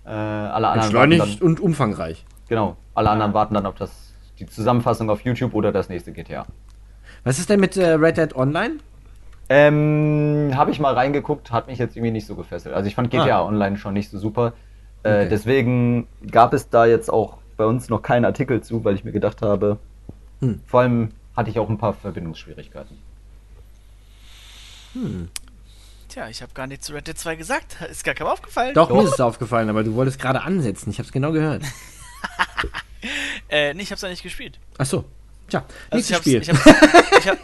[0.06, 2.24] Äh, alle anderen Entschleunigt dann, und umfangreich.
[2.48, 3.90] genau, alle anderen warten dann auf das,
[4.38, 6.46] die Zusammenfassung auf YouTube oder das nächste GTA.
[7.24, 8.76] Was ist denn mit äh, Red Dead Online?
[9.48, 12.74] Ähm, habe ich mal reingeguckt, hat mich jetzt irgendwie nicht so gefesselt.
[12.74, 13.44] Also ich fand GTA Ah.
[13.44, 14.54] Online schon nicht so super.
[15.02, 15.28] Äh, Okay.
[15.30, 19.12] Deswegen gab es da jetzt auch bei uns noch keinen Artikel zu, weil ich mir
[19.12, 19.78] gedacht habe,
[20.40, 20.60] Hm.
[20.66, 22.98] vor allem hatte ich auch ein paar Verbindungsschwierigkeiten.
[26.08, 27.76] Tja, ich habe gar nichts zu Red Dead 2 gesagt.
[27.90, 28.74] Ist gar keinem aufgefallen.
[28.74, 28.96] Doch, Doch.
[28.96, 30.90] mir ist es aufgefallen, aber du wolltest gerade ansetzen.
[30.90, 31.62] Ich habe es genau gehört.
[33.48, 34.58] Äh, nee, ich hab's ja nicht gespielt.
[34.78, 35.04] Ach so.
[35.48, 36.42] Tja, Also nächstes Spiel.
[36.42, 36.64] ich hab's,
[37.20, 37.38] ich hab,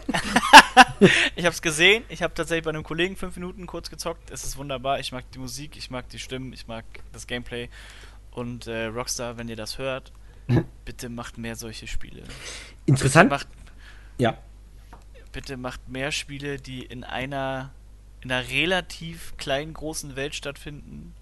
[1.37, 2.03] ich hab's gesehen.
[2.09, 4.29] Ich habe tatsächlich bei einem Kollegen fünf Minuten kurz gezockt.
[4.29, 4.99] Es ist wunderbar.
[4.99, 6.83] Ich mag die Musik, ich mag die Stimmen, ich mag
[7.13, 7.69] das Gameplay.
[8.33, 10.11] Und äh, Rockstar, wenn ihr das hört,
[10.85, 12.23] bitte macht mehr solche Spiele.
[12.85, 13.29] Interessant.
[13.29, 13.47] Macht,
[14.17, 14.37] Ja.
[15.31, 17.71] bitte macht mehr Spiele, die in einer
[18.21, 21.13] in einer relativ kleinen großen Welt stattfinden,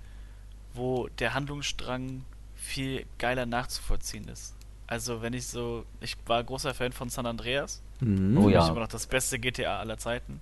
[0.75, 2.23] wo der Handlungsstrang
[2.55, 4.53] viel geiler nachzuvollziehen ist.
[4.85, 8.37] Also wenn ich so, ich war großer Fan von San Andreas, Mhm.
[8.37, 8.61] Oh ja.
[8.61, 10.41] mich immer noch das beste GTA aller Zeiten.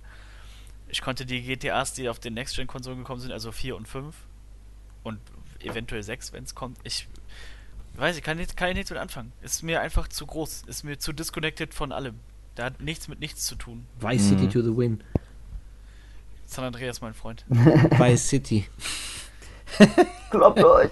[0.88, 4.14] Ich konnte die GTAs, die auf den Next-Gen-Konsolen gekommen sind, also 4 und 5
[5.02, 5.18] und
[5.64, 7.08] eventuell 6, wenn es kommt, ich
[7.94, 9.32] weiß, ich kann, nicht, kann ich nichts mit anfangen.
[9.42, 12.18] Ist mir einfach zu groß, ist mir zu disconnected von allem.
[12.54, 13.86] Da hat nichts mit nichts zu tun.
[14.00, 15.02] Vice City to the win.
[16.46, 17.44] San Andreas, mein Freund.
[17.48, 18.66] Vice City.
[20.30, 20.90] Glaubt euch!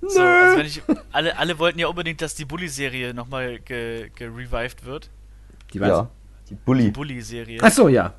[0.00, 0.82] So, also wenn ich,
[1.12, 5.10] alle, alle wollten ja unbedingt, dass die Bully-Serie nochmal ge, gerevived wird.
[5.72, 5.88] Die weiß.
[5.88, 6.10] Ja,
[6.50, 6.90] die Bully.
[6.90, 7.60] Bully-Serie.
[7.62, 8.12] Ach so, ja.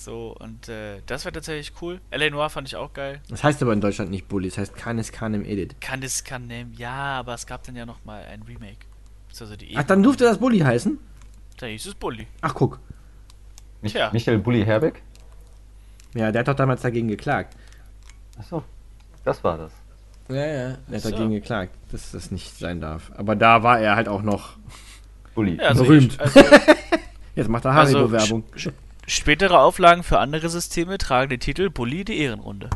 [0.00, 2.00] So, und äh, das wäre tatsächlich cool.
[2.08, 2.30] L.A.
[2.30, 3.20] Noir fand ich auch geil.
[3.28, 5.78] Das heißt aber in Deutschland nicht Bully, das heißt Canis Canem Edit.
[5.82, 8.78] Candice Canem, ja, aber es gab dann ja nochmal ein Remake.
[9.38, 10.98] Also die Ach, dann durfte das Bully heißen?
[11.58, 12.26] Da hieß es Bully.
[12.40, 12.80] Ach, guck.
[13.82, 14.08] Mich, Tja.
[14.10, 15.02] Michael Bully Herbeck?
[16.14, 17.54] Ja, der hat doch damals dagegen geklagt.
[18.38, 18.64] Achso,
[19.24, 19.72] das war das.
[20.30, 21.10] Ja, ja, der hat So.
[21.10, 23.12] dagegen geklagt, dass das nicht sein darf.
[23.18, 24.56] Aber da war er halt auch noch.
[25.34, 25.56] Bulli.
[25.56, 26.14] Ja, also Berühmt.
[26.14, 26.40] Ich, also
[27.34, 28.44] Jetzt macht er Also, Haribo-Werbung.
[29.10, 32.70] Spätere Auflagen für andere Systeme tragen den Titel Bully die Ehrenrunde.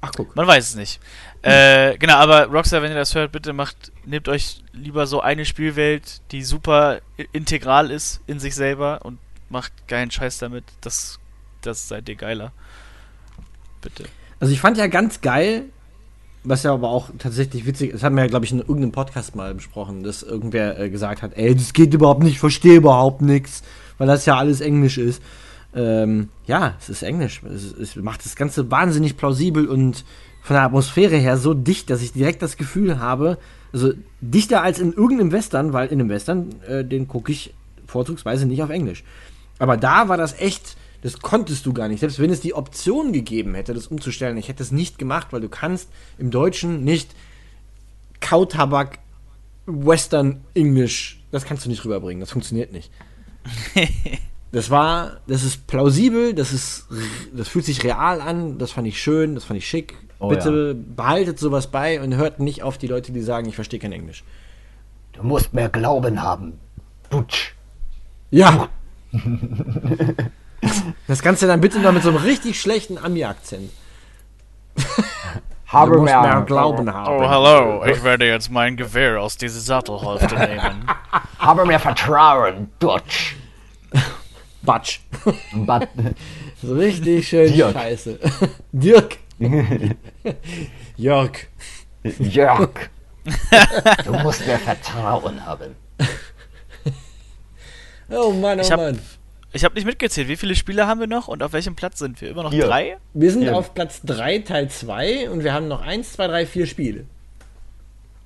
[0.00, 0.34] Ach, guck.
[0.36, 1.00] Man weiß es nicht.
[1.42, 5.44] Äh, genau, aber Rockstar, wenn ihr das hört, bitte macht, nehmt euch lieber so eine
[5.44, 7.00] Spielwelt, die super
[7.32, 9.18] integral ist in sich selber und
[9.50, 10.64] macht geilen Scheiß damit.
[10.80, 11.18] Das,
[11.62, 12.52] das seid ihr geiler.
[13.80, 14.04] Bitte.
[14.40, 15.64] Also ich fand ja ganz geil,
[16.44, 19.34] was ja aber auch tatsächlich witzig, das haben wir ja, glaube ich, in irgendeinem Podcast
[19.34, 23.20] mal besprochen, dass irgendwer äh, gesagt hat, ey, das geht überhaupt nicht, ich verstehe überhaupt
[23.20, 23.62] nichts,
[23.98, 25.20] weil das ja alles Englisch ist.
[25.74, 27.42] Ähm, ja, es ist Englisch.
[27.42, 30.04] Es, es macht das Ganze wahnsinnig plausibel und
[30.42, 33.38] von der Atmosphäre her so dicht, dass ich direkt das Gefühl habe,
[33.72, 37.54] also dichter als in irgendeinem Western, weil in einem Western, äh, den gucke ich
[37.86, 39.04] vorzugsweise nicht auf Englisch.
[39.58, 42.00] Aber da war das echt, das konntest du gar nicht.
[42.00, 45.40] Selbst wenn es die Option gegeben hätte, das umzustellen, ich hätte es nicht gemacht, weil
[45.40, 47.14] du kannst im Deutschen nicht
[48.20, 49.00] Kautabak,
[49.66, 52.20] Western, Englisch, das kannst du nicht rüberbringen.
[52.20, 52.90] Das funktioniert nicht.
[54.50, 56.86] Das war, das ist plausibel, das ist,
[57.34, 59.94] das fühlt sich real an, das fand ich schön, das fand ich schick.
[60.20, 63.78] Oh Bitte behaltet sowas bei und hört nicht auf die Leute, die sagen, ich verstehe
[63.78, 64.24] kein Englisch.
[65.12, 66.58] Du musst mehr Glauben haben.
[67.10, 67.54] Dutsch.
[68.30, 68.68] Ja.
[71.06, 73.70] Das Ganze dann bitte noch mit so einem richtig schlechten Ami-Akzent.
[74.74, 77.16] Du musst mehr Glauben haben.
[77.16, 80.86] Oh, hallo, ich werde jetzt mein Gewehr aus dieser Sattelhälfte nehmen.
[81.38, 82.70] Habe mehr Vertrauen.
[82.78, 83.36] Dutsch.
[84.68, 85.00] Batsch.
[85.54, 85.88] But,
[86.62, 87.72] So richtig schön Dirk.
[87.72, 88.18] scheiße.
[88.72, 89.16] Dirk.
[90.96, 91.32] Jörg.
[92.18, 92.90] Jörg.
[94.04, 95.74] Du musst mehr Vertrauen haben.
[98.10, 98.98] Oh Mann, oh Ich hab- Mann.
[99.54, 102.20] Ich habe nicht mitgezählt, wie viele Spiele haben wir noch und auf welchem Platz sind
[102.20, 102.30] wir?
[102.30, 102.66] Immer noch Vier.
[102.66, 102.98] drei?
[103.14, 103.52] Wir sind Ja.
[103.54, 107.06] auf Platz 3, Teil 2 und wir haben noch 1, 2, 3, 4 Spiele.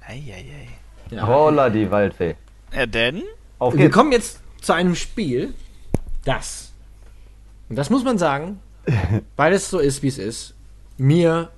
[0.04, 0.68] Eieiei.
[1.12, 1.24] Ja.
[1.28, 2.34] Holla die Waldfee.
[2.74, 3.22] Ja, denn?
[3.60, 3.94] Auf Wir geht's.
[3.94, 5.54] kommen jetzt zu einem Spiel,
[6.24, 6.72] das,
[7.68, 8.60] und das muss man sagen,
[9.36, 10.54] weil es so ist, wie es ist,
[10.98, 11.50] mir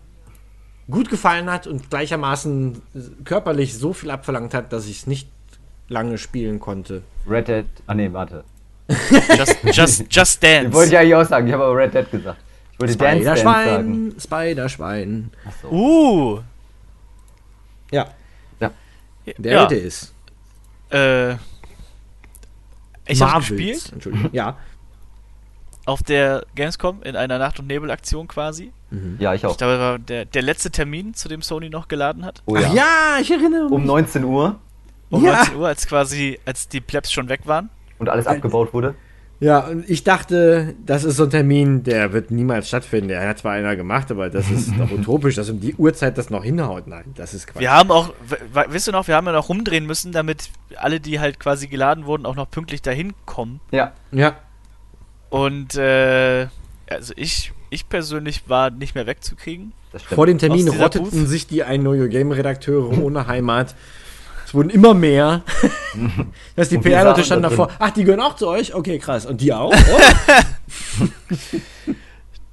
[0.90, 2.82] gut gefallen hat und gleichermaßen
[3.24, 5.28] körperlich so viel abverlangt hat, dass ich es nicht
[5.88, 7.02] lange spielen konnte.
[7.28, 7.66] Red Dead.
[7.86, 8.44] Ah ne, warte.
[9.36, 10.92] Just, just, just Den wollte Dance.
[10.92, 11.46] ich eigentlich auch sagen.
[11.46, 12.38] Ich habe aber Red Dead gesagt.
[12.72, 14.14] Ich wollte Dance Dance sagen.
[14.20, 15.30] Spider-Schwein, Spider-Schwein.
[15.46, 15.68] Achso.
[15.70, 16.40] Uh.
[17.90, 18.08] Ja,
[18.60, 18.70] Ja.
[19.38, 19.62] der ja.
[19.64, 20.12] heute ist.
[20.90, 21.36] Äh,
[23.06, 24.30] ich habe gespielt Entschuldigung.
[24.32, 24.56] Ja.
[25.86, 28.72] auf der Gamescom in einer Nacht- und Nebel-Aktion quasi.
[29.18, 29.50] Ja, ich auch.
[29.52, 32.42] Ich glaube, das war der, der letzte Termin, zu dem Sony noch geladen hat.
[32.46, 32.72] Oh Ach ja.
[32.74, 33.72] ja, ich erinnere mich.
[33.72, 34.60] Um 19 Uhr
[35.10, 35.32] Um Ja.
[35.36, 37.70] 19 Uhr, als quasi, als die Plebs schon weg waren.
[37.98, 38.94] und alles abgebaut wurde.
[39.44, 43.08] Ja, und ich dachte, das ist so ein Termin, der wird niemals stattfinden.
[43.08, 46.30] Der hat zwar einer gemacht, aber das ist doch utopisch, dass um die Uhrzeit das
[46.30, 46.86] noch hinhaut.
[46.86, 47.60] Nein, das ist Quatsch.
[47.60, 48.14] Wir haben auch,
[48.70, 52.06] wisst ihr noch, wir haben ja noch rumdrehen müssen, damit alle, die halt quasi geladen
[52.06, 53.60] wurden, auch noch pünktlich dahin kommen.
[53.70, 53.92] Ja.
[54.12, 54.36] Ja,
[55.28, 56.46] Und äh,
[56.88, 59.74] also ich, ich persönlich war nicht mehr wegzukriegen.
[60.08, 61.28] Vor dem Termin rotteten Booth?
[61.28, 63.74] sich die ein Neue Game Redakteure ohne Heimat.
[64.54, 65.42] Es wurden immer mehr.
[66.54, 67.70] Dass die PR-Leute standen da davor.
[67.80, 68.72] Ach, die gehören auch zu euch?
[68.72, 69.26] Okay, krass.
[69.26, 69.74] Und die auch?
[70.86, 71.90] Oh.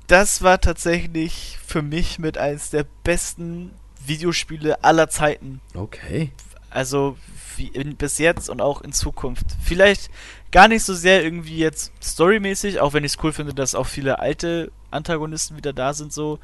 [0.07, 3.71] Das war tatsächlich für mich mit eins der besten
[4.03, 5.61] Videospiele aller Zeiten.
[5.75, 6.31] okay.
[6.71, 7.17] Also
[7.55, 9.45] wie in, bis jetzt und auch in Zukunft.
[9.63, 10.09] Vielleicht
[10.51, 13.85] gar nicht so sehr irgendwie jetzt storymäßig, auch wenn ich es cool finde, dass auch
[13.85, 16.39] viele alte Antagonisten wieder da sind so.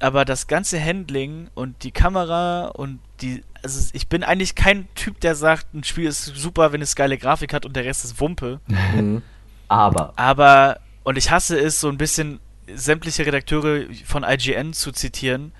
[0.00, 5.20] Aber das ganze Handling und die Kamera und die, also ich bin eigentlich kein Typ,
[5.20, 8.20] der sagt, ein Spiel ist super, wenn es geile Grafik hat und der Rest ist
[8.20, 8.60] Wumpe.
[8.94, 9.22] Mhm.
[9.68, 10.12] Aber.
[10.16, 12.40] Aber, und ich hasse es, so ein bisschen
[12.72, 15.52] sämtliche Redakteure von IGN zu zitieren.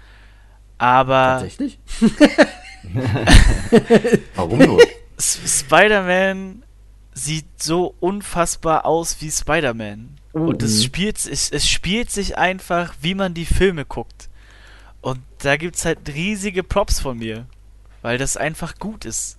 [0.79, 1.79] Aber Tatsächlich?
[4.35, 4.81] Warum nur?
[5.19, 6.63] Spider-Man
[7.13, 10.17] sieht so unfassbar aus wie Spider-Man.
[10.33, 10.83] Und es Mhm.
[10.85, 14.28] spielt, es, es spielt sich einfach, wie man die Filme guckt.
[15.43, 17.47] Da gibt's halt riesige Props von mir.
[18.03, 19.39] Weil das einfach gut ist.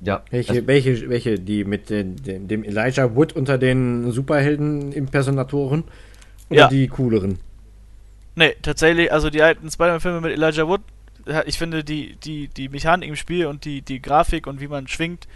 [0.00, 0.22] Ja.
[0.30, 5.84] Welche, welche, welche, die mit den, dem, dem Elijah Wood unter den Superhelden-Impersonatoren?
[6.50, 6.68] Oder Ja.
[6.68, 7.38] die cooleren?
[8.34, 10.80] Nee, tatsächlich, also die alten Spider-Man-Filme mit Elijah Wood,
[11.46, 14.86] ich finde die, die, die Mechanik im Spiel und die, die Grafik und wie man
[14.88, 15.26] schwingt,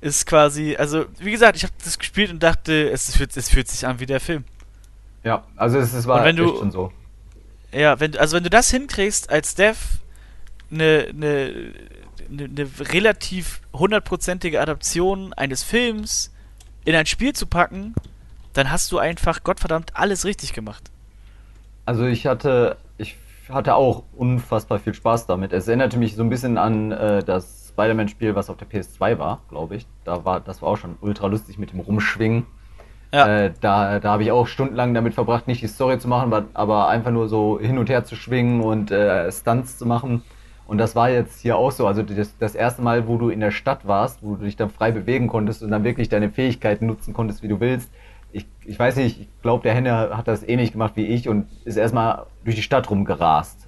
[0.00, 3.68] ist quasi, also wie gesagt, ich habe das gespielt und dachte, es fühlt, es fühlt
[3.68, 4.44] sich an wie der Film.
[5.24, 6.92] Ja, also es, es war Und wenn du- echt schon so.
[7.72, 9.78] Ja, wenn, also wenn du das hinkriegst, als Dev
[10.70, 11.72] eine ne,
[12.28, 16.32] ne, ne relativ hundertprozentige Adaption eines Films
[16.84, 17.94] in ein Spiel zu packen,
[18.54, 20.90] dann hast du einfach Gottverdammt alles richtig gemacht.
[21.84, 23.16] Also ich hatte, ich
[23.48, 25.52] hatte auch unfassbar viel Spaß damit.
[25.52, 29.42] Es erinnerte mich so ein bisschen an äh, das Spider-Man-Spiel, was auf der PS2 war,
[29.48, 29.86] glaube ich.
[30.04, 32.46] Da war, das war auch schon ultra lustig mit dem Rumschwingen.
[33.12, 33.44] Ja.
[33.44, 36.88] Äh, da da habe ich auch stundenlang damit verbracht, nicht die Story zu machen, aber
[36.88, 40.22] einfach nur so hin und her zu schwingen und äh, Stunts zu machen.
[40.66, 41.86] Und das war jetzt hier auch so.
[41.86, 44.68] Also das, das erste Mal, wo du in der Stadt warst, wo du dich dann
[44.68, 47.88] frei bewegen konntest und dann wirklich deine Fähigkeiten nutzen konntest, wie du willst.
[48.32, 51.48] Ich, ich weiß nicht, ich glaube, der Henne hat das ähnlich gemacht wie ich und
[51.64, 53.66] ist erstmal durch die Stadt rumgerast.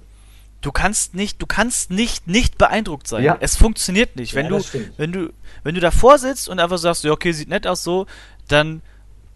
[0.61, 3.23] Du kannst nicht, du kannst nicht, nicht beeindruckt sein.
[3.23, 3.35] Ja.
[3.39, 4.35] Es funktioniert nicht.
[4.35, 4.63] Wenn ja, du,
[4.97, 8.05] wenn du, wenn du davor sitzt und einfach sagst, ja, okay, sieht nett aus so,
[8.47, 8.83] dann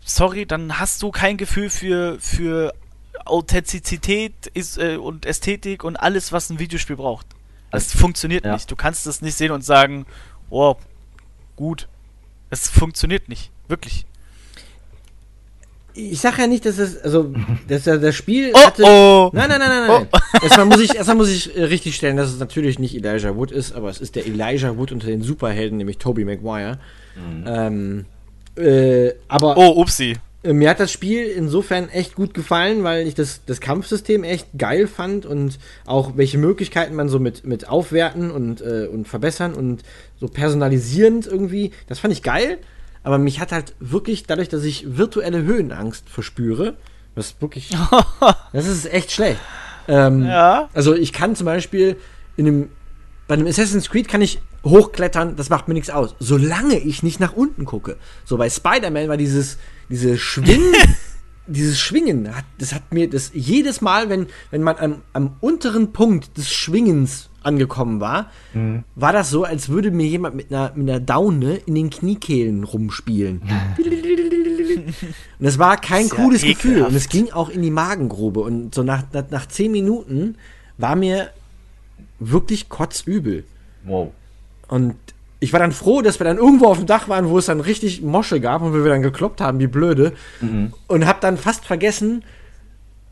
[0.06, 2.74] sorry, dann hast du kein Gefühl für, für
[3.26, 7.26] Authentizität ist, äh, und Ästhetik und alles, was ein Videospiel braucht.
[7.72, 8.54] Das funktioniert ja.
[8.54, 8.72] nicht.
[8.72, 10.06] Du kannst es nicht sehen und sagen,
[10.50, 10.76] oh,
[11.58, 11.90] gut.
[12.52, 13.52] Es funktioniert nicht.
[13.68, 14.06] Wirklich.
[15.96, 17.34] Ich sag ja nicht, dass es, also,
[17.68, 18.84] dass das Spiel oh, hatte.
[18.86, 19.32] Oh.
[19.34, 20.08] Nein, nein, nein, nein, nein.
[20.12, 20.38] Oh.
[20.44, 23.52] Erstmal muss ich, erstmal muss ich äh, richtig stellen, dass es natürlich nicht Elijah Wood
[23.52, 26.80] ist, aber es ist der Elijah Wood unter den Superhelden, nämlich Tobey Maguire.
[27.16, 27.46] Mhm.
[27.48, 28.06] Ähm,
[28.58, 29.58] äh, aber.
[29.58, 30.18] Oh, upsi.
[30.46, 34.48] Äh, mir hat das Spiel insofern echt gut gefallen, weil ich das, das Kampfsystem echt
[34.58, 39.54] geil fand und auch welche Möglichkeiten man so mit, mit aufwerten und, äh, und verbessern
[39.54, 39.84] und
[40.20, 42.60] so personalisierend irgendwie, das fand ich geil.
[43.04, 46.74] Aber mich hat halt wirklich, dadurch, dass ich virtuelle Höhenangst verspüre,
[47.14, 47.70] was wirklich,
[48.54, 49.40] das ist echt schlecht.
[49.88, 50.70] Ähm, ja.
[50.74, 51.98] Also ich kann zum Beispiel
[52.36, 52.70] in einem,
[53.28, 56.16] bei einem Assassin's Creed kann ich hochklettern, das macht mir nichts aus.
[56.20, 57.98] Solange ich nicht nach unten gucke.
[58.24, 59.58] So bei Spider-Man war dieses,
[59.90, 60.74] diese Schwingen,
[61.48, 66.38] dieses Schwingen, das hat mir das jedes Mal, wenn, wenn man am, am unteren Punkt
[66.38, 68.84] des Schwingens angekommen war, mhm.
[68.96, 72.64] war das so, als würde mir jemand mit einer, mit einer Daune in den Kniekehlen
[72.64, 73.42] rumspielen.
[73.78, 74.94] und
[75.40, 76.82] das war kein cooles ja Gefühl.
[76.82, 78.42] Und es ging auch in die Magengrube.
[78.42, 80.38] Und so nach, nach, nach zehn Minuten
[80.78, 81.30] war mir
[82.20, 83.44] wirklich kotzübel.
[83.84, 84.12] Wow.
[84.68, 84.96] Und
[85.40, 87.60] ich war dann froh, dass wir dann irgendwo auf dem Dach waren, wo es dann
[87.60, 90.14] richtig Mosche gab und wir dann gekloppt haben, wie blöde.
[90.42, 90.74] Mhm.
[90.88, 92.24] Und hab dann fast vergessen,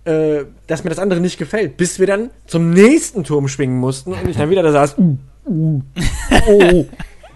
[0.05, 4.13] äh, dass mir das andere nicht gefällt, bis wir dann zum nächsten Turm schwingen mussten
[4.13, 4.97] und ich dann wieder da saß.
[4.97, 5.81] Uh, uh,
[6.47, 6.85] oh.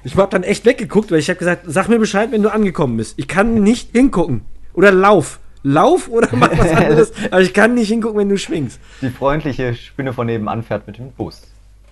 [0.03, 2.97] Ich hab dann echt weggeguckt, weil ich habe gesagt, sag mir Bescheid, wenn du angekommen
[2.97, 3.15] bist.
[3.17, 4.41] Ich kann nicht hingucken.
[4.73, 5.39] Oder lauf.
[5.63, 7.11] Lauf oder mach was anderes.
[7.29, 8.79] aber ich kann nicht hingucken, wenn du schwingst.
[9.01, 11.41] Die freundliche Spinne von nebenan fährt mit dem Bus.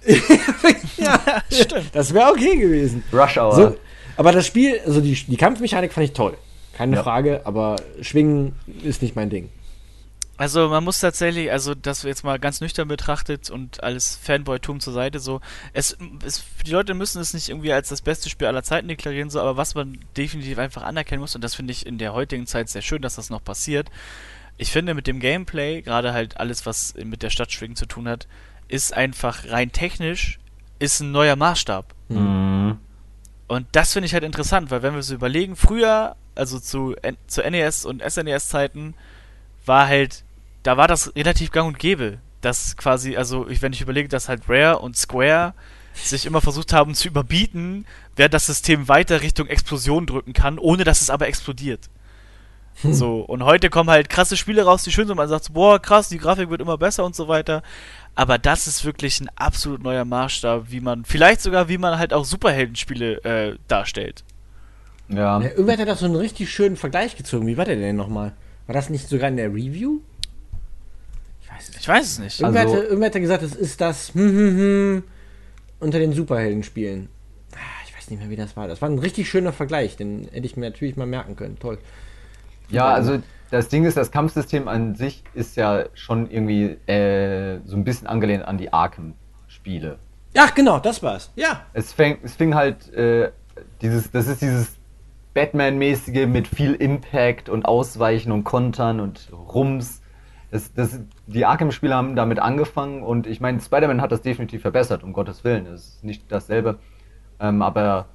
[0.98, 1.20] ja,
[1.52, 1.90] stimmt.
[1.94, 3.04] Das wäre okay gewesen.
[3.12, 3.56] Rush Hour.
[3.56, 3.78] So,
[4.18, 6.38] aber das Spiel, also die, die Kampfmechanik fand ich toll.
[6.74, 7.04] Keine ja.
[7.04, 9.50] Frage, aber Schwingen ist nicht mein Ding.
[10.38, 14.92] Also man muss tatsächlich, also das jetzt mal ganz nüchtern betrachtet und alles Fanboy-Tum zur
[14.92, 15.40] Seite so,
[15.72, 19.30] es, es, die Leute müssen es nicht irgendwie als das beste Spiel aller Zeiten deklarieren,
[19.30, 22.48] so, aber was man definitiv einfach anerkennen muss, und das finde ich in der heutigen
[22.48, 23.90] Zeit sehr schön, dass das noch passiert,
[24.58, 28.28] ich finde mit dem Gameplay, gerade halt alles, was mit der Stadtschwingen zu tun hat,
[28.68, 30.40] ist einfach rein technisch,
[30.80, 31.94] ist ein neuer Maßstab.
[32.10, 32.78] Mhm.
[33.48, 36.96] Und das finde ich halt interessant, weil wenn wir so überlegen, früher, also zu,
[37.28, 38.96] zu NES und SNES-Zeiten,
[39.66, 40.24] war halt,
[40.64, 42.20] da war das relativ gang und gäbe.
[42.42, 45.54] dass quasi, also ich, wenn ich überlege, dass halt Rare und Square
[45.94, 47.86] sich immer versucht haben zu überbieten,
[48.16, 51.90] wer das System weiter Richtung Explosion drücken kann, ohne dass es aber explodiert.
[52.82, 52.94] Hm.
[52.94, 56.10] So, und heute kommen halt krasse Spiele raus, die schön sind, man sagt, boah, krass,
[56.10, 57.64] die Grafik wird immer besser und so weiter.
[58.16, 62.14] Aber das ist wirklich ein absolut neuer Maßstab, wie man, vielleicht sogar, wie man halt
[62.14, 64.24] auch Superheldenspiele äh, darstellt.
[65.10, 65.42] Ja.
[65.42, 65.50] ja.
[65.50, 67.46] Irgendwer hat da doch so einen richtig schönen Vergleich gezogen.
[67.46, 68.34] Wie war der denn nochmal?
[68.68, 70.00] War das nicht sogar in der Review?
[71.42, 72.40] Ich weiß es, ich weiß es nicht.
[72.40, 75.04] Irgendwer, also, hatte, irgendwer hatte gesagt, es ist das hm, hm, hm,
[75.80, 77.10] unter den Superheldenspielen.
[77.54, 78.68] Ah, ich weiß nicht mehr, wie das war.
[78.68, 81.60] Das war ein richtig schöner Vergleich, den hätte ich mir natürlich mal merken können.
[81.60, 81.78] Toll.
[82.70, 83.22] Ja, also
[83.52, 88.08] das Ding ist, das Kampfsystem an sich ist ja schon irgendwie äh, so ein bisschen
[88.08, 90.00] angelehnt an die Arkham-Spiele.
[90.34, 91.32] Ja, genau, das war's.
[91.36, 91.62] Ja.
[91.74, 93.32] Es fing, es fing halt äh,
[93.82, 94.76] dieses, das ist dieses
[95.34, 100.02] Batman-mäßige mit viel Impact und Ausweichen und Kontern und Rums.
[100.52, 105.04] Das, das, die Arkham-Spiele haben damit angefangen und ich meine, Spider-Man hat das definitiv verbessert,
[105.04, 105.66] um Gottes Willen.
[105.68, 106.80] Es ist nicht dasselbe.
[107.40, 108.08] Ähm, aber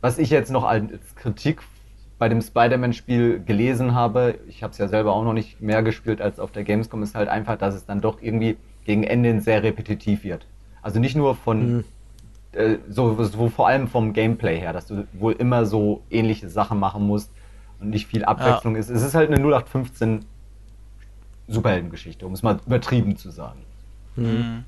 [0.00, 1.62] was ich jetzt noch als Kritik
[2.22, 6.20] bei dem Spider-Man-Spiel gelesen habe, ich habe es ja selber auch noch nicht mehr gespielt
[6.20, 9.64] als auf der Gamescom, ist halt einfach, dass es dann doch irgendwie gegen Ende sehr
[9.64, 10.46] repetitiv wird.
[10.82, 11.84] Also nicht nur von, mhm.
[12.52, 16.78] äh, so, so vor allem vom Gameplay her, dass du wohl immer so ähnliche Sachen
[16.78, 17.32] machen musst
[17.80, 18.80] und nicht viel Abwechslung ja.
[18.82, 18.88] ist.
[18.88, 20.24] Es ist halt eine 0815
[21.48, 23.64] Superheldengeschichte, um es mal übertrieben zu sagen.
[24.14, 24.62] Mhm.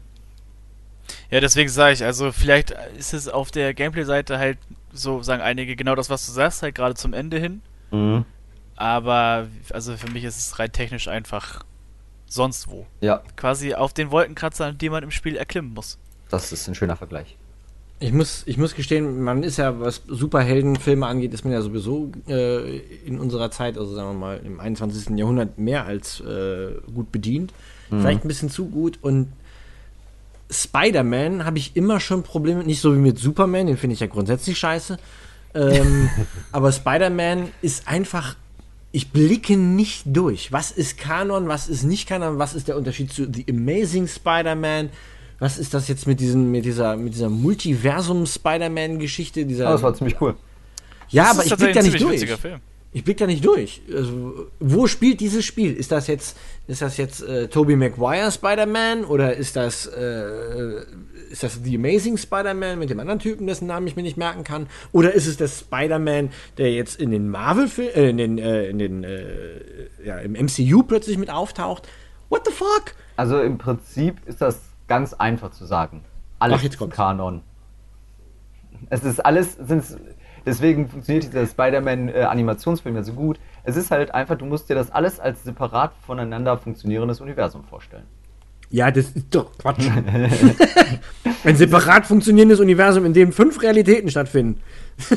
[1.06, 1.34] Mhm.
[1.34, 4.58] Ja, deswegen sage ich, also vielleicht ist es auf der Gameplay-Seite halt
[4.92, 7.62] so sagen einige, genau das, was du sagst, halt gerade zum Ende hin.
[7.90, 8.24] Mhm.
[8.76, 11.64] Aber also für mich ist es rein technisch einfach
[12.26, 12.86] sonst wo.
[13.00, 15.98] Ja, Quasi auf den Wolkenkratzer, die man im Spiel erklimmen muss.
[16.30, 17.36] das ist ein schöner Vergleich.
[18.00, 22.10] Ich muss, ich muss gestehen, man ist ja, was Superheldenfilme angeht, ist man ja sowieso
[22.28, 25.16] äh, in unserer Zeit, also sagen wir mal im 21.
[25.16, 27.52] Jahrhundert, mehr als äh, gut bedient.
[27.88, 28.98] Vielleicht ein bisschen zu gut.
[29.02, 29.28] Und
[30.54, 34.06] Spider-Man habe ich immer schon Probleme, nicht so wie mit Superman, den finde ich ja
[34.06, 34.96] grundsätzlich scheiße.
[35.54, 36.08] Ähm,
[36.52, 38.36] aber Spider-Man ist einfach,
[38.92, 40.52] ich blicke nicht durch.
[40.52, 44.90] Was ist Kanon, was ist nicht Kanon, was ist der Unterschied zu The Amazing Spider-Man?
[45.40, 49.44] Was ist das jetzt mit, diesen, mit dieser, mit dieser Multiversum-Spider-Man-Geschichte?
[49.46, 50.36] Dieser, Ah, das war ziemlich cool.
[51.10, 52.24] ja, Das aber ich blick da nicht durch.
[52.40, 52.60] Film.
[52.94, 53.82] Ich blick da nicht durch.
[53.92, 55.74] Also, wo spielt dieses Spiel?
[55.74, 56.36] Ist das jetzt,
[56.68, 60.84] ist das jetzt äh, Tobey Maguire Spider-Man oder ist das, äh,
[61.28, 64.44] ist das The Amazing Spider-Man mit dem anderen Typen, dessen Namen ich mir nicht merken
[64.44, 64.68] kann?
[64.92, 68.78] Oder ist es der Spider-Man, der jetzt in den Marvel, äh, in den, äh, in
[68.78, 69.60] den, äh,
[70.04, 71.88] ja, im MCU plötzlich mit auftaucht?
[72.28, 72.94] What the fuck?
[73.16, 76.04] Also im Prinzip ist das ganz einfach zu sagen.
[76.38, 76.94] Alles Ach, jetzt ist kommt's.
[76.94, 77.42] Kanon.
[78.88, 79.96] Es ist alles, sind's,
[80.46, 83.38] deswegen funktioniert dieser Spider-Man-Animationsfilm ja so gut.
[83.64, 88.04] Es ist halt einfach, du musst dir das alles als separat voneinander funktionierendes Universum vorstellen.
[88.70, 89.86] Ja, das ist doch Quatsch.
[91.44, 94.60] Ein separat funktionierendes Universum, in dem fünf Realitäten stattfinden.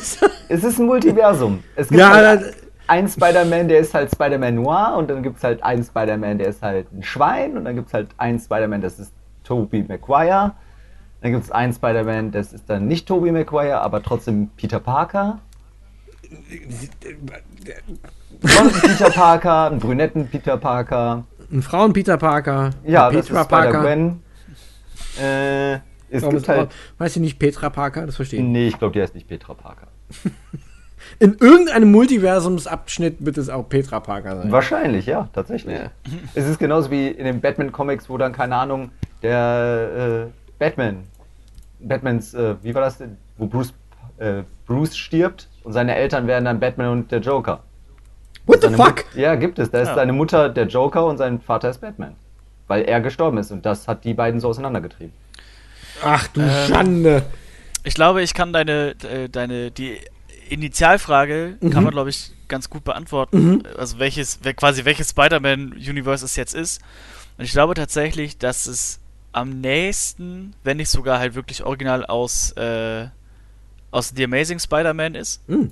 [0.50, 1.64] Es ist ein Multiversum.
[1.76, 2.56] Es gibt Ja, halt
[2.88, 6.48] einen Spider-Man, der ist halt Spider-Man Noir und dann gibt es halt einen Spider-Man, der
[6.48, 9.12] ist halt ein Schwein und dann gibt es halt einen Spider-Man, das ist
[9.44, 10.54] Tobey Maguire.
[11.22, 15.40] Dann gibt es einen Spider-Man, das ist dann nicht Tobey Maguire, aber trotzdem Peter Parker.
[16.30, 16.90] Ein
[18.82, 21.24] Peter Parker, einen brünetten Peter Parker.
[21.52, 22.72] Ein Frauen Peter Parker.
[22.86, 24.22] Ja, das ist Spider-Gwen.
[25.20, 25.80] Äh,
[26.10, 26.72] es Warum gibt ist, halt...
[26.98, 28.06] Weiß ich nicht, Petra Parker?
[28.06, 28.46] Das verstehe ich.
[28.46, 29.88] Nee, ich glaube, die heißt nicht Petra Parker.
[31.20, 34.52] In irgendeinem Multiversumsabschnitt wird es auch Petra Parker sein.
[34.52, 35.78] Wahrscheinlich, ja, tatsächlich.
[35.78, 35.92] Ja.
[36.34, 38.90] Es ist genauso wie in den Batman-Comics, wo dann, keine Ahnung,
[39.22, 41.04] der äh, Batman,
[41.80, 43.18] Batmans, äh, wie war das denn?
[43.38, 43.74] Wo Bruce,
[44.18, 47.62] äh, Bruce stirbt und seine Eltern werden dann Batman und der Joker.
[48.46, 48.78] What the fuck?
[48.78, 49.70] Mut- ja, gibt es.
[49.70, 49.96] Da ist Ja.
[49.96, 52.16] seine Mutter der Joker und sein Vater ist Batman.
[52.68, 55.14] Weil er gestorben ist und das hat die beiden so auseinandergetrieben.
[56.04, 57.24] Ach du Ähm, Schande.
[57.84, 59.98] Ich glaube, ich kann deine, äh, deine, die
[60.50, 61.70] Initialfrage Mhm.
[61.70, 63.64] kann man, glaube ich, ganz gut beantworten.
[63.78, 66.82] Also welches, quasi welches Spider-Man-Universe es jetzt ist.
[67.38, 69.00] Und ich glaube tatsächlich, dass es
[69.32, 73.08] am nächsten, wenn nicht sogar halt wirklich original aus, äh,
[73.92, 75.42] aus The Amazing Spider-Man ist.
[75.48, 75.72] Hm.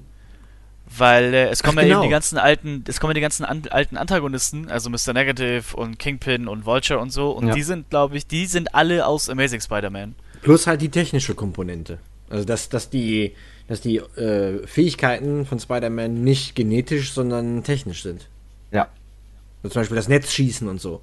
[0.98, 2.02] Weil äh, es kommen Ach, ja genau.
[2.02, 5.14] eben die ganzen alten, es kommen ja die ganzen an, alten Antagonisten, also Mr.
[5.14, 7.32] Negative und Kingpin und Vulture und so.
[7.32, 7.54] Und Ja.
[7.56, 10.16] die sind, glaube ich, die sind alle aus Amazing Spider-Man.
[10.44, 11.98] Plus halt die technische Komponente.
[12.30, 13.34] Also dass, dass die,
[13.68, 18.28] dass die äh, Fähigkeiten von Spider-Man nicht genetisch, sondern technisch sind.
[18.72, 18.88] Ja.
[19.64, 21.02] Also zum Beispiel das Netzschießen und so.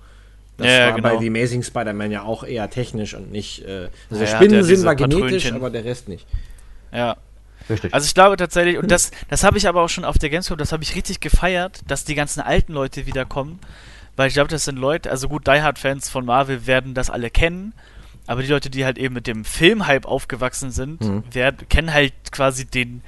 [0.58, 1.20] Das Ja, war bei genau.
[1.20, 3.64] The Amazing Spider-Man ja auch eher technisch und nicht.
[3.64, 6.26] Äh, also Ja, der Spinnensinn war genetisch, aber der Rest nicht.
[6.92, 7.16] Ja.
[7.70, 7.94] Richtig.
[7.94, 10.58] Also ich glaube tatsächlich, und das, das habe ich aber auch schon auf der Gamescom,
[10.58, 13.60] das habe ich richtig gefeiert, dass die ganzen alten Leute wiederkommen.
[14.14, 17.30] Weil ich glaube, das sind Leute, also gut, Die Hard-Fans von Marvel werden das alle
[17.30, 17.72] kennen,
[18.26, 21.22] aber die Leute, die halt eben mit dem Filmhype aufgewachsen sind, Mhm.
[21.32, 23.02] werden, kennen halt quasi den,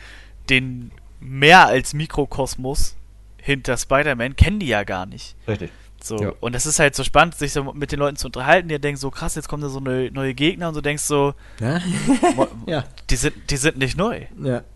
[0.49, 2.97] den mehr als Mikrokosmos
[3.37, 5.35] hinter Spider-Man, kennen die ja gar nicht.
[5.47, 5.71] Richtig.
[6.05, 6.17] So.
[6.19, 6.33] Ja.
[6.41, 8.99] Und das ist halt so spannend, sich so mit den Leuten zu unterhalten, die denken
[8.99, 11.81] so, krass, jetzt kommen da so neue, neue Gegner und du denkst so, Ja?
[12.67, 12.85] ja.
[13.09, 14.23] die sind, die sind nicht neu.
[14.43, 14.63] ja.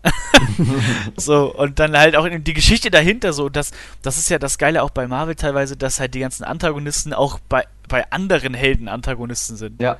[1.17, 4.81] So, und dann halt auch die Geschichte dahinter so, das, das ist ja das Geile
[4.81, 9.57] auch bei Marvel teilweise, dass halt die ganzen Antagonisten auch bei, bei anderen Helden Antagonisten
[9.57, 9.81] sind.
[9.81, 9.97] Ja.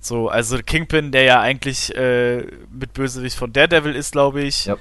[0.00, 4.66] So, also Kingpin, der ja eigentlich äh, mit Bösewicht von Daredevil ist, glaube ich.
[4.66, 4.76] Ja.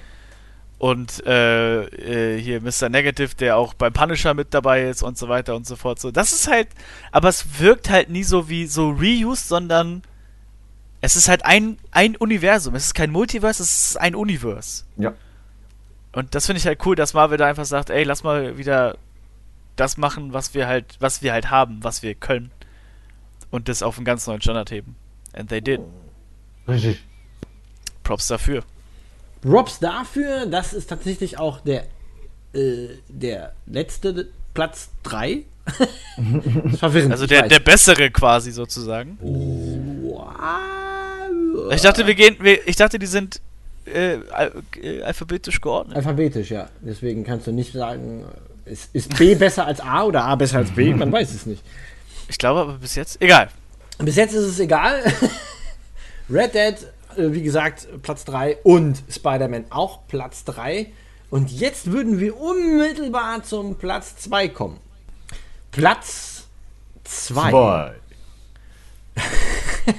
[0.77, 2.89] Und äh, äh, hier Mr.
[2.89, 5.99] Negative, der auch beim Punisher mit dabei ist und so weiter und so fort.
[5.99, 6.67] So, das ist halt,
[7.11, 10.03] aber es wirkt halt nie so wie so reused, sondern
[11.01, 12.75] es ist halt ein, ein Universum.
[12.75, 14.83] Es ist kein Multiverse, es ist ein Universe.
[14.97, 15.13] Ja.
[16.11, 18.97] Und das finde ich halt cool, dass Marvel da einfach sagt, ey, lass mal wieder
[19.75, 22.51] das machen, was wir halt, was wir halt haben, was wir können.
[23.49, 24.95] Und das auf einen ganz neuen Standard heben.
[25.33, 25.81] And they did.
[26.67, 27.03] Richtig.
[28.03, 28.63] Props dafür.
[29.45, 31.83] Robs dafür, das ist tatsächlich auch der,
[32.53, 35.43] äh, der letzte Platz 3.
[35.77, 37.11] das ist verwirrend.
[37.11, 39.17] Also der, der bessere quasi sozusagen.
[39.21, 40.25] Wow.
[41.71, 43.41] Ich dachte, wir gehen, wir, ich dachte, die sind
[43.85, 44.51] äh, al
[44.81, 45.97] äh, alphabetisch geordnet.
[45.97, 46.69] Alphabetisch, ja.
[46.81, 48.25] Deswegen kannst du nicht sagen,
[48.65, 50.93] ist, ist B besser als A oder A besser als B?
[50.95, 51.63] Man weiß es nicht.
[52.27, 53.49] Ich glaube aber bis jetzt, egal.
[53.99, 55.03] Bis jetzt ist es egal.
[56.29, 56.75] Red Dead,
[57.17, 60.91] wie gesagt, Platz 3 und Spider-Man auch Platz 3.
[61.29, 64.79] Und jetzt würden wir unmittelbar zum Platz 2 kommen.
[65.71, 66.47] Platz
[67.03, 67.49] 2.
[67.49, 67.95] Zwei.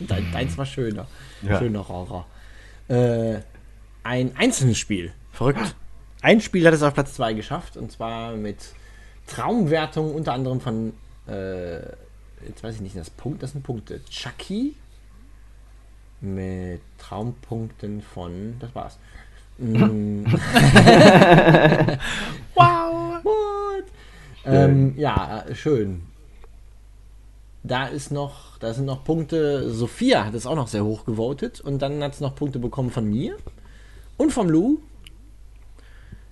[0.00, 1.06] Dein, deins war schöner.
[1.42, 1.58] Ja.
[1.58, 2.26] Schöner Raucher.
[2.88, 3.40] Äh,
[4.02, 5.12] ein einzelnes Spiel.
[5.32, 5.74] Verrückt.
[6.22, 8.58] Ein Spiel hat es auf Platz 2 geschafft und zwar mit
[9.26, 10.92] Traumwertung unter anderem von,
[11.26, 11.78] äh,
[12.46, 14.04] jetzt weiß ich nicht, das Punkt, das sind Punkte.
[14.06, 14.74] Chucky
[16.20, 18.98] mit Traumpunkten von, das war's.
[19.62, 20.24] Mm.
[22.54, 23.22] wow.
[23.22, 23.84] What?
[24.46, 26.00] Ähm, ja, schön.
[27.62, 29.70] Da ist noch, da sind noch Punkte.
[29.70, 32.90] Sophia hat es auch noch sehr hoch gewotet und dann hat es noch Punkte bekommen
[32.90, 33.36] von mir
[34.16, 34.78] und vom Lou.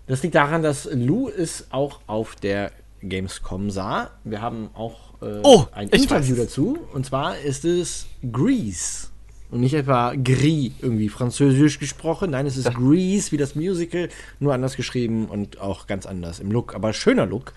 [0.07, 4.11] Das liegt daran, dass Lou es auch auf der Gamescom sah.
[4.25, 9.09] Wir haben auch äh, Oh, ein Interview dazu und zwar ist es Grease.
[9.51, 12.33] Und nicht etwa Gris, irgendwie französisch gesprochen.
[12.33, 14.11] Nein, es ist Grease, wie das Musical,
[14.41, 17.55] nur anders geschrieben und auch ganz anders im Look, aber schöner Look.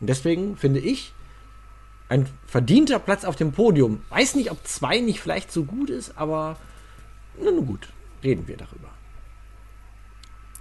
[0.00, 1.14] Und deswegen finde ich,
[2.10, 4.02] ein verdienter Platz auf dem Podium.
[4.10, 6.58] Weiß nicht, ob zwei nicht vielleicht so gut ist, aber
[7.42, 7.88] nun gut,
[8.22, 8.90] reden wir darüber.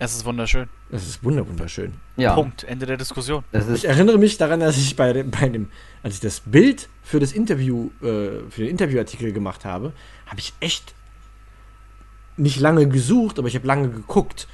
[0.02, 0.70] Es ist wunderschön.
[0.90, 1.94] Das ist wunder wunderschön.
[2.16, 2.64] Ja, Punkt.
[2.64, 3.44] Ende der Diskussion.
[3.76, 5.68] Ich erinnere mich daran, dass ich bei dem, bei dem
[6.04, 9.92] als ich das Bild für das Interview, äh, für den Interviewartikel gemacht habe,
[10.26, 10.94] habe ich echt
[12.38, 14.48] nicht lange gesucht, aber ich habe lange geguckt.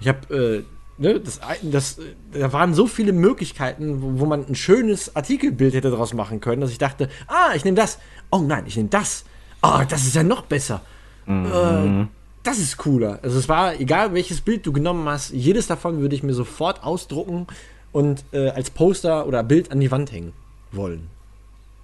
[0.00, 1.98] Ich habe, äh, ne, das, ein- das,
[2.32, 6.60] da waren so viele Möglichkeiten, wo, wo man ein schönes Artikelbild hätte daraus machen können,
[6.60, 7.98] dass ich dachte, ah, ich nehme das.
[8.32, 9.24] Oh nein, ich nehme das.
[9.62, 10.82] Oh, das ist ja noch besser.
[11.28, 12.06] Äh,
[12.42, 13.18] das ist cooler.
[13.22, 16.82] Also es war, egal welches Bild du genommen hast, jedes davon würde ich mir sofort
[16.82, 17.46] ausdrucken
[17.92, 20.32] und äh, als Poster oder Bild an die Wand hängen
[20.72, 21.08] wollen.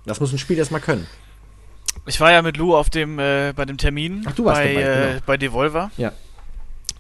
[0.06, 1.06] Das muss ein Spiel erstmal können.
[2.06, 4.74] Ich war ja mit Lou auf dem, äh, bei dem Termin Ach, du warst bei,
[4.74, 5.22] dabei, äh, genau.
[5.26, 5.90] bei Devolver.
[5.97, 6.12] Ja.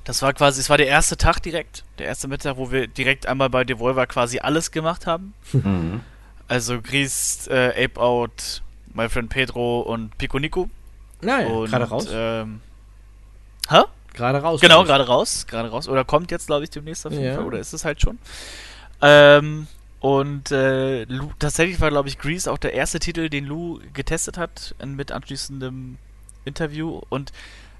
[0.04, 3.26] Das war quasi, es war der erste Tag direkt, der erste Mittag, wo wir direkt
[3.26, 5.34] einmal bei Devolver quasi alles gemacht haben.
[5.52, 6.00] Mhm.
[6.46, 8.62] Also Gries, äh, Ape Out,
[8.92, 10.68] My Friend Pedro und Pico Nico.
[11.22, 12.06] Naja, und, gerade raus.
[12.12, 12.60] Ähm,
[13.70, 13.82] hä?
[14.12, 14.60] gerade raus.
[14.60, 15.88] Genau, gerade raus, gerade raus.
[15.88, 17.34] Oder kommt jetzt, glaube ich, demnächst auf jeden Ja.
[17.34, 17.44] Fall.
[17.46, 18.18] Oder ist es halt schon.
[19.02, 19.66] Ähm,
[20.00, 24.38] und äh, Lou, tatsächlich war, glaube ich, Grease auch der erste Titel, den Lou getestet
[24.38, 25.98] hat, mit anschließendem
[26.44, 27.00] Interview.
[27.08, 27.32] Und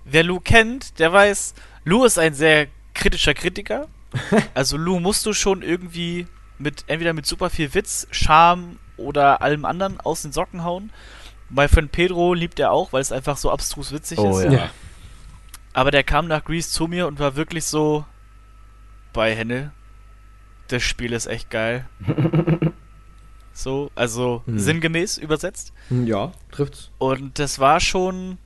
[0.05, 1.55] wer Lou kennt, der weiß,
[1.85, 3.89] Lou ist ein sehr kritischer Kritiker.
[4.55, 6.27] Also Lou musst du schon irgendwie
[6.59, 10.91] mit entweder mit super viel Witz, Charme oder allem anderen aus den Socken hauen.
[11.51, 14.45] Mein Freund Pedro liebt er auch, weil es einfach so abstrus witzig Oh ist.
[14.45, 14.53] ja.
[14.53, 14.71] Ja.
[15.75, 18.07] Aber der kam nach Greece zu mir und war wirklich so
[19.13, 19.73] bei Henne.
[20.69, 21.87] Das Spiel ist echt geil.
[23.53, 24.59] so, also Hm.
[24.59, 25.73] sinngemäß übersetzt.
[25.91, 26.91] Ja, trifft's.
[26.99, 28.39] Und das war schon.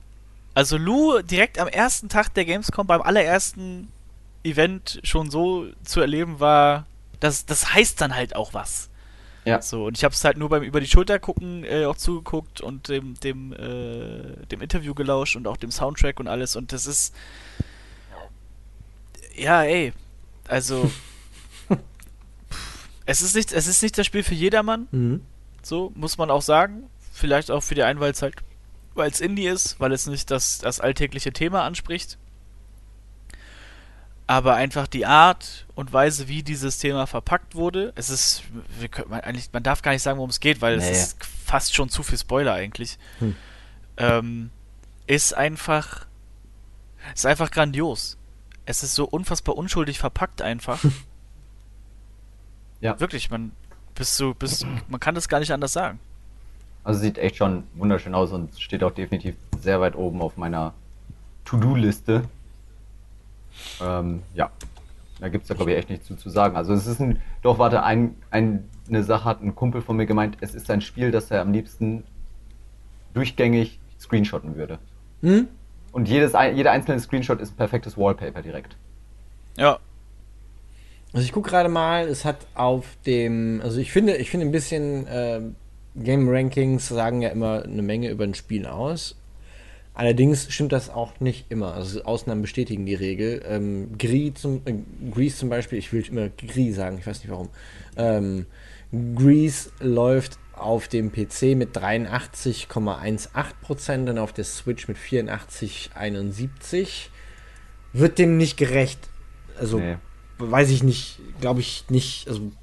[0.55, 3.89] Also Lou direkt am ersten Tag der Gamescom, beim allerersten
[4.43, 6.85] Event schon so zu erleben war,
[7.19, 8.88] das, das heißt dann halt auch was.
[9.49, 9.61] Ja.
[9.61, 12.61] So, und ich habe es halt nur beim über die Schulter gucken äh, auch zugeguckt
[12.61, 16.55] und dem, dem, äh, dem Interview gelauscht und auch dem Soundtrack und alles.
[16.55, 17.15] Und das ist.
[19.35, 19.93] Ja, ey.
[20.47, 20.91] Also.
[23.05, 24.87] es, ist nicht, es ist nicht das Spiel für jedermann.
[24.91, 25.21] Mhm.
[25.63, 26.83] So, muss man auch sagen.
[27.11, 28.35] Vielleicht auch für die einen, weil es halt,
[28.93, 32.17] weil es Indie ist, weil es nicht das, das alltägliche Thema anspricht.
[34.29, 38.43] Aber einfach die Art und Weise, wie dieses Thema verpackt wurde, es ist,
[38.77, 40.87] wir können, man, eigentlich, man darf gar nicht sagen, worum es geht, weil Nee.
[40.87, 42.99] es ist fast schon zu viel Spoiler eigentlich.
[43.17, 43.35] Hm.
[43.97, 44.49] Ähm,
[45.07, 46.05] ist einfach,
[47.15, 48.17] ist einfach grandios.
[48.65, 50.79] Es ist so unfassbar unschuldig verpackt einfach.
[52.81, 52.97] Ja.
[52.99, 53.51] Wirklich, man,
[53.93, 55.99] bist du, bist, man kann das gar nicht anders sagen.
[56.85, 60.73] Also sieht echt schon wunderschön aus und steht auch definitiv sehr weit oben auf meiner
[61.43, 62.23] To-Do-Liste.
[63.81, 64.51] Ähm, ja,
[65.19, 66.55] da gibt es ja glaube ich echt nichts zu, zu sagen.
[66.55, 70.05] Also es ist ein, doch warte, ein, ein, eine Sache hat ein Kumpel von mir
[70.05, 72.03] gemeint, es ist ein Spiel, das er am liebsten
[73.13, 74.79] durchgängig screenshotten würde.
[75.21, 75.47] Hm?
[75.91, 78.77] Und jedes, jeder einzelne Screenshot ist ein perfektes Wallpaper direkt.
[79.57, 79.79] Ja,
[81.11, 84.51] Also ich gucke gerade mal, es hat auf dem, also ich finde, ich finde ein
[84.51, 85.41] bisschen äh,
[85.95, 89.18] Game Rankings sagen ja immer eine Menge über ein Spiel aus.
[89.99, 91.73] Allerdings stimmt das auch nicht immer.
[91.73, 93.43] Also Ausnahmen bestätigen die Regel.
[93.45, 94.75] Ähm, Gris zum, äh,
[95.11, 97.49] Grease zum Beispiel, ich will immer Gris sagen, ich weiß nicht warum.
[97.97, 98.45] Ähm,
[98.93, 107.09] Grease läuft auf dem PC mit 83,18% und auf der Switch mit 84,71.
[107.91, 109.09] Wird dem nicht gerecht.
[109.59, 109.97] Also Nee.
[110.37, 112.25] weiß ich nicht, glaube ich nicht.
[112.29, 112.53] Also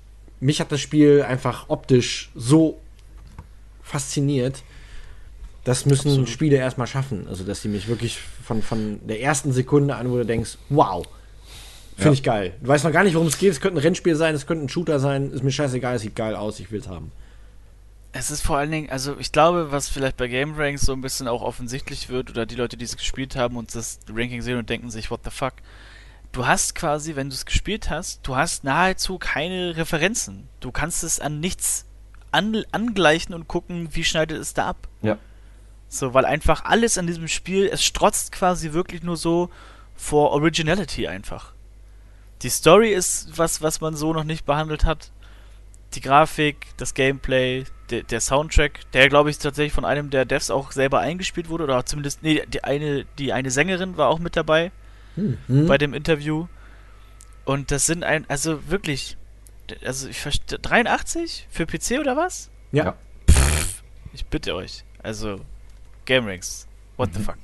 [0.41, 2.81] mich hat das Spiel einfach optisch so
[3.83, 4.63] fasziniert.
[5.67, 6.29] Das müssen Absolut.
[6.29, 7.27] Spiele erstmal schaffen.
[7.29, 11.05] Also, dass sie mich wirklich von, von der ersten Sekunde an, wo du denkst, wow,
[11.97, 12.13] finde Ja.
[12.13, 12.55] ich geil.
[12.63, 13.51] Du weißt noch gar nicht, worum es geht.
[13.51, 15.33] Es könnte ein Rennspiel sein, es könnte ein Shooter sein.
[15.33, 17.11] Ist mir scheißegal, es sieht geil aus, ich will es haben.
[18.13, 21.01] Es ist vor allen Dingen, also ich glaube, was vielleicht bei Game Ranks so ein
[21.01, 24.59] bisschen auch offensichtlich wird, oder die Leute, die es gespielt haben und das Ranking sehen
[24.59, 25.55] und denken sich, what the fuck.
[26.31, 30.49] Du hast quasi, wenn du es gespielt hast, du hast nahezu keine Referenzen.
[30.61, 31.87] Du kannst es an nichts
[32.31, 34.89] an, angleichen und gucken, wie schneidet es da ab.
[35.03, 35.19] Ja.
[35.89, 39.51] So, weil einfach alles an diesem Spiel, es strotzt quasi wirklich nur so
[39.95, 41.53] vor Originality einfach.
[42.43, 45.11] Die Story ist was, was man so noch nicht behandelt hat.
[45.95, 50.51] Die Grafik, das Gameplay, der, der Soundtrack, der glaube ich tatsächlich von einem der Devs
[50.51, 54.37] auch selber eingespielt wurde, oder zumindest, nee, die eine, die eine Sängerin war auch mit
[54.37, 54.73] dabei
[55.15, 55.39] Hm.
[55.47, 55.67] Hm.
[55.67, 56.47] bei dem Interview.
[57.47, 59.17] Und das sind ein, also wirklich,
[59.85, 62.51] also ich verstehe, 83 für PC oder was?
[62.73, 62.85] Ja.
[62.85, 62.95] Ja.
[64.13, 64.85] Ich bitte euch.
[65.03, 65.41] Also,
[66.07, 66.67] GameRings.
[66.97, 67.39] What the fuck?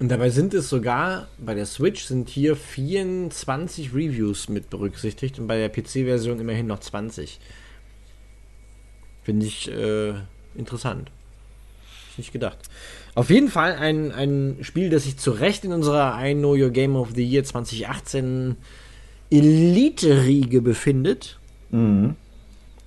[0.00, 5.46] Und dabei sind es sogar, bei der Switch sind hier 24 Reviews mit berücksichtigt und
[5.46, 7.38] bei der PC-Version immerhin noch 20.
[9.22, 10.14] Finde ich äh,
[10.54, 11.10] interessant.
[11.10, 12.58] Hab ich Nicht gedacht.
[13.14, 16.70] Auf jeden Fall ein, ein Spiel, das sich zu Recht in unserer I Know Your
[16.70, 18.56] Game of the Year 2018
[19.30, 21.38] Elite-Riege befindet.
[21.70, 22.16] Mhm.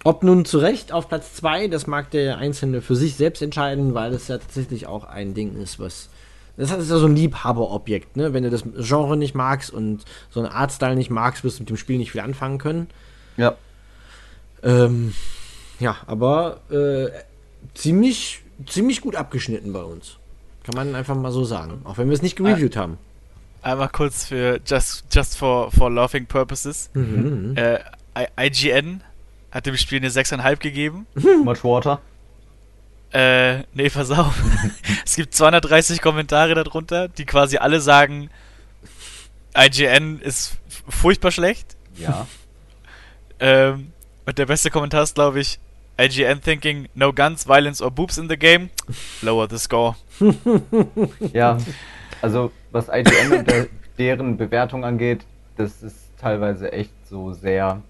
[0.04, 3.94] Ob nun zu Recht auf Platz 2, das mag der Einzelne für sich selbst entscheiden,
[3.94, 6.10] weil es ja tatsächlich auch ein Ding ist, was.
[6.58, 8.34] Das ist ja so ein Liebhaberobjekt, ne?
[8.34, 11.70] Wenn du das Genre nicht magst und so einen Artstyle nicht magst, wirst du mit
[11.70, 12.90] dem Spiel nicht viel anfangen können.
[13.38, 13.56] Ja.
[14.62, 15.14] Ähm,
[15.80, 17.10] ja, aber äh,
[17.74, 20.18] ziemlich, ziemlich gut abgeschnitten bei uns.
[20.64, 21.82] Kann man einfach mal so sagen.
[21.86, 22.98] Auch wenn wir es nicht gereviewt haben.
[23.64, 26.90] Einmal kurz für Just, just for, for Laughing Purposes.
[26.94, 27.56] Mhm.
[27.56, 27.80] Äh,
[28.40, 29.02] IGN
[29.54, 31.06] hat dem Spiel eine 6,5 gegeben.
[31.44, 32.02] Much Water.
[33.12, 34.36] Äh, nee, pass auf.
[35.06, 38.32] es gibt 230 Kommentare darunter, die quasi alle sagen,
[39.56, 40.58] IGN ist
[40.90, 41.78] furchtbar schlecht.
[41.96, 42.28] Ja.
[43.40, 43.92] Ähm,
[44.26, 45.60] und der beste Kommentar ist, glaube ich,
[46.00, 48.70] IGN thinking, no guns, violence or boobs in the game.
[49.22, 49.96] Lower the score.
[51.34, 51.58] Ja,
[52.22, 53.68] also was IGN und der,
[53.98, 55.26] deren Bewertung angeht,
[55.58, 57.82] das ist teilweise echt so sehr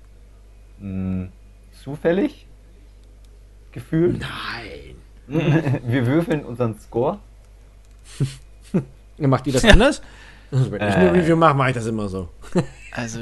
[0.80, 1.28] mh,
[1.84, 2.46] zufällig
[3.72, 4.22] gefühlt.
[4.22, 4.96] Nein.
[5.88, 7.20] Wir würfeln unseren Score.
[9.18, 10.02] Macht ihr das anders?
[10.52, 11.12] Wenn ich eine Äh.
[11.12, 12.30] Review mache, mache ich das immer so.
[12.92, 13.20] Also,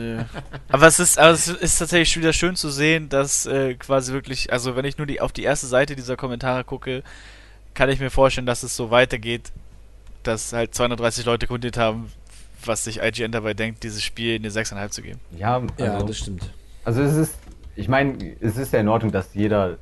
[0.67, 4.51] aber es ist, aber es ist tatsächlich wieder schön zu sehen, dass äh, quasi wirklich,
[4.51, 7.03] also wenn ich nur die auf die erste Seite dieser Kommentare gucke,
[7.73, 9.53] kann ich mir vorstellen, dass es so weitergeht,
[10.23, 12.11] dass halt 230 Leute kommentiert haben,
[12.65, 15.19] was sich IGN dabei denkt, dieses Spiel eine 6,5 zu geben.
[15.37, 16.51] Ja, also, Ja, das stimmt.
[16.83, 17.35] also es ist,
[17.75, 19.77] ich meine, es ist ja in Ordnung, dass jeder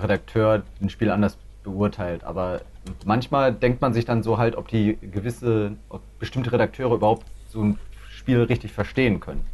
[0.00, 2.62] Redakteur ein Spiel anders beurteilt, aber
[3.04, 7.62] manchmal denkt man sich dann so halt, ob die gewisse, ob bestimmte Redakteure überhaupt so
[7.62, 7.78] ein
[8.10, 9.44] Spiel richtig verstehen können.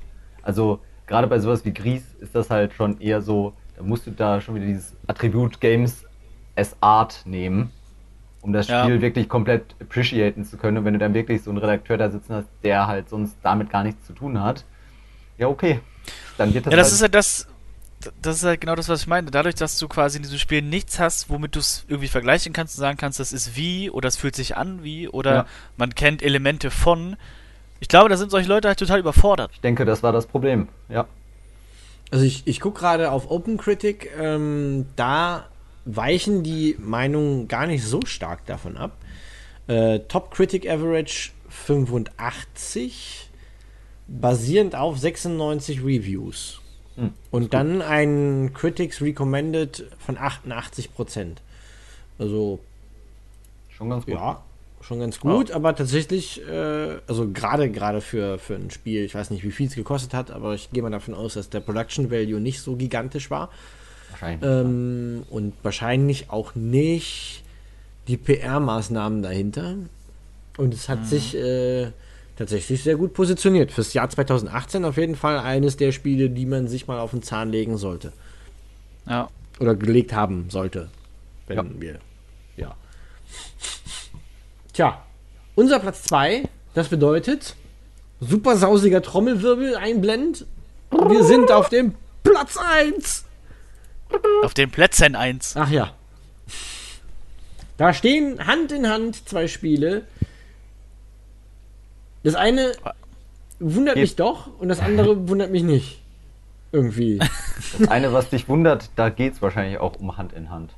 [0.42, 4.10] Also gerade bei sowas wie Gries ist das halt schon eher so, da musst du
[4.10, 6.04] da schon wieder dieses Attribut Games
[6.56, 7.70] as Art nehmen,
[8.40, 8.84] um das Ja.
[8.84, 10.78] Spiel wirklich komplett appreciaten zu können.
[10.78, 13.70] Und wenn du dann wirklich so einen Redakteur da sitzen hast, der halt sonst damit
[13.70, 14.64] gar nichts zu tun hat,
[15.38, 15.80] ja okay,
[16.38, 17.48] dann wird das Ja, das halt ist halt das,
[18.22, 19.30] das ist halt genau das, was ich meine.
[19.30, 22.76] Dadurch, dass du quasi in diesem Spiel nichts hast, womit du es irgendwie vergleichen kannst
[22.76, 25.46] und sagen kannst, das ist wie oder es fühlt sich an wie oder Ja.
[25.76, 27.16] man kennt Elemente von.
[27.80, 29.50] Ich glaube, da sind solche Leute halt total überfordert.
[29.54, 30.68] Ich denke, das war das Problem.
[30.88, 31.06] Ja.
[32.10, 35.46] Also ich, ich gucke gerade auf OpenCritic, ähm, da
[35.84, 38.92] weichen die Meinungen gar nicht so stark davon ab.
[39.66, 43.30] Äh, Top Critic Average 85,
[44.06, 46.60] basierend auf 96 Reviews.
[46.96, 51.36] Hm, Und dann ein Critics Recommended von 88%.
[52.18, 52.60] Also
[53.70, 54.14] Schon ganz gut.
[54.14, 54.42] ja,
[54.80, 59.30] schon ganz gut, aber tatsächlich, äh, also gerade gerade für, für ein Spiel, ich weiß
[59.30, 62.10] nicht, wie viel es gekostet hat, aber ich gehe mal davon aus, dass der Production
[62.10, 63.50] Value nicht so gigantisch war.
[64.10, 64.48] Wahrscheinlich.
[64.48, 67.42] Ähm, und wahrscheinlich auch nicht
[68.06, 69.74] die PR-Maßnahmen dahinter.
[70.56, 71.90] Und es hat sich äh,
[72.36, 73.72] tatsächlich sehr gut positioniert.
[73.72, 77.22] Fürs Jahr 2018 auf jeden Fall eines der Spiele, die man sich mal auf den
[77.22, 78.12] Zahn legen sollte.
[79.06, 79.28] Ja.
[79.60, 80.90] Oder gelegt haben sollte.
[81.46, 81.64] Wenn Ja.
[81.78, 81.98] wir.
[82.56, 82.76] Ja.
[84.72, 85.02] Tja,
[85.54, 87.54] unser Platz 2, das bedeutet
[88.20, 90.46] super sausiger Trommelwirbel einblend.
[90.90, 93.24] Wir sind auf dem Platz 1.
[94.42, 95.54] Auf den Plätzen 1.
[95.56, 95.92] Ach ja.
[97.76, 100.06] Da stehen Hand in Hand zwei Spiele.
[102.24, 102.72] Das eine
[103.60, 106.00] wundert mich doch und das andere wundert mich nicht.
[106.72, 107.20] Irgendwie.
[107.78, 110.70] Das eine, was dich wundert, da geht es wahrscheinlich auch um Hand in Hand.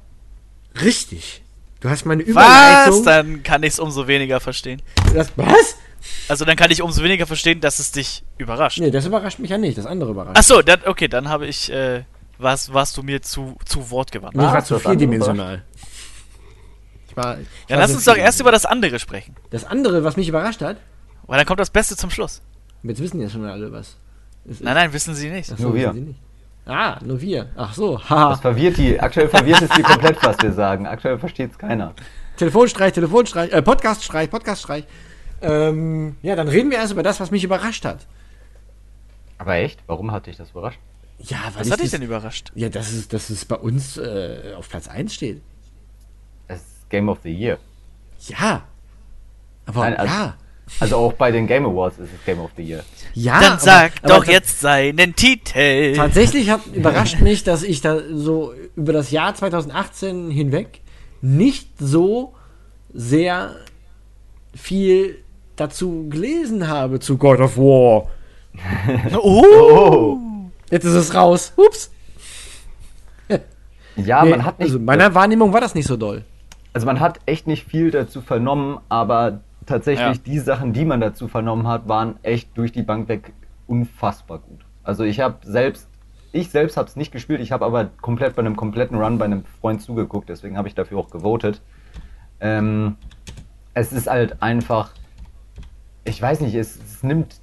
[0.82, 1.42] Richtig.
[1.80, 2.28] Du hast meine Was?
[2.28, 3.04] Überleitung.
[3.04, 4.80] Dann kann ich es umso weniger verstehen.
[5.14, 5.76] Das, was?
[6.28, 8.78] Also dann kann ich umso weniger verstehen, dass es dich überrascht.
[8.78, 9.76] Nee, das überrascht mich ja nicht.
[9.76, 10.36] Das andere überrascht.
[10.38, 12.04] Ach so, dann, okay, dann habe ich, äh,
[12.38, 14.34] was, warst du mir zu, zu Wort gewandt.
[14.34, 15.64] Ich war Was, zu vierdimensional.
[17.08, 19.34] Ich war, ich Ja, war lass uns doch erst über das andere sprechen.
[19.50, 20.78] Das andere, was mich überrascht hat,
[21.26, 22.40] Weil dann kommt das Beste zum Schluss.
[22.82, 23.96] jetzt wissen ja schon alle was.
[24.48, 25.50] es Nein, nein, wissen Sie nicht.
[25.52, 25.88] Ach so, Nur wir.
[25.88, 26.20] wissen Sie nicht.
[26.66, 27.48] Ah, nur wir.
[27.56, 28.98] Ach so, Das verwirrt die.
[28.98, 30.86] Aktuell verwirrt es die komplett, was wir sagen.
[30.86, 31.94] Aktuell versteht es keiner.
[32.36, 34.84] Telefonstreich, Telefonstreich, äh, Podcaststreich, Podcaststreich.
[35.42, 38.06] Ähm, ja, dann reden wir erst über das, was mich überrascht hat.
[39.38, 39.80] Aber echt?
[39.86, 40.78] Warum hat dich das überrascht?
[41.18, 42.52] Ja, weil Was hat dich das- denn überrascht?
[42.54, 45.42] Ja, dass es, dass es bei uns äh, auf Platz 1 steht.
[46.48, 47.58] Es ist Game of the Year.
[48.28, 48.62] Ja.
[49.66, 50.34] Aber Nein, also- ja.
[50.80, 52.82] Also auch bei den Game Awards ist es Game of the Year.
[53.14, 55.94] Ja, Dann aber- sag aber doch ta- jetzt seinen Titel.
[55.94, 60.80] Tatsächlich hat überrascht mich, dass ich da so über das Jahr 2018 hinweg
[61.22, 62.34] nicht so
[62.92, 63.56] sehr
[64.54, 65.18] viel
[65.56, 68.08] dazu gelesen habe zu God of War.
[69.16, 69.44] Oh.
[69.44, 70.18] Oh!
[70.70, 71.52] Jetzt ist es raus.
[71.56, 71.90] Ups.
[73.96, 74.68] Ja, Nee, man hat nicht.
[74.68, 76.24] also meiner Wahrnehmung war das nicht so doll.
[76.74, 80.22] Also man hat echt nicht viel dazu vernommen, aber tatsächlich Ja.
[80.24, 83.32] die Sachen, die man dazu vernommen hat, waren echt durch die Bank weg
[83.66, 84.64] unfassbar gut.
[84.82, 85.88] Also ich habe selbst,
[86.32, 89.24] ich selbst habe es nicht gespielt, ich habe aber komplett bei einem kompletten Run bei
[89.24, 91.60] einem Freund zugeguckt, deswegen habe ich dafür auch gewotet.
[92.40, 92.96] Ähm,
[93.74, 94.90] es ist halt einfach,
[96.04, 97.40] ich weiß nicht, es, es nimmt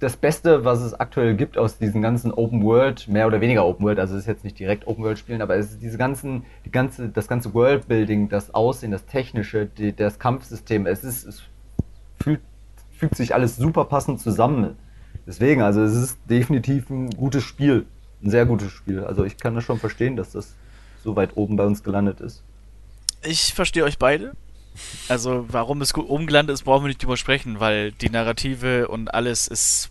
[0.00, 3.84] das Beste, was es aktuell gibt aus diesen ganzen Open World, mehr oder weniger Open
[3.84, 6.44] World, also es ist jetzt nicht direkt Open World spielen, aber es ist diese ganzen,
[6.64, 11.42] die ganze, das ganze Worldbuilding, das Aussehen, das Technische, die, das Kampfsystem, es ist, es
[12.18, 12.40] fühlt,
[12.92, 14.76] fügt sich alles super passend zusammen.
[15.26, 17.84] Deswegen, also es ist definitiv ein gutes Spiel,
[18.22, 19.04] ein sehr gutes Spiel.
[19.04, 20.54] Also ich kann das schon verstehen, dass das
[21.04, 22.42] so weit oben bei uns gelandet ist.
[23.22, 24.32] Ich verstehe euch beide.
[25.08, 28.88] Also, warum es gut oben gelandet ist, brauchen wir nicht drüber sprechen, weil die Narrative
[28.88, 29.90] und alles ist,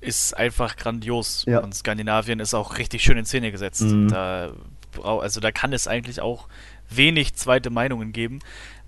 [0.00, 1.44] ist einfach grandios.
[1.46, 1.60] Ja.
[1.60, 3.82] Und Skandinavien ist auch richtig schön in Szene gesetzt.
[3.82, 4.08] Mhm.
[4.08, 4.52] Da,
[5.02, 6.48] also, da kann es eigentlich auch
[6.88, 8.40] wenig zweite Meinungen geben.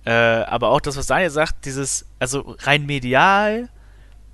[0.05, 3.69] Äh, aber auch das, was Daniel sagt, dieses, also rein medial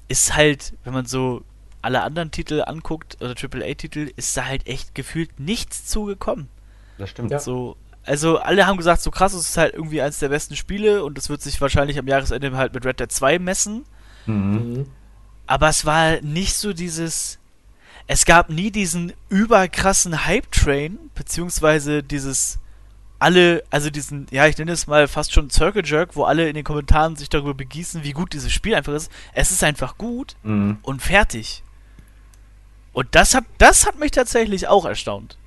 [0.09, 1.45] ist halt, wenn man so
[1.83, 6.49] alle anderen Titel anguckt, oder AAA-Titel, ist da halt echt gefühlt nichts zugekommen.
[6.97, 7.31] Das stimmt.
[7.31, 7.39] Ja.
[7.39, 7.77] So,
[8.09, 11.19] also alle haben gesagt, so krass, es ist halt irgendwie eins der besten Spiele und
[11.19, 13.85] es wird sich wahrscheinlich am Jahresende halt mit Red Dead 2 messen.
[14.27, 14.87] Mhm.
[15.47, 17.39] Aber es war nicht so dieses.
[18.07, 22.59] Es gab nie diesen überkrassen Hype-Train, beziehungsweise dieses
[23.19, 26.55] alle, also diesen, ja, ich nenne es mal fast schon Circle Jerk, wo alle in
[26.55, 29.11] den Kommentaren sich darüber begießen, wie gut dieses Spiel einfach ist.
[29.35, 30.79] Es ist einfach gut Mhm.
[30.83, 31.63] und fertig.
[32.93, 35.38] Und das hat, das hat mich tatsächlich auch erstaunt.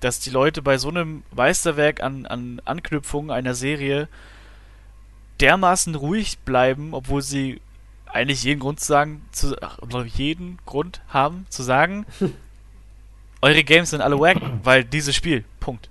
[0.00, 4.08] Dass die Leute bei so einem Meisterwerk an, an Anknüpfungen einer Serie
[5.40, 7.60] dermaßen ruhig bleiben, obwohl sie
[8.06, 12.06] eigentlich jeden Grund zu sagen, zu, ach, jeden Grund haben zu sagen,
[13.40, 15.44] eure Games sind alle wack, weil dieses Spiel.
[15.60, 15.88] Punkt.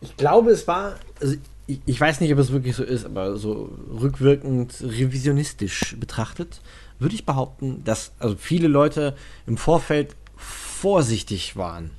[0.00, 0.96] Ich glaube, es war.
[1.20, 3.70] Also ich, ich weiß nicht, ob es wirklich so ist, aber so
[4.00, 6.60] rückwirkend revisionistisch betrachtet,
[6.98, 9.16] würde ich behaupten, dass also viele Leute
[9.46, 11.90] im Vorfeld vorsichtig waren,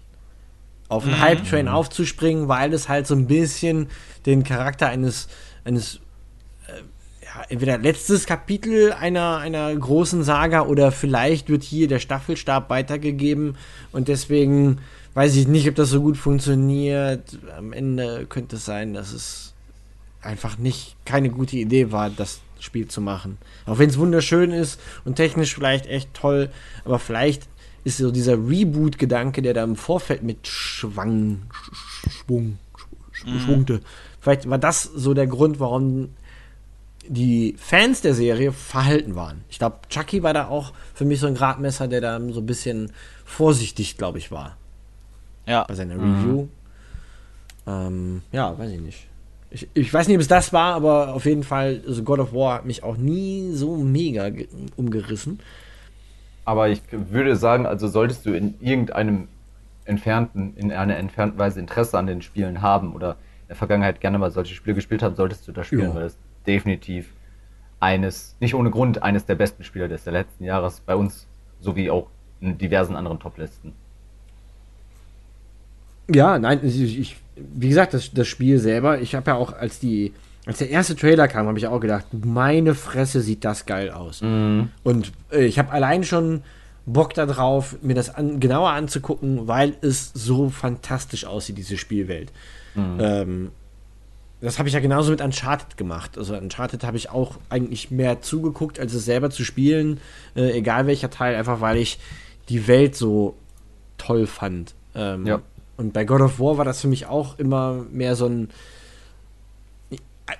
[0.90, 1.22] auf einen Mhm.
[1.22, 3.88] Hype-Train aufzuspringen, weil es halt so ein bisschen
[4.26, 5.28] den Charakter eines,
[5.64, 6.02] eines
[6.68, 6.82] äh,
[7.24, 13.56] ja, entweder letztes Kapitel einer, einer großen Saga oder vielleicht wird hier der Staffelstab weitergegeben
[13.92, 14.80] und deswegen
[15.14, 17.38] weiß ich nicht, ob das so gut funktioniert.
[17.58, 19.54] Am Ende könnte es sein, dass es
[20.22, 23.38] einfach nicht keine gute Idee war, das Spiel zu machen.
[23.66, 26.50] Auch wenn es wunderschön ist und technisch vielleicht echt toll,
[26.84, 27.48] aber vielleicht
[27.90, 33.40] ist so dieser Reboot-Gedanke, der da im Vorfeld mit schwang, sch- sch- schwung, sch- sch-
[33.46, 33.82] schwungte.
[34.22, 36.10] Vielleicht war das so der Grund, warum
[37.08, 39.42] die Fans der Serie verhalten waren.
[39.50, 42.46] Ich glaube, Chucky war da auch für mich so ein Gradmesser, der da so ein
[42.46, 42.92] bisschen
[43.26, 44.58] vorsichtig, glaube ich, war
[45.48, 45.64] Ja.
[45.64, 46.48] bei seiner Review.
[47.68, 49.08] Ähm, ja, weiß ich nicht.
[49.52, 52.34] Ich, ich weiß nicht, ob es das war, aber auf jeden Fall, also God of
[52.34, 55.40] War hat mich auch nie so mega ge- umgerissen.
[56.50, 59.28] Aber ich würde sagen, also solltest du in irgendeinem
[59.86, 63.12] entfernten, in einer entfernten Weise Interesse an den Spielen haben oder
[63.44, 65.94] in der Vergangenheit gerne mal solche Spiele gespielt haben, solltest du das spielen, Ja.
[65.94, 66.18] weil es
[66.48, 67.14] definitiv
[67.80, 71.28] eines, nicht ohne Grund, eines der besten Spieler des letzten Jahres bei uns,
[71.62, 72.08] sowie auch
[72.42, 73.74] in diversen anderen Toplisten.
[76.12, 80.14] Ja, nein, ich, wie gesagt, das, das Spiel selber, ich habe ja auch, als die,
[80.50, 84.22] als der erste Trailer kam, habe ich auch gedacht, meine Fresse sieht das geil aus.
[84.84, 86.42] Und äh, ich habe allein schon
[86.88, 92.32] Bock darauf, mir das an, genauer anzugucken, weil es so fantastisch aussieht, diese Spielwelt.
[93.00, 93.52] Ähm,
[94.42, 96.18] das habe ich ja genauso mit Uncharted gemacht.
[96.18, 100.00] Also Uncharted habe ich auch eigentlich mehr zugeguckt, als es selber zu spielen,
[100.36, 102.00] äh, egal welcher Teil, einfach weil ich
[102.48, 103.36] die Welt so
[104.00, 104.74] toll fand.
[104.96, 105.42] Ähm, Ja.
[105.78, 108.50] Und bei God of War war das für mich auch immer mehr so ein.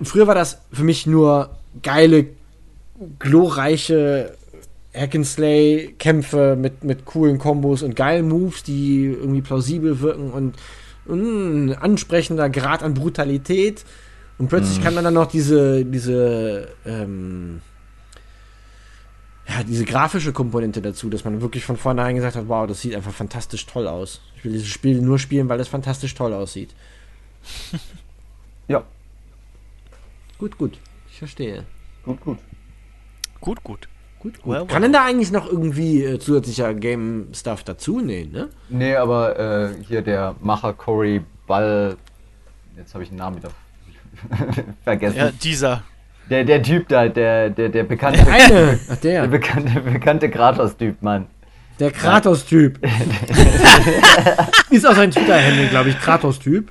[0.02, 2.26] Früher war das für mich nur geile,
[3.18, 4.36] glorreiche
[4.94, 10.56] Hack-and-Slay-Kämpfe mit, mit coolen Kombos und geilen Moves, die irgendwie plausibel wirken und
[11.06, 13.84] mm, ansprechender Grad an Brutalität.
[14.38, 17.60] Und plötzlich kann man dann noch diese, diese, ähm,
[19.46, 22.94] ja, diese grafische Komponente dazu, dass man wirklich von vornherein gesagt hat, wow, das sieht
[22.94, 24.22] einfach fantastisch toll aus.
[24.36, 26.74] Ich will dieses Spiel nur spielen, weil es fantastisch toll aussieht.
[28.68, 28.84] Ja,
[30.40, 30.78] Gut, gut.
[31.10, 31.64] Ich verstehe.
[32.02, 32.38] gut, gut.
[33.42, 33.88] Gut, gut.
[34.20, 34.52] Gut, gut.
[34.52, 34.64] Well.
[34.66, 38.48] Kann denn da eigentlich noch irgendwie äh, zusätzlicher Game-Stuff dazu nähen, ne?
[38.70, 41.98] Nee, aber äh, hier der Macher Cory Ball,
[42.74, 43.50] jetzt habe ich den Namen wieder
[44.84, 45.16] vergessen.
[45.18, 45.82] Ja, dieser.
[46.30, 50.30] Der, der Typ da, der, der, der bekannte, Der eine, ach der der, bekannte, bekannte
[50.30, 51.26] Kratos-Typ, Mann.
[51.78, 52.78] der Kratos-Typ.
[54.70, 56.70] Ist auch sein Twitter-Handle, glaube ich, Kratos-Typ.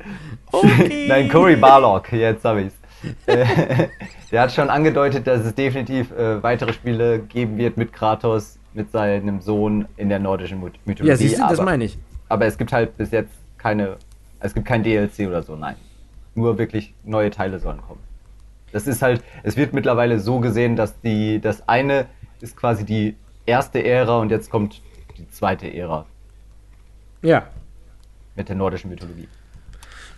[0.52, 1.06] Okay.
[1.10, 2.79] Nein, Cory Barlog, jetzt habe ich's.
[3.26, 3.46] Äh,
[4.32, 8.92] der hat schon angedeutet, dass es definitiv äh, weitere Spiele geben wird mit Kratos, mit
[8.92, 11.10] seinem Sohn in der nordischen Myth- Mythologie.
[11.10, 11.98] Ja, siehst du, das aber- meine ich.
[12.28, 13.98] Aber es gibt halt bis jetzt keine,
[14.40, 15.76] es gibt kein DLC oder so, nein.
[16.36, 18.02] Nur wirklich neue Teile sollen kommen.
[18.72, 22.06] Das ist halt, es wird mittlerweile so gesehen, dass die, das eine
[22.40, 23.16] ist quasi die
[23.48, 24.82] erste Ära und jetzt kommt
[25.18, 26.06] die zweite Ära
[27.24, 27.48] Ja.
[28.36, 29.28] mit der nordischen Mythologie.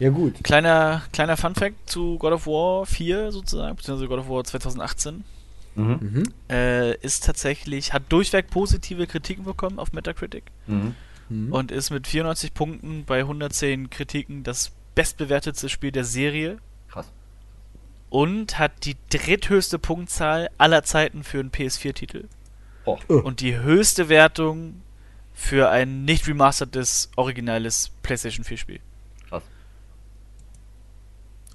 [0.01, 0.43] Ja, gut.
[0.43, 5.23] Kleiner, kleiner Funfact zu God of War 4 sozusagen, beziehungsweise God of War 2018.
[5.75, 5.83] Mhm.
[6.01, 6.23] Mhm.
[6.49, 10.95] Äh, ist tatsächlich, hat durchweg positive Kritiken bekommen auf Metacritic Mhm.
[11.29, 11.53] Mhm.
[11.53, 16.57] und ist mit 94 Punkten bei 110 Kritiken das bestbewertetste Spiel der Serie
[16.89, 17.11] Krass.
[18.09, 22.25] und hat die dritthöchste Punktzahl aller Zeiten für einen PS4-Titel
[22.85, 22.97] Oh.
[23.07, 24.81] und die höchste Wertung
[25.35, 28.79] für ein nicht remastertes, originales PlayStation 4-Spiel.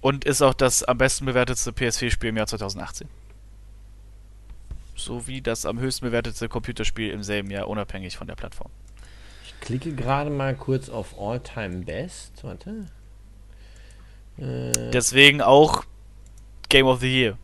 [0.01, 3.09] Und ist auch das am besten bewertetste PS4-Spiel im Jahr 2018.
[4.95, 8.71] Sowie das am höchsten bewertete Computerspiel im selben Jahr, unabhängig von der Plattform.
[9.45, 12.33] Ich klicke gerade mal kurz auf All-Time Best.
[12.43, 12.87] Warte.
[14.39, 15.85] Äh, Deswegen auch
[16.69, 17.39] Game of the Year.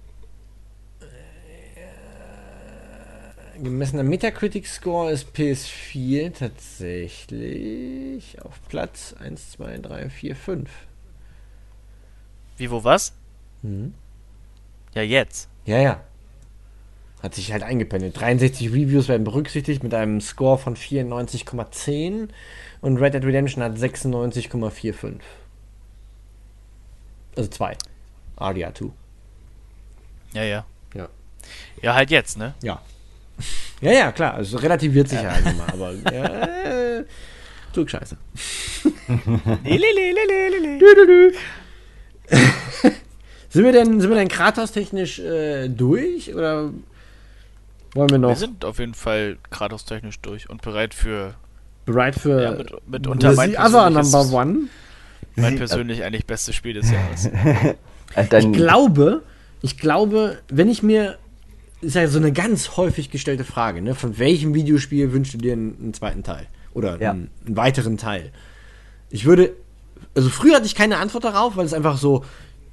[3.62, 10.70] gemessener Metacritic-Score ist PS4 tatsächlich auf Platz 1, 2, 3, 4, 5.
[12.62, 13.12] Wie, wo, was?
[13.62, 13.92] Mhm.
[14.94, 15.48] Ja, jetzt.
[15.66, 16.00] Ja, ja.
[17.20, 18.20] Hat sich halt eingependelt.
[18.20, 22.28] 63 Reviews werden berücksichtigt mit einem Score von 94,10
[22.80, 25.18] und Red Dead Redemption hat 96,45.
[27.36, 27.76] Also 2.
[28.36, 28.90] RDR2.
[30.34, 30.64] Ja, ja.
[30.94, 31.08] Ja.
[31.82, 32.54] Ja, halt jetzt, ne?
[32.62, 32.80] Ja.
[33.80, 34.34] Ja, ja, klar.
[34.34, 35.72] Also relativiert sich ja halt immer.
[35.72, 37.04] Aber ja, äh,
[37.72, 38.16] Klugscheiße.
[43.50, 46.34] Sind wir denn, sind wir denn Kratos-technisch äh, durch?
[46.34, 46.70] Oder
[47.94, 51.34] wollen wir noch Wir sind auf jeden Fall Kratos technisch durch und bereit für
[51.84, 54.58] bereit für ja, mit, mitunter the mein other number one?
[55.36, 57.28] mein persönlich eigentlich bestes Spiel des Jahres.
[58.14, 59.22] Äh, Ich glaube,
[59.62, 61.16] ich glaube, wenn ich mir
[61.80, 63.94] ist ja so eine ganz häufig gestellte Frage, ne?
[63.94, 66.46] Von welchem Videospiel wünschst du dir einen, einen zweiten Teil?
[66.74, 67.10] Oder Ja.
[67.12, 68.30] einen, einen weiteren Teil?
[69.08, 69.52] Ich würde,
[70.14, 72.24] also früher hatte ich keine Antwort darauf, weil es einfach so,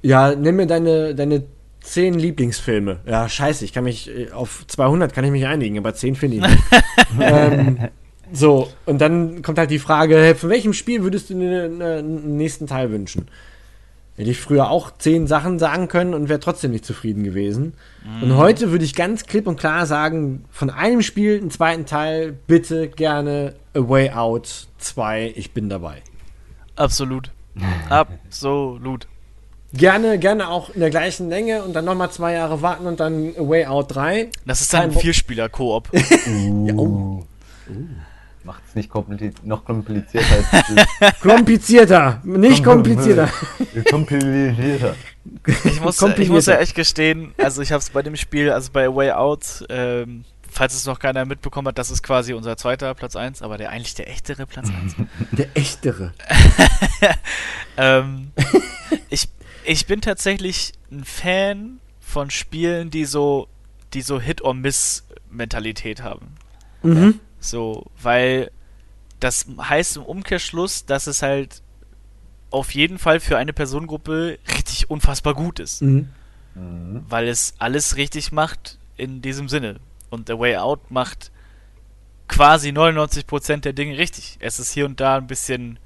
[0.02, 1.44] ja, nenn mir deine, deine
[1.80, 3.00] zehn Lieblingsfilme.
[3.06, 6.36] Ja, scheiße, ich kann mich, äh, auf 200 kann ich mich einigen, aber 10 finde
[6.36, 6.62] ich nicht.
[7.20, 7.78] ähm,
[8.32, 11.82] so, und dann kommt halt die Frage, hey, von welchem Spiel würdest du dir einen,
[11.82, 13.28] einen nächsten Teil wünschen?
[14.16, 17.72] Hätte ich früher auch zehn Sachen sagen können und wäre trotzdem nicht zufrieden gewesen.
[18.20, 22.36] Und heute würde ich ganz klipp und klar sagen, von einem Spiel einen zweiten Teil,
[22.46, 26.02] bitte gerne A Way Out 2, ich bin dabei.
[26.80, 27.30] Absolut.
[27.88, 29.06] Absolut.
[29.72, 33.34] Gerne, gerne auch in der gleichen Länge und dann nochmal zwei Jahre warten und dann
[33.38, 34.30] A Way Out 3.
[34.44, 35.90] Das ist dann ein Vierspieler-Koop.
[36.64, 37.24] Ja, oh.
[38.42, 43.28] macht es nicht kompliziert, noch komplizierter als Komplizierter, nicht komplizierter.
[43.90, 44.96] komplizierter.
[45.64, 48.70] Ich muss, ich muss ja echt gestehen, also ich habe es bei dem Spiel, also
[48.72, 52.56] bei A Way Out, ähm, falls es noch keiner mitbekommen hat, das ist quasi unser
[52.56, 54.96] zweiter Platz 1, aber der eigentlich der echtere Platz 1.
[55.32, 56.12] Der echtere.
[57.76, 58.32] ähm,
[59.08, 59.28] ich,
[59.64, 63.48] ich bin tatsächlich ein Fan von Spielen, die so,
[63.94, 66.34] die so Hit-or-Miss-Mentalität haben.
[66.82, 67.20] Mhm.
[67.38, 68.50] So, weil
[69.20, 71.62] das heißt im Umkehrschluss, dass es halt
[72.50, 75.82] auf jeden Fall für eine Personengruppe richtig unfassbar gut ist.
[75.82, 76.08] Mhm.
[76.54, 77.04] Mhm.
[77.08, 79.78] Weil es alles richtig macht in diesem Sinne.
[80.10, 81.30] Und The Way Out macht
[82.28, 84.36] quasi 99% der Dinge richtig.
[84.40, 85.78] Es ist hier und da ein bisschen,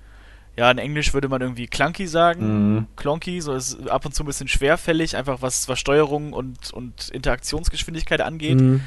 [0.56, 2.86] ja, in Englisch würde man irgendwie clunky sagen, Mhm.
[2.96, 7.08] clunky, so ist ab und zu ein bisschen schwerfällig, einfach was, was Steuerung und, und
[7.10, 8.60] Interaktionsgeschwindigkeit angeht.
[8.60, 8.80] Mhm.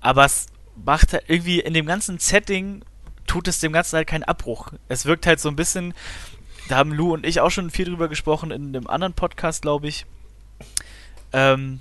[0.00, 0.46] Aber es
[0.84, 2.82] macht halt irgendwie in dem ganzen Setting,
[3.26, 4.72] tut es dem Ganzen halt keinen Abbruch.
[4.88, 5.94] Es wirkt halt so ein bisschen,
[6.68, 9.88] da haben Lou und ich auch schon viel drüber gesprochen in einem anderen Podcast, glaube
[9.88, 10.06] ich.
[11.32, 11.80] Ähm,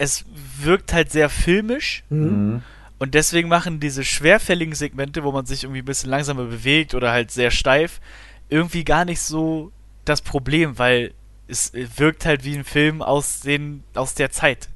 [0.00, 0.24] es
[0.62, 2.26] wirkt halt sehr filmisch Mhm.
[2.26, 2.62] Mhm.
[2.98, 7.12] und deswegen machen diese schwerfälligen Segmente, wo man sich irgendwie ein bisschen langsamer bewegt oder
[7.12, 8.00] halt sehr steif,
[8.48, 9.70] irgendwie gar nicht so
[10.06, 11.12] das Problem, weil
[11.48, 14.68] es wirkt halt wie ein Film aus, den, aus der Zeit.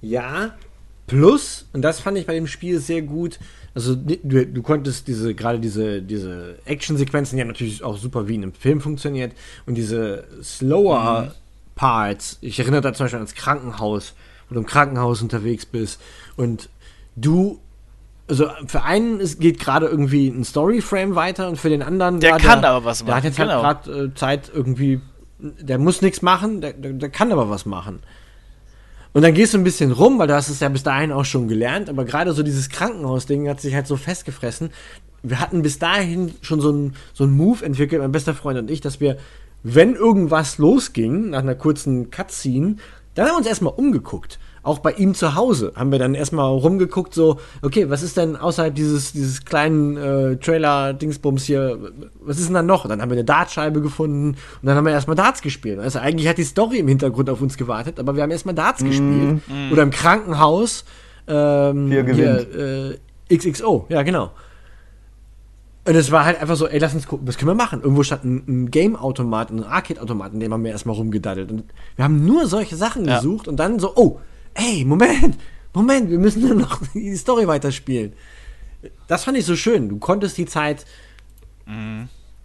[0.00, 0.54] Ja,
[1.06, 3.38] plus, und das fand ich bei dem Spiel sehr gut,
[3.74, 8.34] also du, du konntest diese, gerade diese, diese Actionsequenzen, die haben natürlich auch super wie
[8.34, 9.32] in einem Film funktioniert,
[9.66, 11.34] und diese slower
[11.74, 14.14] Parts, ich erinnere da zum Beispiel ans Krankenhaus,
[14.48, 16.00] wo du im Krankenhaus unterwegs bist,
[16.36, 16.68] und
[17.16, 17.60] du,
[18.28, 22.36] also für einen ist, geht gerade irgendwie ein Storyframe weiter, und für den anderen, Der
[22.36, 23.62] kann aber was Der hat machen, jetzt genau.
[23.62, 25.00] halt gerade äh, Zeit irgendwie,
[25.38, 28.00] der muss nichts machen, der, der, der kann aber was machen.
[29.14, 31.24] Und dann gehst du ein bisschen rum, weil du hast es ja bis dahin auch
[31.24, 34.70] schon gelernt, aber gerade so dieses Krankenhausding hat sich halt so festgefressen.
[35.22, 38.70] Wir hatten bis dahin schon so einen so einen Move entwickelt, mein bester Freund und
[38.70, 39.18] ich, dass wir,
[39.62, 42.76] wenn irgendwas losging, nach einer kurzen Cutscene,
[43.14, 44.38] dann haben wir uns erstmal umgeguckt.
[44.64, 48.36] Auch bei ihm zu Hause haben wir dann erstmal rumgeguckt, so, okay, was ist denn
[48.36, 51.78] außerhalb dieses, dieses kleinen äh, Trailer-Dingsbums hier,
[52.20, 52.86] was ist denn da noch?
[52.86, 55.80] Dann haben wir eine Dartscheibe gefunden und dann haben wir erstmal Darts gespielt.
[55.80, 58.84] Also eigentlich hat die Story im Hintergrund auf uns gewartet, aber wir haben erstmal Darts
[58.84, 59.40] gespielt.
[59.72, 60.84] Oder im Krankenhaus.
[61.26, 62.46] Ähm, Vier gewinnt.
[62.52, 62.98] hier,
[63.30, 64.30] äh, XXO, ja, genau.
[65.84, 67.80] Und es war halt einfach so, ey, lass uns gucken, was können wir machen?
[67.82, 71.50] Irgendwo stand ein, ein Game-Automat, ein Arcade-Automat, in dem haben wir erstmal rumgedaddelt.
[71.50, 71.64] Und
[71.96, 73.16] wir haben nur solche Sachen Ja.
[73.16, 74.20] gesucht und dann so, oh,
[74.54, 75.38] ey, Moment,
[75.74, 78.12] Moment, wir müssen nur noch die Story weiterspielen.
[79.08, 79.88] Das fand ich so schön.
[79.88, 80.86] Du konntest die Zeit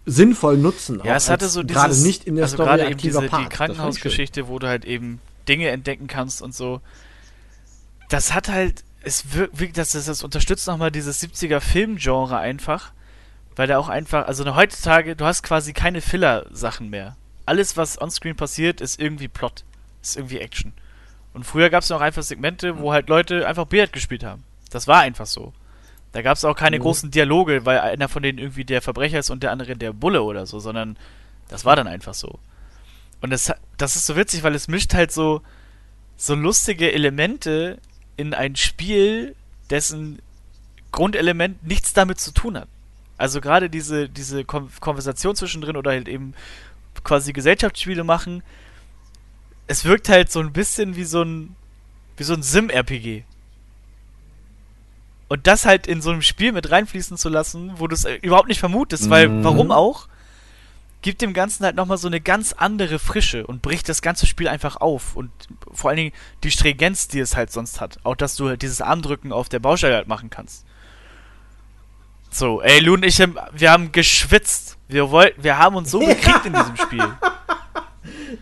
[0.06, 0.96] sinnvoll nutzen.
[0.98, 1.04] Mhm.
[1.04, 3.30] Ja, es hatte so dieses, Gerade nicht in der also Story gerade eben aktiver diese,
[3.30, 3.44] Part.
[3.44, 3.56] die.
[3.56, 6.80] Krankenhausgeschichte, wo du halt eben Dinge entdecken kannst und so.
[8.08, 12.92] Das hat halt, es wirkt, das, das, das unterstützt nochmal dieses 70er Filmgenre einfach,
[13.58, 17.16] weil da auch einfach, also heutzutage, du hast quasi keine Filler-Sachen mehr.
[17.44, 19.64] Alles, was onscreen passiert, ist irgendwie Plot,
[20.00, 20.72] ist irgendwie Action.
[21.34, 24.44] Und früher gab es noch einfach Segmente, wo halt Leute einfach Billard gespielt haben.
[24.70, 25.52] Das war einfach so.
[26.12, 26.82] Da gab es auch keine Mhm.
[26.82, 30.22] großen Dialoge, weil einer von denen irgendwie der Verbrecher ist und der andere der Bulle
[30.22, 30.96] oder so, sondern
[31.48, 32.38] das war dann einfach so.
[33.20, 35.42] Und das, das ist so witzig, weil es mischt halt so,
[36.16, 37.78] so lustige Elemente
[38.16, 39.34] in ein Spiel,
[39.68, 40.20] dessen
[40.92, 42.68] Grundelement nichts damit zu tun hat.
[43.18, 46.34] Also gerade diese, diese Kon Konversation zwischendrin oder halt eben
[47.04, 48.42] quasi Gesellschaftsspiele machen,
[49.66, 51.54] es wirkt halt so ein bisschen wie so ein,
[52.16, 53.24] wie so ein Sim-RPG.
[55.28, 58.14] Und das halt in so einem Spiel mit reinfließen zu lassen, wo du es äh,
[58.22, 59.44] überhaupt nicht vermutest, weil Mhm.
[59.44, 60.08] warum auch?
[61.02, 64.48] Gibt dem Ganzen halt nochmal so eine ganz andere Frische und bricht das ganze Spiel
[64.48, 65.14] einfach auf.
[65.16, 65.30] Und
[65.70, 66.12] vor allen Dingen
[66.42, 67.98] die Stringenz, die es halt sonst hat.
[68.04, 70.64] Auch, dass du halt dieses Armdrücken auf der Baustelle halt machen kannst.
[72.30, 74.76] So, ey, Lu und ich, haben- wir haben geschwitzt.
[74.88, 77.04] Wir wollten, wir haben uns so gekriegt in diesem Spiel.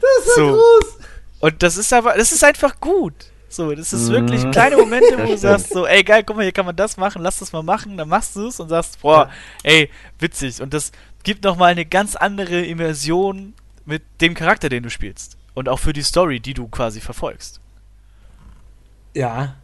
[0.01, 0.49] Das ist so.
[0.53, 0.99] groß.
[1.41, 3.15] Und das ist aber, das ist einfach gut.
[3.49, 4.13] So, das ist Mhm.
[4.13, 6.97] wirklich kleine Momente, wo du sagst so, ey geil, guck mal, hier kann man das
[6.97, 9.31] machen, lass das mal machen, dann machst du es und sagst, boah,
[9.63, 9.89] ey,
[10.19, 10.61] witzig.
[10.61, 10.91] Und das
[11.23, 13.55] gibt nochmal eine ganz andere Immersion
[13.85, 15.37] mit dem Charakter, den du spielst.
[15.55, 17.61] Und auch für die Story, die du quasi verfolgst.
[19.15, 19.55] Ja,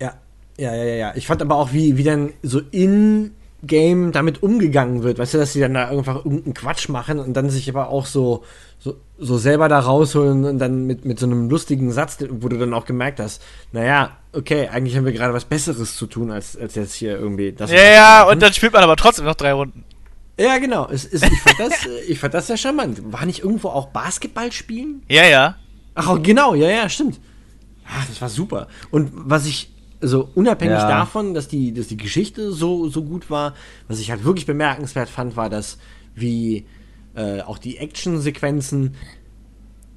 [0.00, 0.14] ja,
[0.58, 1.12] ja, ja, ja, ja.
[1.16, 5.18] Ich fand aber auch, wie, wie dann so in Game damit umgegangen wird.
[5.18, 8.06] Weißt du, dass sie dann da einfach irgendeinen Quatsch machen und dann sich aber auch
[8.06, 8.44] so,
[8.78, 12.56] so, so selber da rausholen und dann mit, mit so einem lustigen Satz, wo du
[12.56, 16.56] dann auch gemerkt hast, naja, okay, eigentlich haben wir gerade was Besseres zu tun, als,
[16.56, 17.70] als jetzt hier irgendwie das.
[17.70, 19.84] Ja, ja, und dann spielt man aber trotzdem noch drei Runden.
[20.38, 20.88] Ja, genau.
[20.88, 23.12] Es, es, ich, fand das, äh, ich fand das sehr charmant.
[23.12, 25.02] War nicht irgendwo auch Basketball spielen?
[25.08, 25.56] Ja, ja.
[25.94, 27.18] Ach, genau, ja, ja, stimmt.
[27.88, 28.68] Ach, das war super.
[28.92, 30.88] Und was ich, also unabhängig Ja.
[30.88, 33.54] davon, dass die, dass die Geschichte so, so gut war,
[33.88, 35.78] was ich halt wirklich bemerkenswert fand, war, dass
[36.14, 36.66] wie
[37.14, 38.94] äh, auch die Actionsequenzen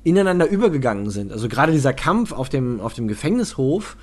[0.04, 1.32] ineinander übergegangen sind.
[1.32, 3.98] Also gerade dieser Kampf auf dem, auf dem Gefängnishof,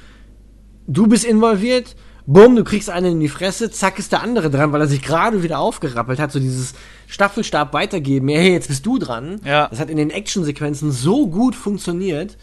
[0.86, 1.96] du bist involviert,
[2.26, 5.02] bumm, du kriegst einen in die Fresse, zack ist der andere dran, weil er sich
[5.02, 6.74] gerade wieder aufgerappelt hat, so dieses
[7.08, 9.40] Staffelstab weitergeben, hey, jetzt bist du dran.
[9.44, 9.66] Ja.
[9.68, 12.36] Das hat in den Actionsequenzen so gut funktioniert.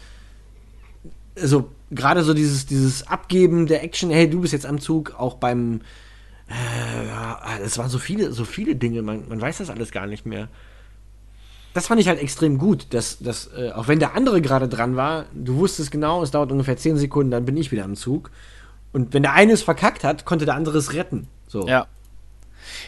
[1.40, 5.34] Also gerade so dieses, dieses Abgeben der Action, hey, du bist jetzt am Zug, auch
[5.34, 5.80] beim
[6.48, 10.26] äh, es waren so viele, so viele Dinge, man, man weiß das alles gar nicht
[10.26, 10.48] mehr.
[11.74, 14.96] Das fand ich halt extrem gut, dass, dass äh, auch wenn der andere gerade dran
[14.96, 18.30] war, du wusstest genau, es dauert ungefähr 10 Sekunden, dann bin ich wieder am Zug.
[18.92, 21.28] Und wenn der eine es verkackt hat, konnte der andere es retten.
[21.48, 21.66] So.
[21.66, 21.86] Ja.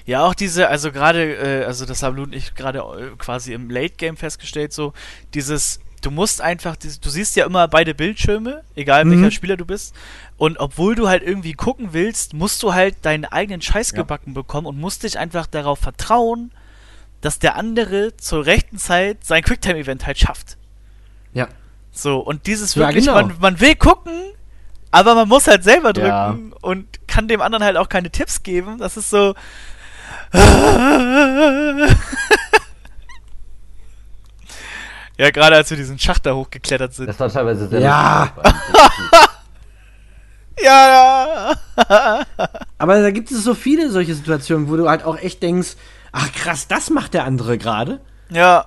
[0.06, 3.52] Ja, auch diese, also gerade, äh, also das haben Lu und ich gerade äh, quasi
[3.52, 4.92] im Late Game festgestellt, so
[5.34, 9.10] dieses, du musst einfach, du siehst ja immer beide Bildschirme, egal Mhm.
[9.22, 9.94] welcher Spieler du bist.
[10.36, 13.96] Und obwohl du halt irgendwie gucken willst, musst du halt deinen eigenen Scheiß Ja.
[13.98, 16.50] gebacken bekommen und musst dich einfach darauf vertrauen,
[17.20, 20.56] dass der andere zur rechten Zeit sein Quicktime-Event halt schafft.
[21.32, 21.48] Ja.
[21.90, 23.20] So, und dieses Ja, wirklich, genau.
[23.20, 24.12] man, man will gucken,
[24.92, 26.38] aber man muss halt selber drücken Ja.
[26.60, 28.78] und kann dem anderen halt auch keine Tipps geben.
[28.78, 29.34] Das ist so.
[35.18, 37.08] ja, gerade als wir diesen Schacht da hochgeklettert sind.
[37.08, 38.32] Das war teilweise sehr Ja.
[40.60, 41.54] Ja,
[41.86, 42.26] ja.
[42.78, 45.76] Aber da gibt es so viele solche Situationen, wo du halt auch echt denkst,
[46.12, 48.00] ach krass, das macht der andere gerade.
[48.30, 48.66] Ja,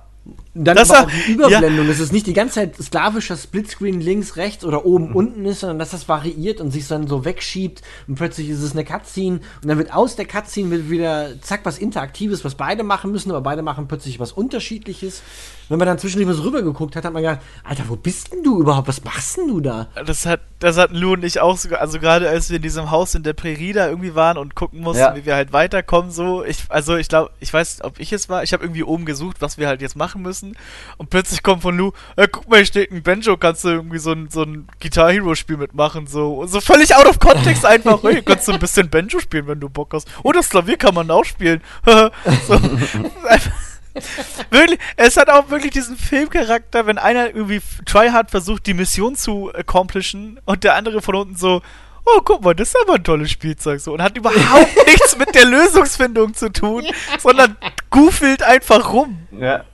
[0.54, 4.00] Und Dann Das aber auch die Überblendung, dass es nicht die ganze Zeit sklavischer Splitscreen
[4.00, 7.82] links, rechts oder oben, unten ist, sondern dass das variiert und sich dann so wegschiebt
[8.06, 11.60] und plötzlich ist es eine Cutscene und dann wird aus der Cutscene wird wieder zack
[11.64, 15.22] was Interaktives, was beide machen müssen, aber beide machen plötzlich was Unterschiedliches.
[15.72, 18.60] Wenn man dann zwischendurch was rübergeguckt hat, hat man gedacht, Alter, wo bist denn du
[18.60, 18.88] überhaupt?
[18.88, 19.86] Was machst denn du da?
[20.04, 22.90] das hat, das hatten Lou und ich auch sogar, also gerade als wir in diesem
[22.90, 25.16] Haus in der Prärie da irgendwie waren und gucken mussten, Ja.
[25.16, 28.42] wie wir halt weiterkommen, so, ich, also ich glaube, ich weiß, ob ich es war,
[28.42, 30.58] ich habe irgendwie oben gesucht, was wir halt jetzt machen müssen
[30.98, 33.98] und plötzlich kommt von Lou, äh, guck mal, hier steht ein Banjo, kannst du irgendwie
[33.98, 37.64] so ein, so ein Guitar Hero Spiel mitmachen, so, und so völlig out of context
[37.64, 40.06] einfach, hey, kannst du ein bisschen Banjo spielen, wenn du Bock hast.
[40.22, 41.62] Oh, das Klavier kann man auch spielen.
[41.86, 43.50] so, einfach,
[44.50, 49.52] wirklich, es hat auch wirklich diesen Filmcharakter, wenn einer irgendwie tryhard versucht, die Mission zu
[49.52, 51.62] accomplishen und der andere von unten so,
[52.04, 55.34] oh, guck mal, das ist aber ein tolles Spielzeug so und hat überhaupt nichts mit
[55.34, 56.84] der Lösungsfindung zu tun,
[57.18, 57.56] sondern
[57.90, 59.18] goofelt einfach rum.
[59.38, 59.64] Ja.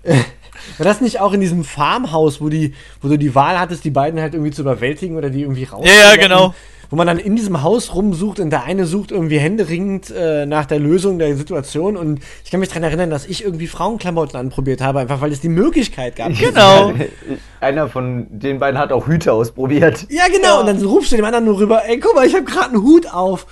[0.77, 3.91] War das nicht auch in diesem Farmhaus, wo die, wo du die Wahl hattest, die
[3.91, 5.85] beiden halt irgendwie zu überwältigen oder die irgendwie raus?
[5.87, 6.55] Ja, ja, genau.
[6.91, 10.65] Wo man dann in diesem Haus rumsucht und der eine sucht irgendwie händeringend äh, nach
[10.65, 14.81] der Lösung der Situation und ich kann mich daran erinnern, dass ich irgendwie Frauenklamotten anprobiert
[14.81, 16.33] habe, einfach weil es die Möglichkeit gab.
[16.39, 16.95] Genau.
[17.61, 20.07] Einer von den beiden hat auch Hüte ausprobiert.
[20.09, 20.61] Ja, genau.
[20.61, 22.83] Und dann rufst du dem anderen nur rüber, ey, guck mal, ich habe gerade einen
[22.83, 23.47] Hut auf.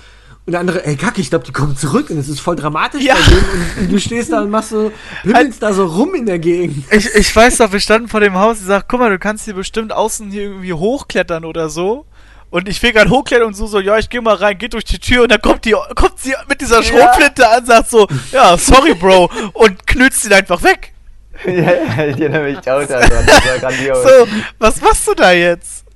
[0.47, 3.03] Und der andere, ey, kacke, ich glaube, die kommen zurück und es ist voll dramatisch
[3.03, 3.15] Ja.
[3.15, 3.43] bei denen
[3.75, 4.91] und, und du stehst da und machst so,
[5.23, 6.85] himmelst da so rum in der Gegend.
[6.89, 9.43] Ich, ich weiß doch, wir standen vor dem Haus, ich sag, guck mal, du kannst
[9.43, 12.05] hier bestimmt außen hier irgendwie hochklettern oder so.
[12.49, 14.85] Und ich will gerade hochklettern und so, so, ja, ich geh mal rein, geht durch
[14.85, 18.57] die Tür und dann kommt die, kommt sie mit dieser Schrotflinte an, sagt so, ja,
[18.57, 20.93] sorry, Bro, und knützt ihn einfach weg.
[21.45, 23.25] ja, ja, ich erinnere mich auch daran.
[23.25, 24.01] Das war grandios.
[24.01, 24.27] So,
[24.59, 25.87] was machst du da jetzt?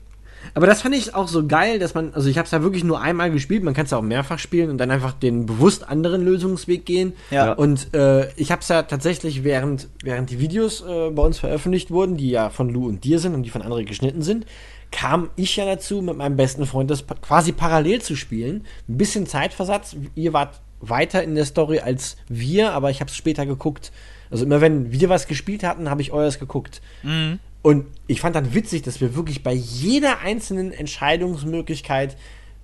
[0.54, 2.84] Aber das fand ich auch so geil, dass man, also ich habe es ja wirklich
[2.84, 5.88] nur einmal gespielt, man kann es ja auch mehrfach spielen und dann einfach den bewusst
[5.88, 7.14] anderen Lösungsweg gehen.
[7.30, 7.54] Ja.
[7.54, 11.92] Und äh, ich habe es ja tatsächlich, während, während die Videos äh, bei uns veröffentlicht
[11.92, 14.46] wurden, die ja von Lou und dir sind und die von André geschnitten sind,
[14.92, 18.66] kam ich ja dazu, mit meinem besten Freund das quasi parallel zu spielen.
[18.88, 19.96] Ein bisschen Zeitversatz.
[20.16, 23.92] Ihr wart weiter in der Story als wir, aber ich habe es später geguckt.
[24.30, 26.82] Also immer wenn wir was gespielt hatten, habe ich eures geguckt.
[27.04, 27.40] Mhm.
[27.62, 32.18] Und ich fand dann witzig, dass wir wirklich bei jeder einzelnen Entscheidungsmöglichkeit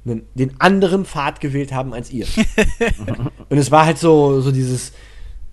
[0.06, 2.26] einen, den anderen Pfad gewählt haben als ihr.
[3.50, 4.94] Und es war halt so, so dieses,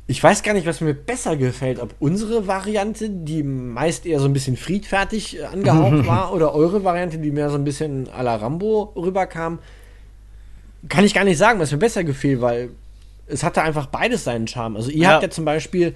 [0.07, 4.27] ich weiß gar nicht, was mir besser gefällt, ob unsere Variante, die meist eher so
[4.27, 8.23] ein bisschen friedfertig äh, angehaucht war, oder eure Variante, die mehr so ein bisschen à
[8.23, 9.61] la Rambo rüberkam.
[10.89, 12.71] Kann ich gar nicht sagen, was mir besser gefiel, weil
[13.27, 14.77] es hatte einfach beides seinen Charme.
[14.77, 15.11] Also ihr Ja.
[15.13, 15.95] habt ja zum Beispiel,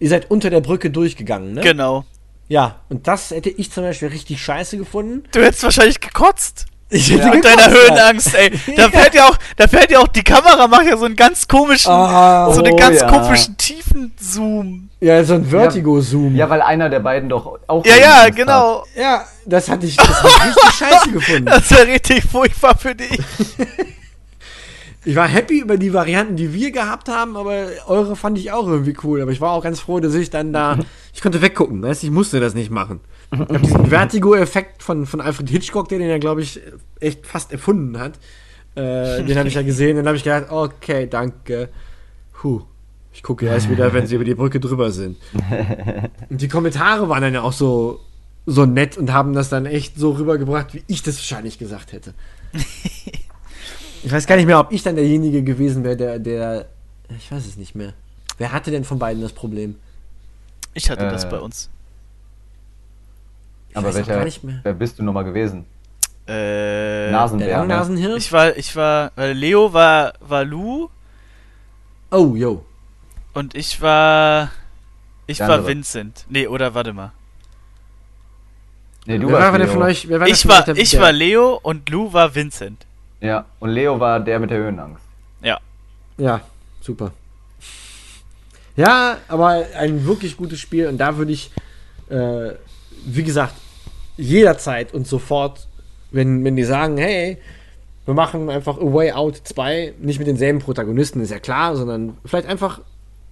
[0.00, 1.60] ihr seid unter der Brücke durchgegangen, ne?
[1.60, 2.04] Genau.
[2.48, 5.22] Ja, und das hätte ich zum Beispiel richtig scheiße gefunden.
[5.32, 6.66] Du hättest wahrscheinlich gekotzt.
[6.90, 8.50] Ich Mit hätte deiner gekotzt, Höhenangst, ey.
[8.76, 8.88] Da Ja.
[8.88, 11.92] fällt ja auch, da fällt ja auch, die Kamera macht ja so einen ganz komischen,
[11.92, 13.08] Ah, so einen oh ganz ja.
[13.10, 14.88] komischen tiefen Zoom.
[15.00, 16.34] Ja, so ein Vertigo-Zoom.
[16.34, 17.84] Ja, weil einer der beiden doch auch.
[17.84, 18.84] Ja, ja, genau.
[18.96, 21.44] Ja, das hatte ich, das ich richtig scheiße gefunden.
[21.46, 23.18] Das wäre richtig furchtbar für dich.
[25.04, 28.66] Ich war happy über die Varianten, die wir gehabt haben, aber eure fand ich auch
[28.66, 29.22] irgendwie cool.
[29.22, 30.78] Aber ich war auch ganz froh, dass ich dann da,
[31.14, 33.00] ich konnte weggucken, weißt ich musste das nicht machen.
[33.30, 36.60] Ich hab diesen Vertigo-Effekt von, von Alfred Hitchcock, der den ja, glaube ich,
[36.98, 38.18] echt fast erfunden hat.
[38.74, 41.68] Äh, den habe ich ja gesehen, dann habe ich gedacht, okay, danke.
[42.42, 42.62] Huh.
[43.12, 45.16] Ich gucke erst wieder, wenn sie über die Brücke drüber sind.
[46.30, 48.00] Und die Kommentare waren dann ja auch so,
[48.46, 52.14] so nett und haben das dann echt so rübergebracht, wie ich das wahrscheinlich gesagt hätte.
[54.02, 56.66] Ich weiß gar nicht mehr, ob ich dann derjenige gewesen wäre, der, der.
[57.16, 57.94] Ich weiß es nicht mehr.
[58.38, 59.76] Wer hatte denn von beiden das Problem?
[60.74, 61.68] Ich hatte das Äh, bei uns.
[63.70, 64.60] Ich Aber welcher, gar nicht mehr.
[64.62, 65.64] wer bist du nochmal gewesen?
[66.26, 67.48] Äh, Nasenbär.
[67.48, 67.66] Der ne?
[67.66, 68.16] Langnasenhirn?
[68.18, 70.88] Ich war, ich war, weil Leo war, war Lou
[72.10, 72.64] Oh, yo.
[73.34, 74.50] und ich war,
[75.26, 75.72] ich Der war andere.
[75.72, 76.24] Vincent.
[76.28, 77.12] Nee, oder warte mal.
[79.06, 79.72] Nee, du wer war warst denn Leo.
[79.72, 80.08] von euch?
[80.08, 82.84] Wer war Ich war, ich war Leo und Lou war Vincent.
[83.20, 85.02] Ja, und Leo war der mit der Höhenangst.
[85.42, 85.58] Ja.
[86.18, 86.40] Ja,
[86.80, 87.12] super.
[88.76, 91.50] Ja, aber ein wirklich gutes Spiel und da würde ich,
[92.10, 92.50] äh,
[93.04, 93.54] wie gesagt,
[94.16, 95.66] jederzeit und sofort,
[96.12, 97.38] wenn, wenn die sagen, hey,
[98.04, 102.16] wir machen einfach A Way Out 2, nicht mit denselben Protagonisten, ist ja klar, sondern
[102.24, 102.80] vielleicht einfach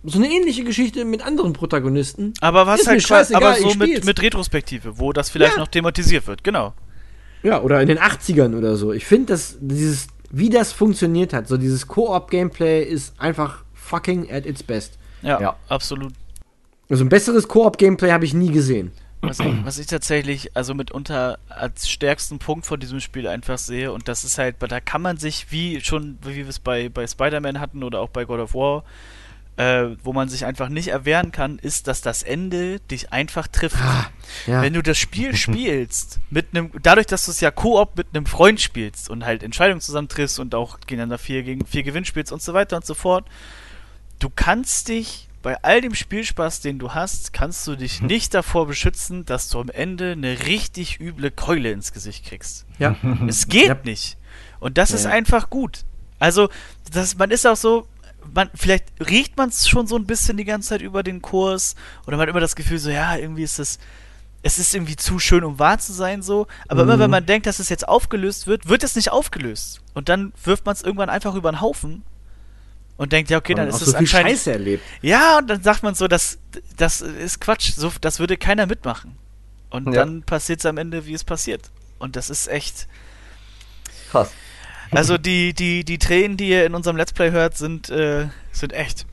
[0.04, 2.34] so eine ähnliche Geschichte mit anderen Protagonisten.
[2.40, 5.30] Aber was Ist mir halt quasi, scheißegal, aber so ich mit, mit Retrospektive, wo das
[5.30, 5.60] vielleicht Ja.
[5.60, 6.74] noch thematisiert wird, genau.
[7.42, 8.92] Ja, oder in den 80ern oder so.
[8.92, 14.46] Ich finde, dass dieses, wie das funktioniert hat, so dieses Koop-Gameplay ist einfach fucking at
[14.46, 14.98] its best.
[15.22, 15.56] Ja, Ja.
[15.68, 16.12] absolut.
[16.88, 18.92] Also ein besseres Koop-Gameplay habe ich nie gesehen.
[19.22, 23.90] Was ich, was ich tatsächlich also mitunter als stärksten Punkt von diesem Spiel einfach sehe
[23.90, 27.06] und das ist halt, da kann man sich wie schon, wie wir es bei, bei
[27.06, 28.84] Spider-Man hatten oder auch bei God of War,
[29.56, 33.76] äh, wo man sich einfach nicht erwehren kann, ist, dass das Ende dich einfach trifft.
[34.46, 34.60] Ja.
[34.60, 38.26] Wenn du das Spiel spielst, mit einem, dadurch, dass du es ja Koop mit einem
[38.26, 42.32] Freund spielst und halt Entscheidungen zusammen triffst und auch gegeneinander vier gegen vier Gewinn spielst
[42.32, 43.26] und so weiter und so fort,
[44.18, 48.66] du kannst dich bei all dem Spielspaß, den du hast, kannst du dich nicht davor
[48.66, 52.66] beschützen, dass du am Ende eine richtig üble Keule ins Gesicht kriegst.
[52.78, 52.96] ja.
[53.28, 53.78] Es geht Ja.
[53.84, 54.16] nicht.
[54.58, 55.84] Und das Ja, ist einfach gut.
[56.18, 56.48] Also,
[56.92, 57.86] das, man ist auch so,
[58.34, 61.74] man, vielleicht riecht man es schon so ein bisschen die ganze Zeit über den Kurs
[62.06, 63.78] oder man hat immer das Gefühl so, ja, irgendwie ist es,
[64.42, 66.46] es ist irgendwie zu schön, um wahr zu sein so.
[66.68, 67.00] Aber immer Mhm.
[67.00, 69.80] wenn man denkt, dass es jetzt aufgelöst wird, wird es nicht aufgelöst.
[69.94, 72.02] Und dann wirft man es irgendwann einfach über den Haufen
[72.96, 74.84] und denkt, ja, okay, dann ist es so anscheinend Scheiße erlebt.
[75.02, 76.38] ja, und dann sagt man so, das,
[76.76, 79.16] das ist Quatsch, so, das würde keiner mitmachen.
[79.70, 80.04] Und Ja.
[80.04, 81.70] dann passiert es am Ende, wie es passiert.
[81.98, 82.86] Und das ist echt.
[84.10, 84.30] Krass.
[84.90, 88.72] Also die, die, die Tränen, die ihr in unserem Let's Play hört, sind, äh, sind
[88.72, 89.06] echt.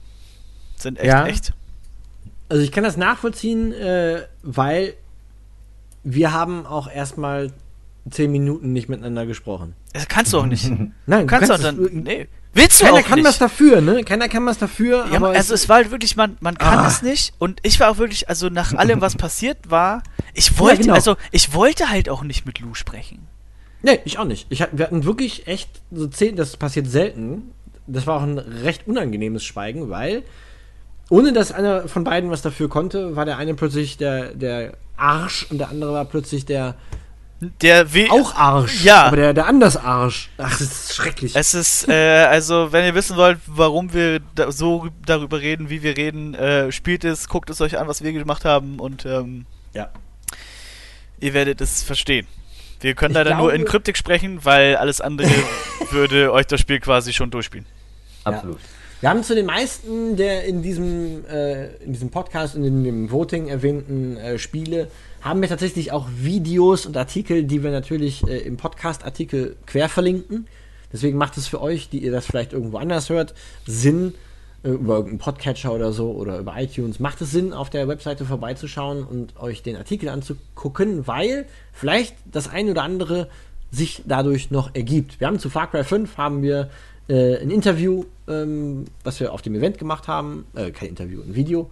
[0.78, 1.26] Sind echt, Ja.
[1.28, 1.54] echt.
[2.50, 4.94] Also ich kann das nachvollziehen, äh, weil
[6.04, 7.52] wir haben auch erstmal
[8.10, 9.74] zehn Minuten nicht miteinander gesprochen.
[9.94, 10.66] Das kannst du auch nicht.
[10.70, 11.84] Du Nein, kannst du auch dann.
[11.84, 12.28] es- Nee.
[12.56, 13.28] Willst du Keiner auch kann nicht.
[13.28, 14.04] was dafür, ne?
[14.04, 16.88] Keiner kann was dafür, Ja, aber also es war halt wirklich, man, man kann Ah.
[16.88, 20.04] es nicht und ich war auch wirklich, also nach allem, was passiert war,
[20.36, 20.94] ich wollte, genau.
[20.94, 23.28] also ich wollte halt auch nicht mit Lou sprechen.
[23.84, 24.48] Nee, ich auch nicht.
[24.50, 27.52] Ich, wir hatten wirklich echt so zehn, das passiert selten.
[27.86, 30.24] Das war auch ein recht unangenehmes Schweigen, weil
[31.10, 35.46] ohne dass einer von beiden was dafür konnte, war der eine plötzlich der, der Arsch
[35.52, 36.76] und der andere war plötzlich der
[37.62, 38.86] Der will auch Arsch.
[38.86, 39.04] Ja.
[39.04, 40.30] Aber der, der anders Arsch.
[40.38, 41.36] Ach, das ist schrecklich.
[41.36, 45.84] Es ist, äh, also, wenn ihr wissen wollt, warum wir da so darüber reden, wie
[45.84, 49.46] wir reden, äh, spielt es, guckt es euch an, was wir gemacht haben und ähm,
[49.74, 49.90] ja.
[51.20, 52.28] ihr werdet es verstehen.
[52.84, 55.30] Wir können Ich leider nur in Kryptik sprechen, weil alles andere
[55.92, 57.66] würde euch das Spiel quasi schon durchspielen.
[58.26, 58.60] Absolut.
[59.00, 63.12] Wir haben zu den meisten der in diesem, äh, in diesem Podcast und in dem
[63.12, 64.90] Voting erwähnten äh, Spiele
[65.22, 70.48] haben wir tatsächlich auch Videos und Artikel, die wir natürlich äh, im Podcast-Artikel quer verlinken.
[70.92, 73.34] Deswegen macht es für euch, die ihr das vielleicht irgendwo anders hört,
[73.66, 74.23] Sinn, äh,
[74.64, 79.04] über irgendeinen Podcatcher oder so oder über iTunes, macht es Sinn, auf der Webseite vorbeizuschauen
[79.04, 83.28] und euch den Artikel anzugucken, weil vielleicht das ein oder andere
[83.72, 85.20] sich dadurch noch ergibt.
[85.20, 86.70] Wir haben zu Far Cry 5 haben wir
[87.10, 91.36] äh, ein Interview, ähm, was wir auf dem Event gemacht haben, äh, kein Interview, ein
[91.36, 91.70] Video.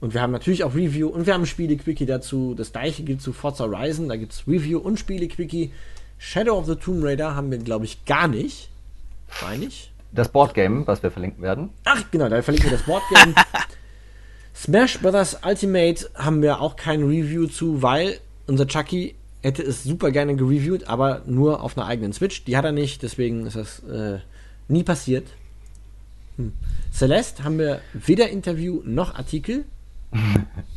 [0.00, 2.54] Und wir haben natürlich auch Review und wir haben Spiele-Quickie dazu.
[2.56, 5.72] Das gleiche gilt zu Forza Horizon, da gibt es Review und Spiele-Quickie.
[6.18, 8.68] Shadow of the Tomb Raider haben wir, glaube ich, gar nicht.
[9.42, 9.91] Meine ich.
[10.12, 11.70] Das Boardgame, was wir verlinken werden.
[11.84, 13.34] Ach, genau, da verlinken wir das Boardgame.
[14.54, 20.10] Smash Brothers Ultimate haben wir auch kein Review zu, weil unser Chucky hätte es super
[20.10, 22.44] gerne gereviewt, aber nur auf einer eigenen Switch.
[22.44, 24.18] Die hat er nicht, deswegen ist das äh,
[24.68, 25.26] nie passiert.
[26.36, 26.52] Hm.
[26.92, 29.64] Celeste haben wir weder Interview noch Artikel.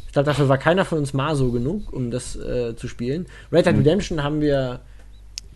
[0.08, 3.26] Ich glaube, dafür war keiner von uns Maso genug, um das äh, zu spielen.
[3.52, 4.80] Red Dead Redemption haben wir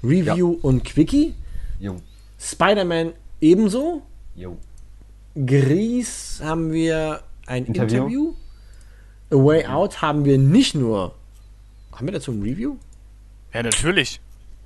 [0.04, 1.34] Review und Quickie.
[1.80, 1.96] Jo.
[2.38, 4.02] Spider-Man ebenso.
[4.36, 4.58] Jo.
[5.36, 7.98] Gries haben wir ein Interview.
[7.98, 8.34] Interview.
[9.32, 11.14] A Way Out haben wir nicht nur.
[11.92, 12.78] Haben wir dazu ein Review?
[13.54, 14.20] Ja, natürlich.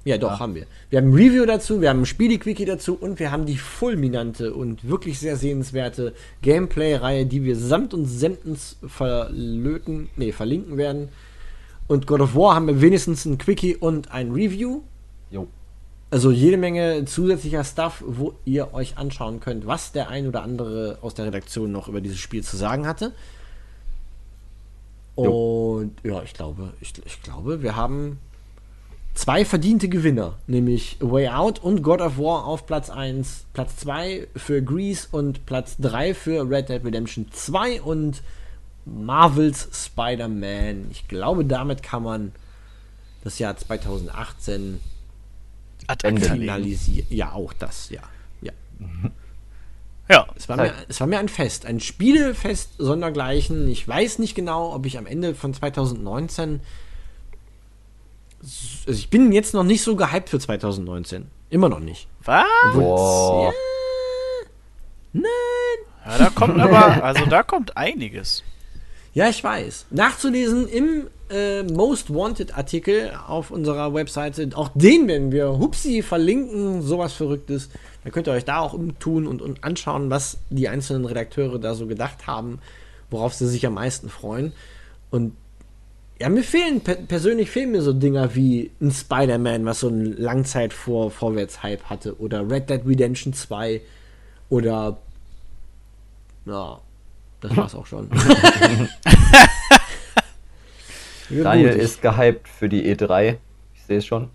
[0.05, 0.65] Ja, doch, haben wir.
[0.89, 4.53] Wir haben ein Review dazu, wir haben ein Spiele-Quickie dazu und wir haben die fulminante
[4.53, 11.07] und wirklich sehr sehenswerte Gameplay-Reihe, die wir samt und sendens verlöten, nee, verlinken werden.
[11.87, 14.81] Und God of War haben wir wenigstens ein Quickie und ein Review.
[15.31, 15.47] Jo.
[16.13, 20.99] Also jede Menge zusätzlicher Stuff, wo ihr euch anschauen könnt, was der ein oder andere
[21.01, 23.13] aus der Redaktion noch über dieses Spiel zu sagen hatte.
[25.15, 28.19] Und ja, ich glaube, ich, ich glaube, wir haben
[29.15, 33.77] zwei verdiente Gewinner, nämlich A Way Out und God of War auf Platz 1, Platz
[33.77, 38.21] 2 für Grease und Platz 3 für Red Dead Redemption 2 und
[38.85, 40.89] Marvels Spider-Man.
[40.91, 42.33] Ich glaube, damit kann man
[43.23, 44.79] das Jahr 2018
[45.87, 46.07] Ad.
[47.09, 48.01] Ja, auch das, ja.
[48.41, 48.51] ja.
[50.09, 53.69] Ja, Es war, mir, es war mir ein Fest, ein Spielefest sondergleichen.
[53.69, 56.59] Ich weiß nicht genau, ob ich am Ende von 2019.
[58.41, 61.27] Also ich bin jetzt noch nicht so gehypt für 2019.
[61.49, 62.07] Immer noch nicht.
[62.23, 62.45] was?
[62.73, 63.53] Boah.
[66.05, 68.43] Ja, da kommt aber, also da kommt einiges.
[69.13, 69.87] Ja, ich weiß.
[69.91, 74.49] Nachzulesen im äh, Most Wanted Artikel auf unserer Webseite.
[74.55, 76.81] Auch den werden wir hupsi verlinken.
[76.81, 77.69] Sowas Verrücktes.
[78.03, 81.75] Da könnt ihr euch da auch umtun und, und anschauen, was die einzelnen Redakteure da
[81.75, 82.59] so gedacht haben,
[83.11, 84.51] worauf sie sich am meisten freuen.
[85.11, 85.33] Und
[86.19, 90.17] ja, mir fehlen, per persönlich fehlen mir so Dinger wie ein Spider-Man, was so einen
[90.17, 92.19] Langzeit vor Vorwärts-Hype hatte.
[92.19, 93.81] Oder Red Dead Redemption 2.
[94.49, 94.97] Oder.
[96.45, 96.81] Ja,
[97.43, 98.09] das war's auch schon.
[101.29, 103.37] Daniel ist gehypt für die E3.
[103.75, 104.29] Ich sehe es schon.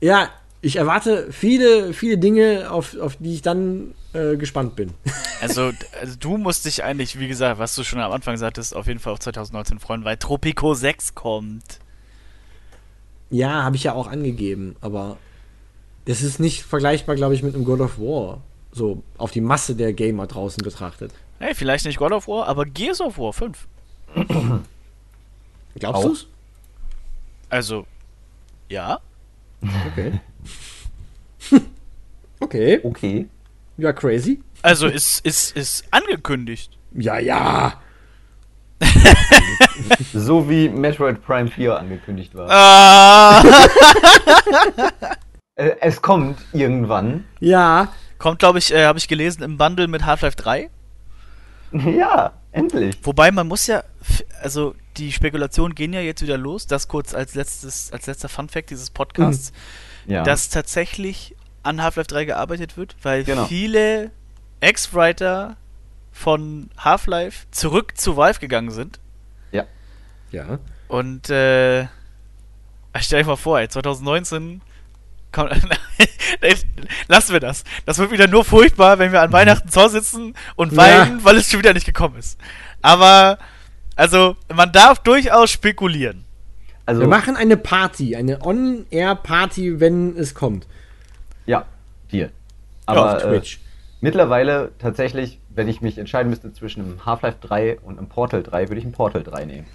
[0.00, 4.92] Ja, ich erwarte viele, viele Dinge, auf, auf die ich dann äh, gespannt bin.
[5.38, 5.70] Also,
[6.00, 9.00] also du musst dich eigentlich, wie gesagt, was du schon am Anfang sagtest, auf jeden
[9.00, 11.78] Fall auf 2019 freuen, weil Tropico 6 kommt.
[13.28, 15.18] Ja, habe ich ja auch angegeben, aber
[16.06, 18.40] das ist nicht vergleichbar, glaube ich, mit einem God of War.
[18.76, 21.10] So auf die Masse der Gamer draußen betrachtet.
[21.38, 23.66] Hey, vielleicht nicht God of War, aber Gears of War 5.
[25.76, 26.02] Glaubst Auch.
[26.04, 26.26] du's?
[27.48, 27.86] Also,
[28.68, 28.98] ja.
[29.86, 30.20] Okay.
[32.40, 32.80] okay.
[32.82, 33.28] Okay.
[33.78, 34.42] Ja, crazy.
[34.60, 36.76] Also, ist, ist, ist angekündigt.
[36.92, 37.80] Ja, ja.
[40.12, 42.50] So wie Metroid Prime 4 angekündigt war.
[42.50, 43.42] Ah!
[45.58, 47.24] Äh, es kommt irgendwann.
[47.40, 47.88] Ja.
[48.18, 50.70] Kommt, glaube ich, äh, habe ich gelesen, im Bundle mit Half-Life 3.
[51.72, 52.96] Ja, endlich.
[53.02, 53.82] Wobei man muss ja,
[54.40, 56.66] also die Spekulationen gehen ja jetzt wieder los.
[56.66, 59.52] Das kurz als letztes, als letzter Funfact dieses Podcasts,
[60.06, 60.22] Ja.
[60.22, 61.34] dass tatsächlich
[61.64, 63.46] an Half-Life 3 gearbeitet wird, weil Genau.
[63.46, 64.12] viele
[64.60, 65.56] Ex-Writer
[66.12, 69.00] von Half-Life zurück zu Valve gegangen sind.
[70.32, 70.58] Ja.
[70.88, 71.86] Und äh,
[73.00, 74.60] stell dir mal vor, ey, 2019
[75.36, 75.52] kommt,
[77.08, 77.64] lassen wir das.
[77.84, 80.78] Das wird wieder nur furchtbar, wenn wir an Weihnachten zu Hause sitzen und Ja.
[80.78, 82.38] weinen, weil es schon wieder nicht gekommen ist.
[82.82, 83.38] Aber,
[83.94, 86.24] also, man darf durchaus spekulieren.
[86.84, 90.66] also, Wir machen eine Party, eine On-Air-Party, wenn es kommt.
[91.46, 91.64] ja,
[92.12, 92.30] dir.
[92.86, 93.58] auf Aber äh, Twitch.
[94.00, 98.68] mittlerweile tatsächlich, wenn ich mich entscheiden müsste zwischen einem Half-Life 3 und einem Portal 3,
[98.68, 99.66] würde ich ein Portal 3 nehmen.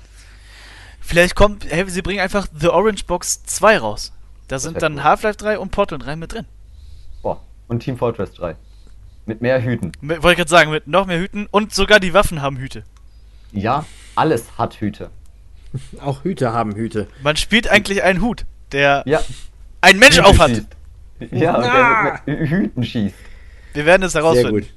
[1.02, 4.14] Vielleicht kommt, hey, sie bringen einfach The Orange Box 2 raus.
[4.52, 5.04] Da sind wär dann cool.
[5.04, 6.46] Half-Life 3 und Portal 3 mit drin.
[7.22, 7.42] Boah.
[7.68, 8.56] Und Team Fortress 3.
[9.26, 9.92] Mit mehr Hüten.
[10.02, 12.84] Mit- Wollte ich gerade sagen, mit noch mehr Hüten und sogar die Waffen haben Hüte.
[13.54, 15.10] Ja, alles hat Hüte.
[16.02, 17.08] Auch Hüte haben Hüte.
[17.24, 19.22] Man spielt eigentlich einen Hut, der Ja.
[19.82, 20.50] ein Mensch Hüte aufhat.
[20.52, 20.68] schießt.
[21.32, 23.16] Ja, und der mit, mit Hüten schießt.
[23.74, 24.52] Wir werden es Sehr herausfinden.
[24.52, 24.68] gut.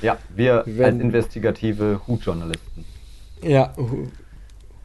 [0.00, 2.84] Ja, wir Wir werden- als investigative Hutjournalisten.
[3.42, 3.74] Ja,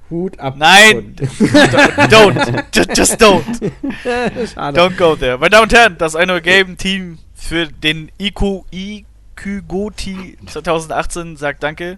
[0.09, 0.55] Hut ab.
[0.57, 1.15] Nein!
[2.09, 2.63] don't!
[2.71, 3.43] Ju- Just don't!
[4.53, 4.79] Schade.
[4.79, 5.37] Don't go there.
[5.37, 11.97] Meine Damen und Herren, das eine Game-Team für den IQ, IQ Goti 2018 sagt Danke.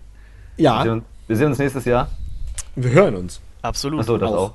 [0.57, 2.09] Wir, sehen Ja, uns, wir sehen uns nächstes Jahr.
[2.75, 3.41] wir hören uns.
[3.61, 3.99] Absolut.
[4.01, 4.35] Achso, das Auch.
[4.35, 4.53] auch.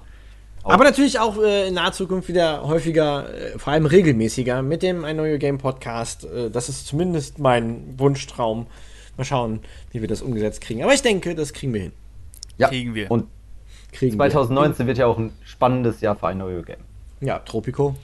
[0.63, 0.73] Auch.
[0.75, 5.05] Aber natürlich auch äh, in naher Zukunft wieder häufiger, äh, vor allem regelmäßiger mit dem
[5.05, 6.25] Ein Neue Game Podcast.
[6.25, 8.67] Äh, das ist zumindest mein Wunschtraum.
[9.17, 9.61] Mal schauen,
[9.91, 10.83] wie wir das umgesetzt kriegen.
[10.83, 11.93] Aber ich denke, das kriegen wir hin.
[12.59, 12.69] ja.
[12.69, 13.11] kriegen wir.
[13.11, 13.27] Und
[13.93, 16.79] Kriegen 2019 wird ja auch ein spannendes Jahr für ein neues Game.
[17.21, 17.29] wir.
[17.29, 17.97] Ja, Tropico.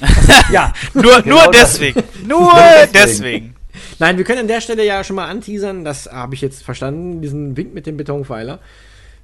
[0.52, 2.02] ja, Nur, Genau nur deswegen.
[2.26, 2.92] Nur deswegen.
[2.92, 3.56] deswegen.
[3.98, 5.84] nein, wir können an der Stelle ja schon mal anteasern.
[5.84, 8.58] Das habe ich jetzt verstanden, diesen Wink mit dem Betonpfeiler.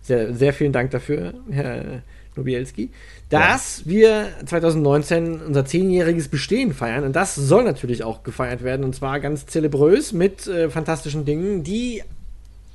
[0.03, 2.03] Sehr, sehr vielen Dank dafür, Herr
[2.37, 2.91] Nobielski.
[3.29, 7.05] Dass wir 2019 unser zehnjähriges Bestehen feiern.
[7.05, 8.85] Und das soll natürlich auch gefeiert werden.
[8.85, 12.03] Und zwar ganz zelebrös mit äh, fantastischen Dingen, die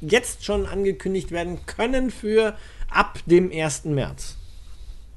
[0.01, 2.55] jetzt schon angekündigt werden können für
[2.95, 3.85] ab dem 1.
[3.85, 4.37] März.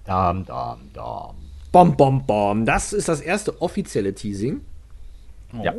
[0.04, 1.34] Dam, dam, dam.
[1.72, 2.64] Bom, bom, bom.
[2.64, 4.60] Das ist das erste offizielle Teasing
[5.62, 5.74] Ja.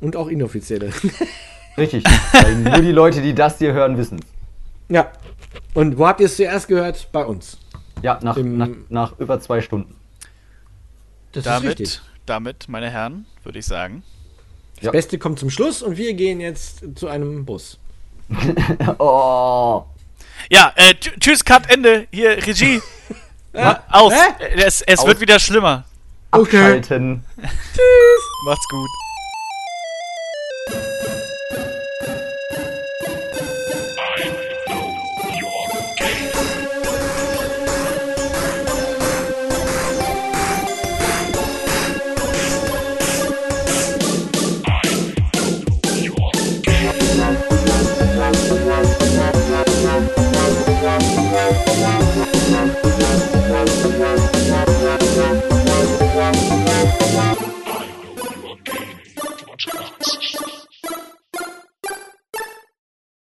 [0.00, 0.90] und auch inoffizielle.
[1.76, 2.04] Richtig.
[2.32, 4.94] Weil nur die Leute, die das hier hören, wissen es.
[4.94, 5.10] ja.
[5.74, 7.08] Und wo habt ihr es zuerst gehört?
[7.12, 7.58] Bei uns.
[8.02, 9.94] Ja, nach, Im- nach, nach über zwei Stunden.
[11.32, 14.02] Das Damit, damit, meine Herren, würde ich sagen.
[14.76, 14.90] Das Ja.
[14.92, 17.78] Beste kommt zum Schluss und wir gehen jetzt zu einem Bus.
[18.98, 19.84] Oh.
[20.50, 22.06] Ja, äh, tschüss, Cut, Ende.
[22.12, 22.80] Hier, Regie.
[23.52, 23.82] ja.
[23.90, 24.12] Aus.
[24.12, 24.44] Hä?
[24.44, 25.06] Äh, es, es Aus.
[25.06, 25.84] wird wieder schlimmer.
[26.30, 26.56] Okay.
[26.56, 27.24] Abschalten.
[27.40, 28.22] tschüss.
[28.46, 28.88] Macht's gut.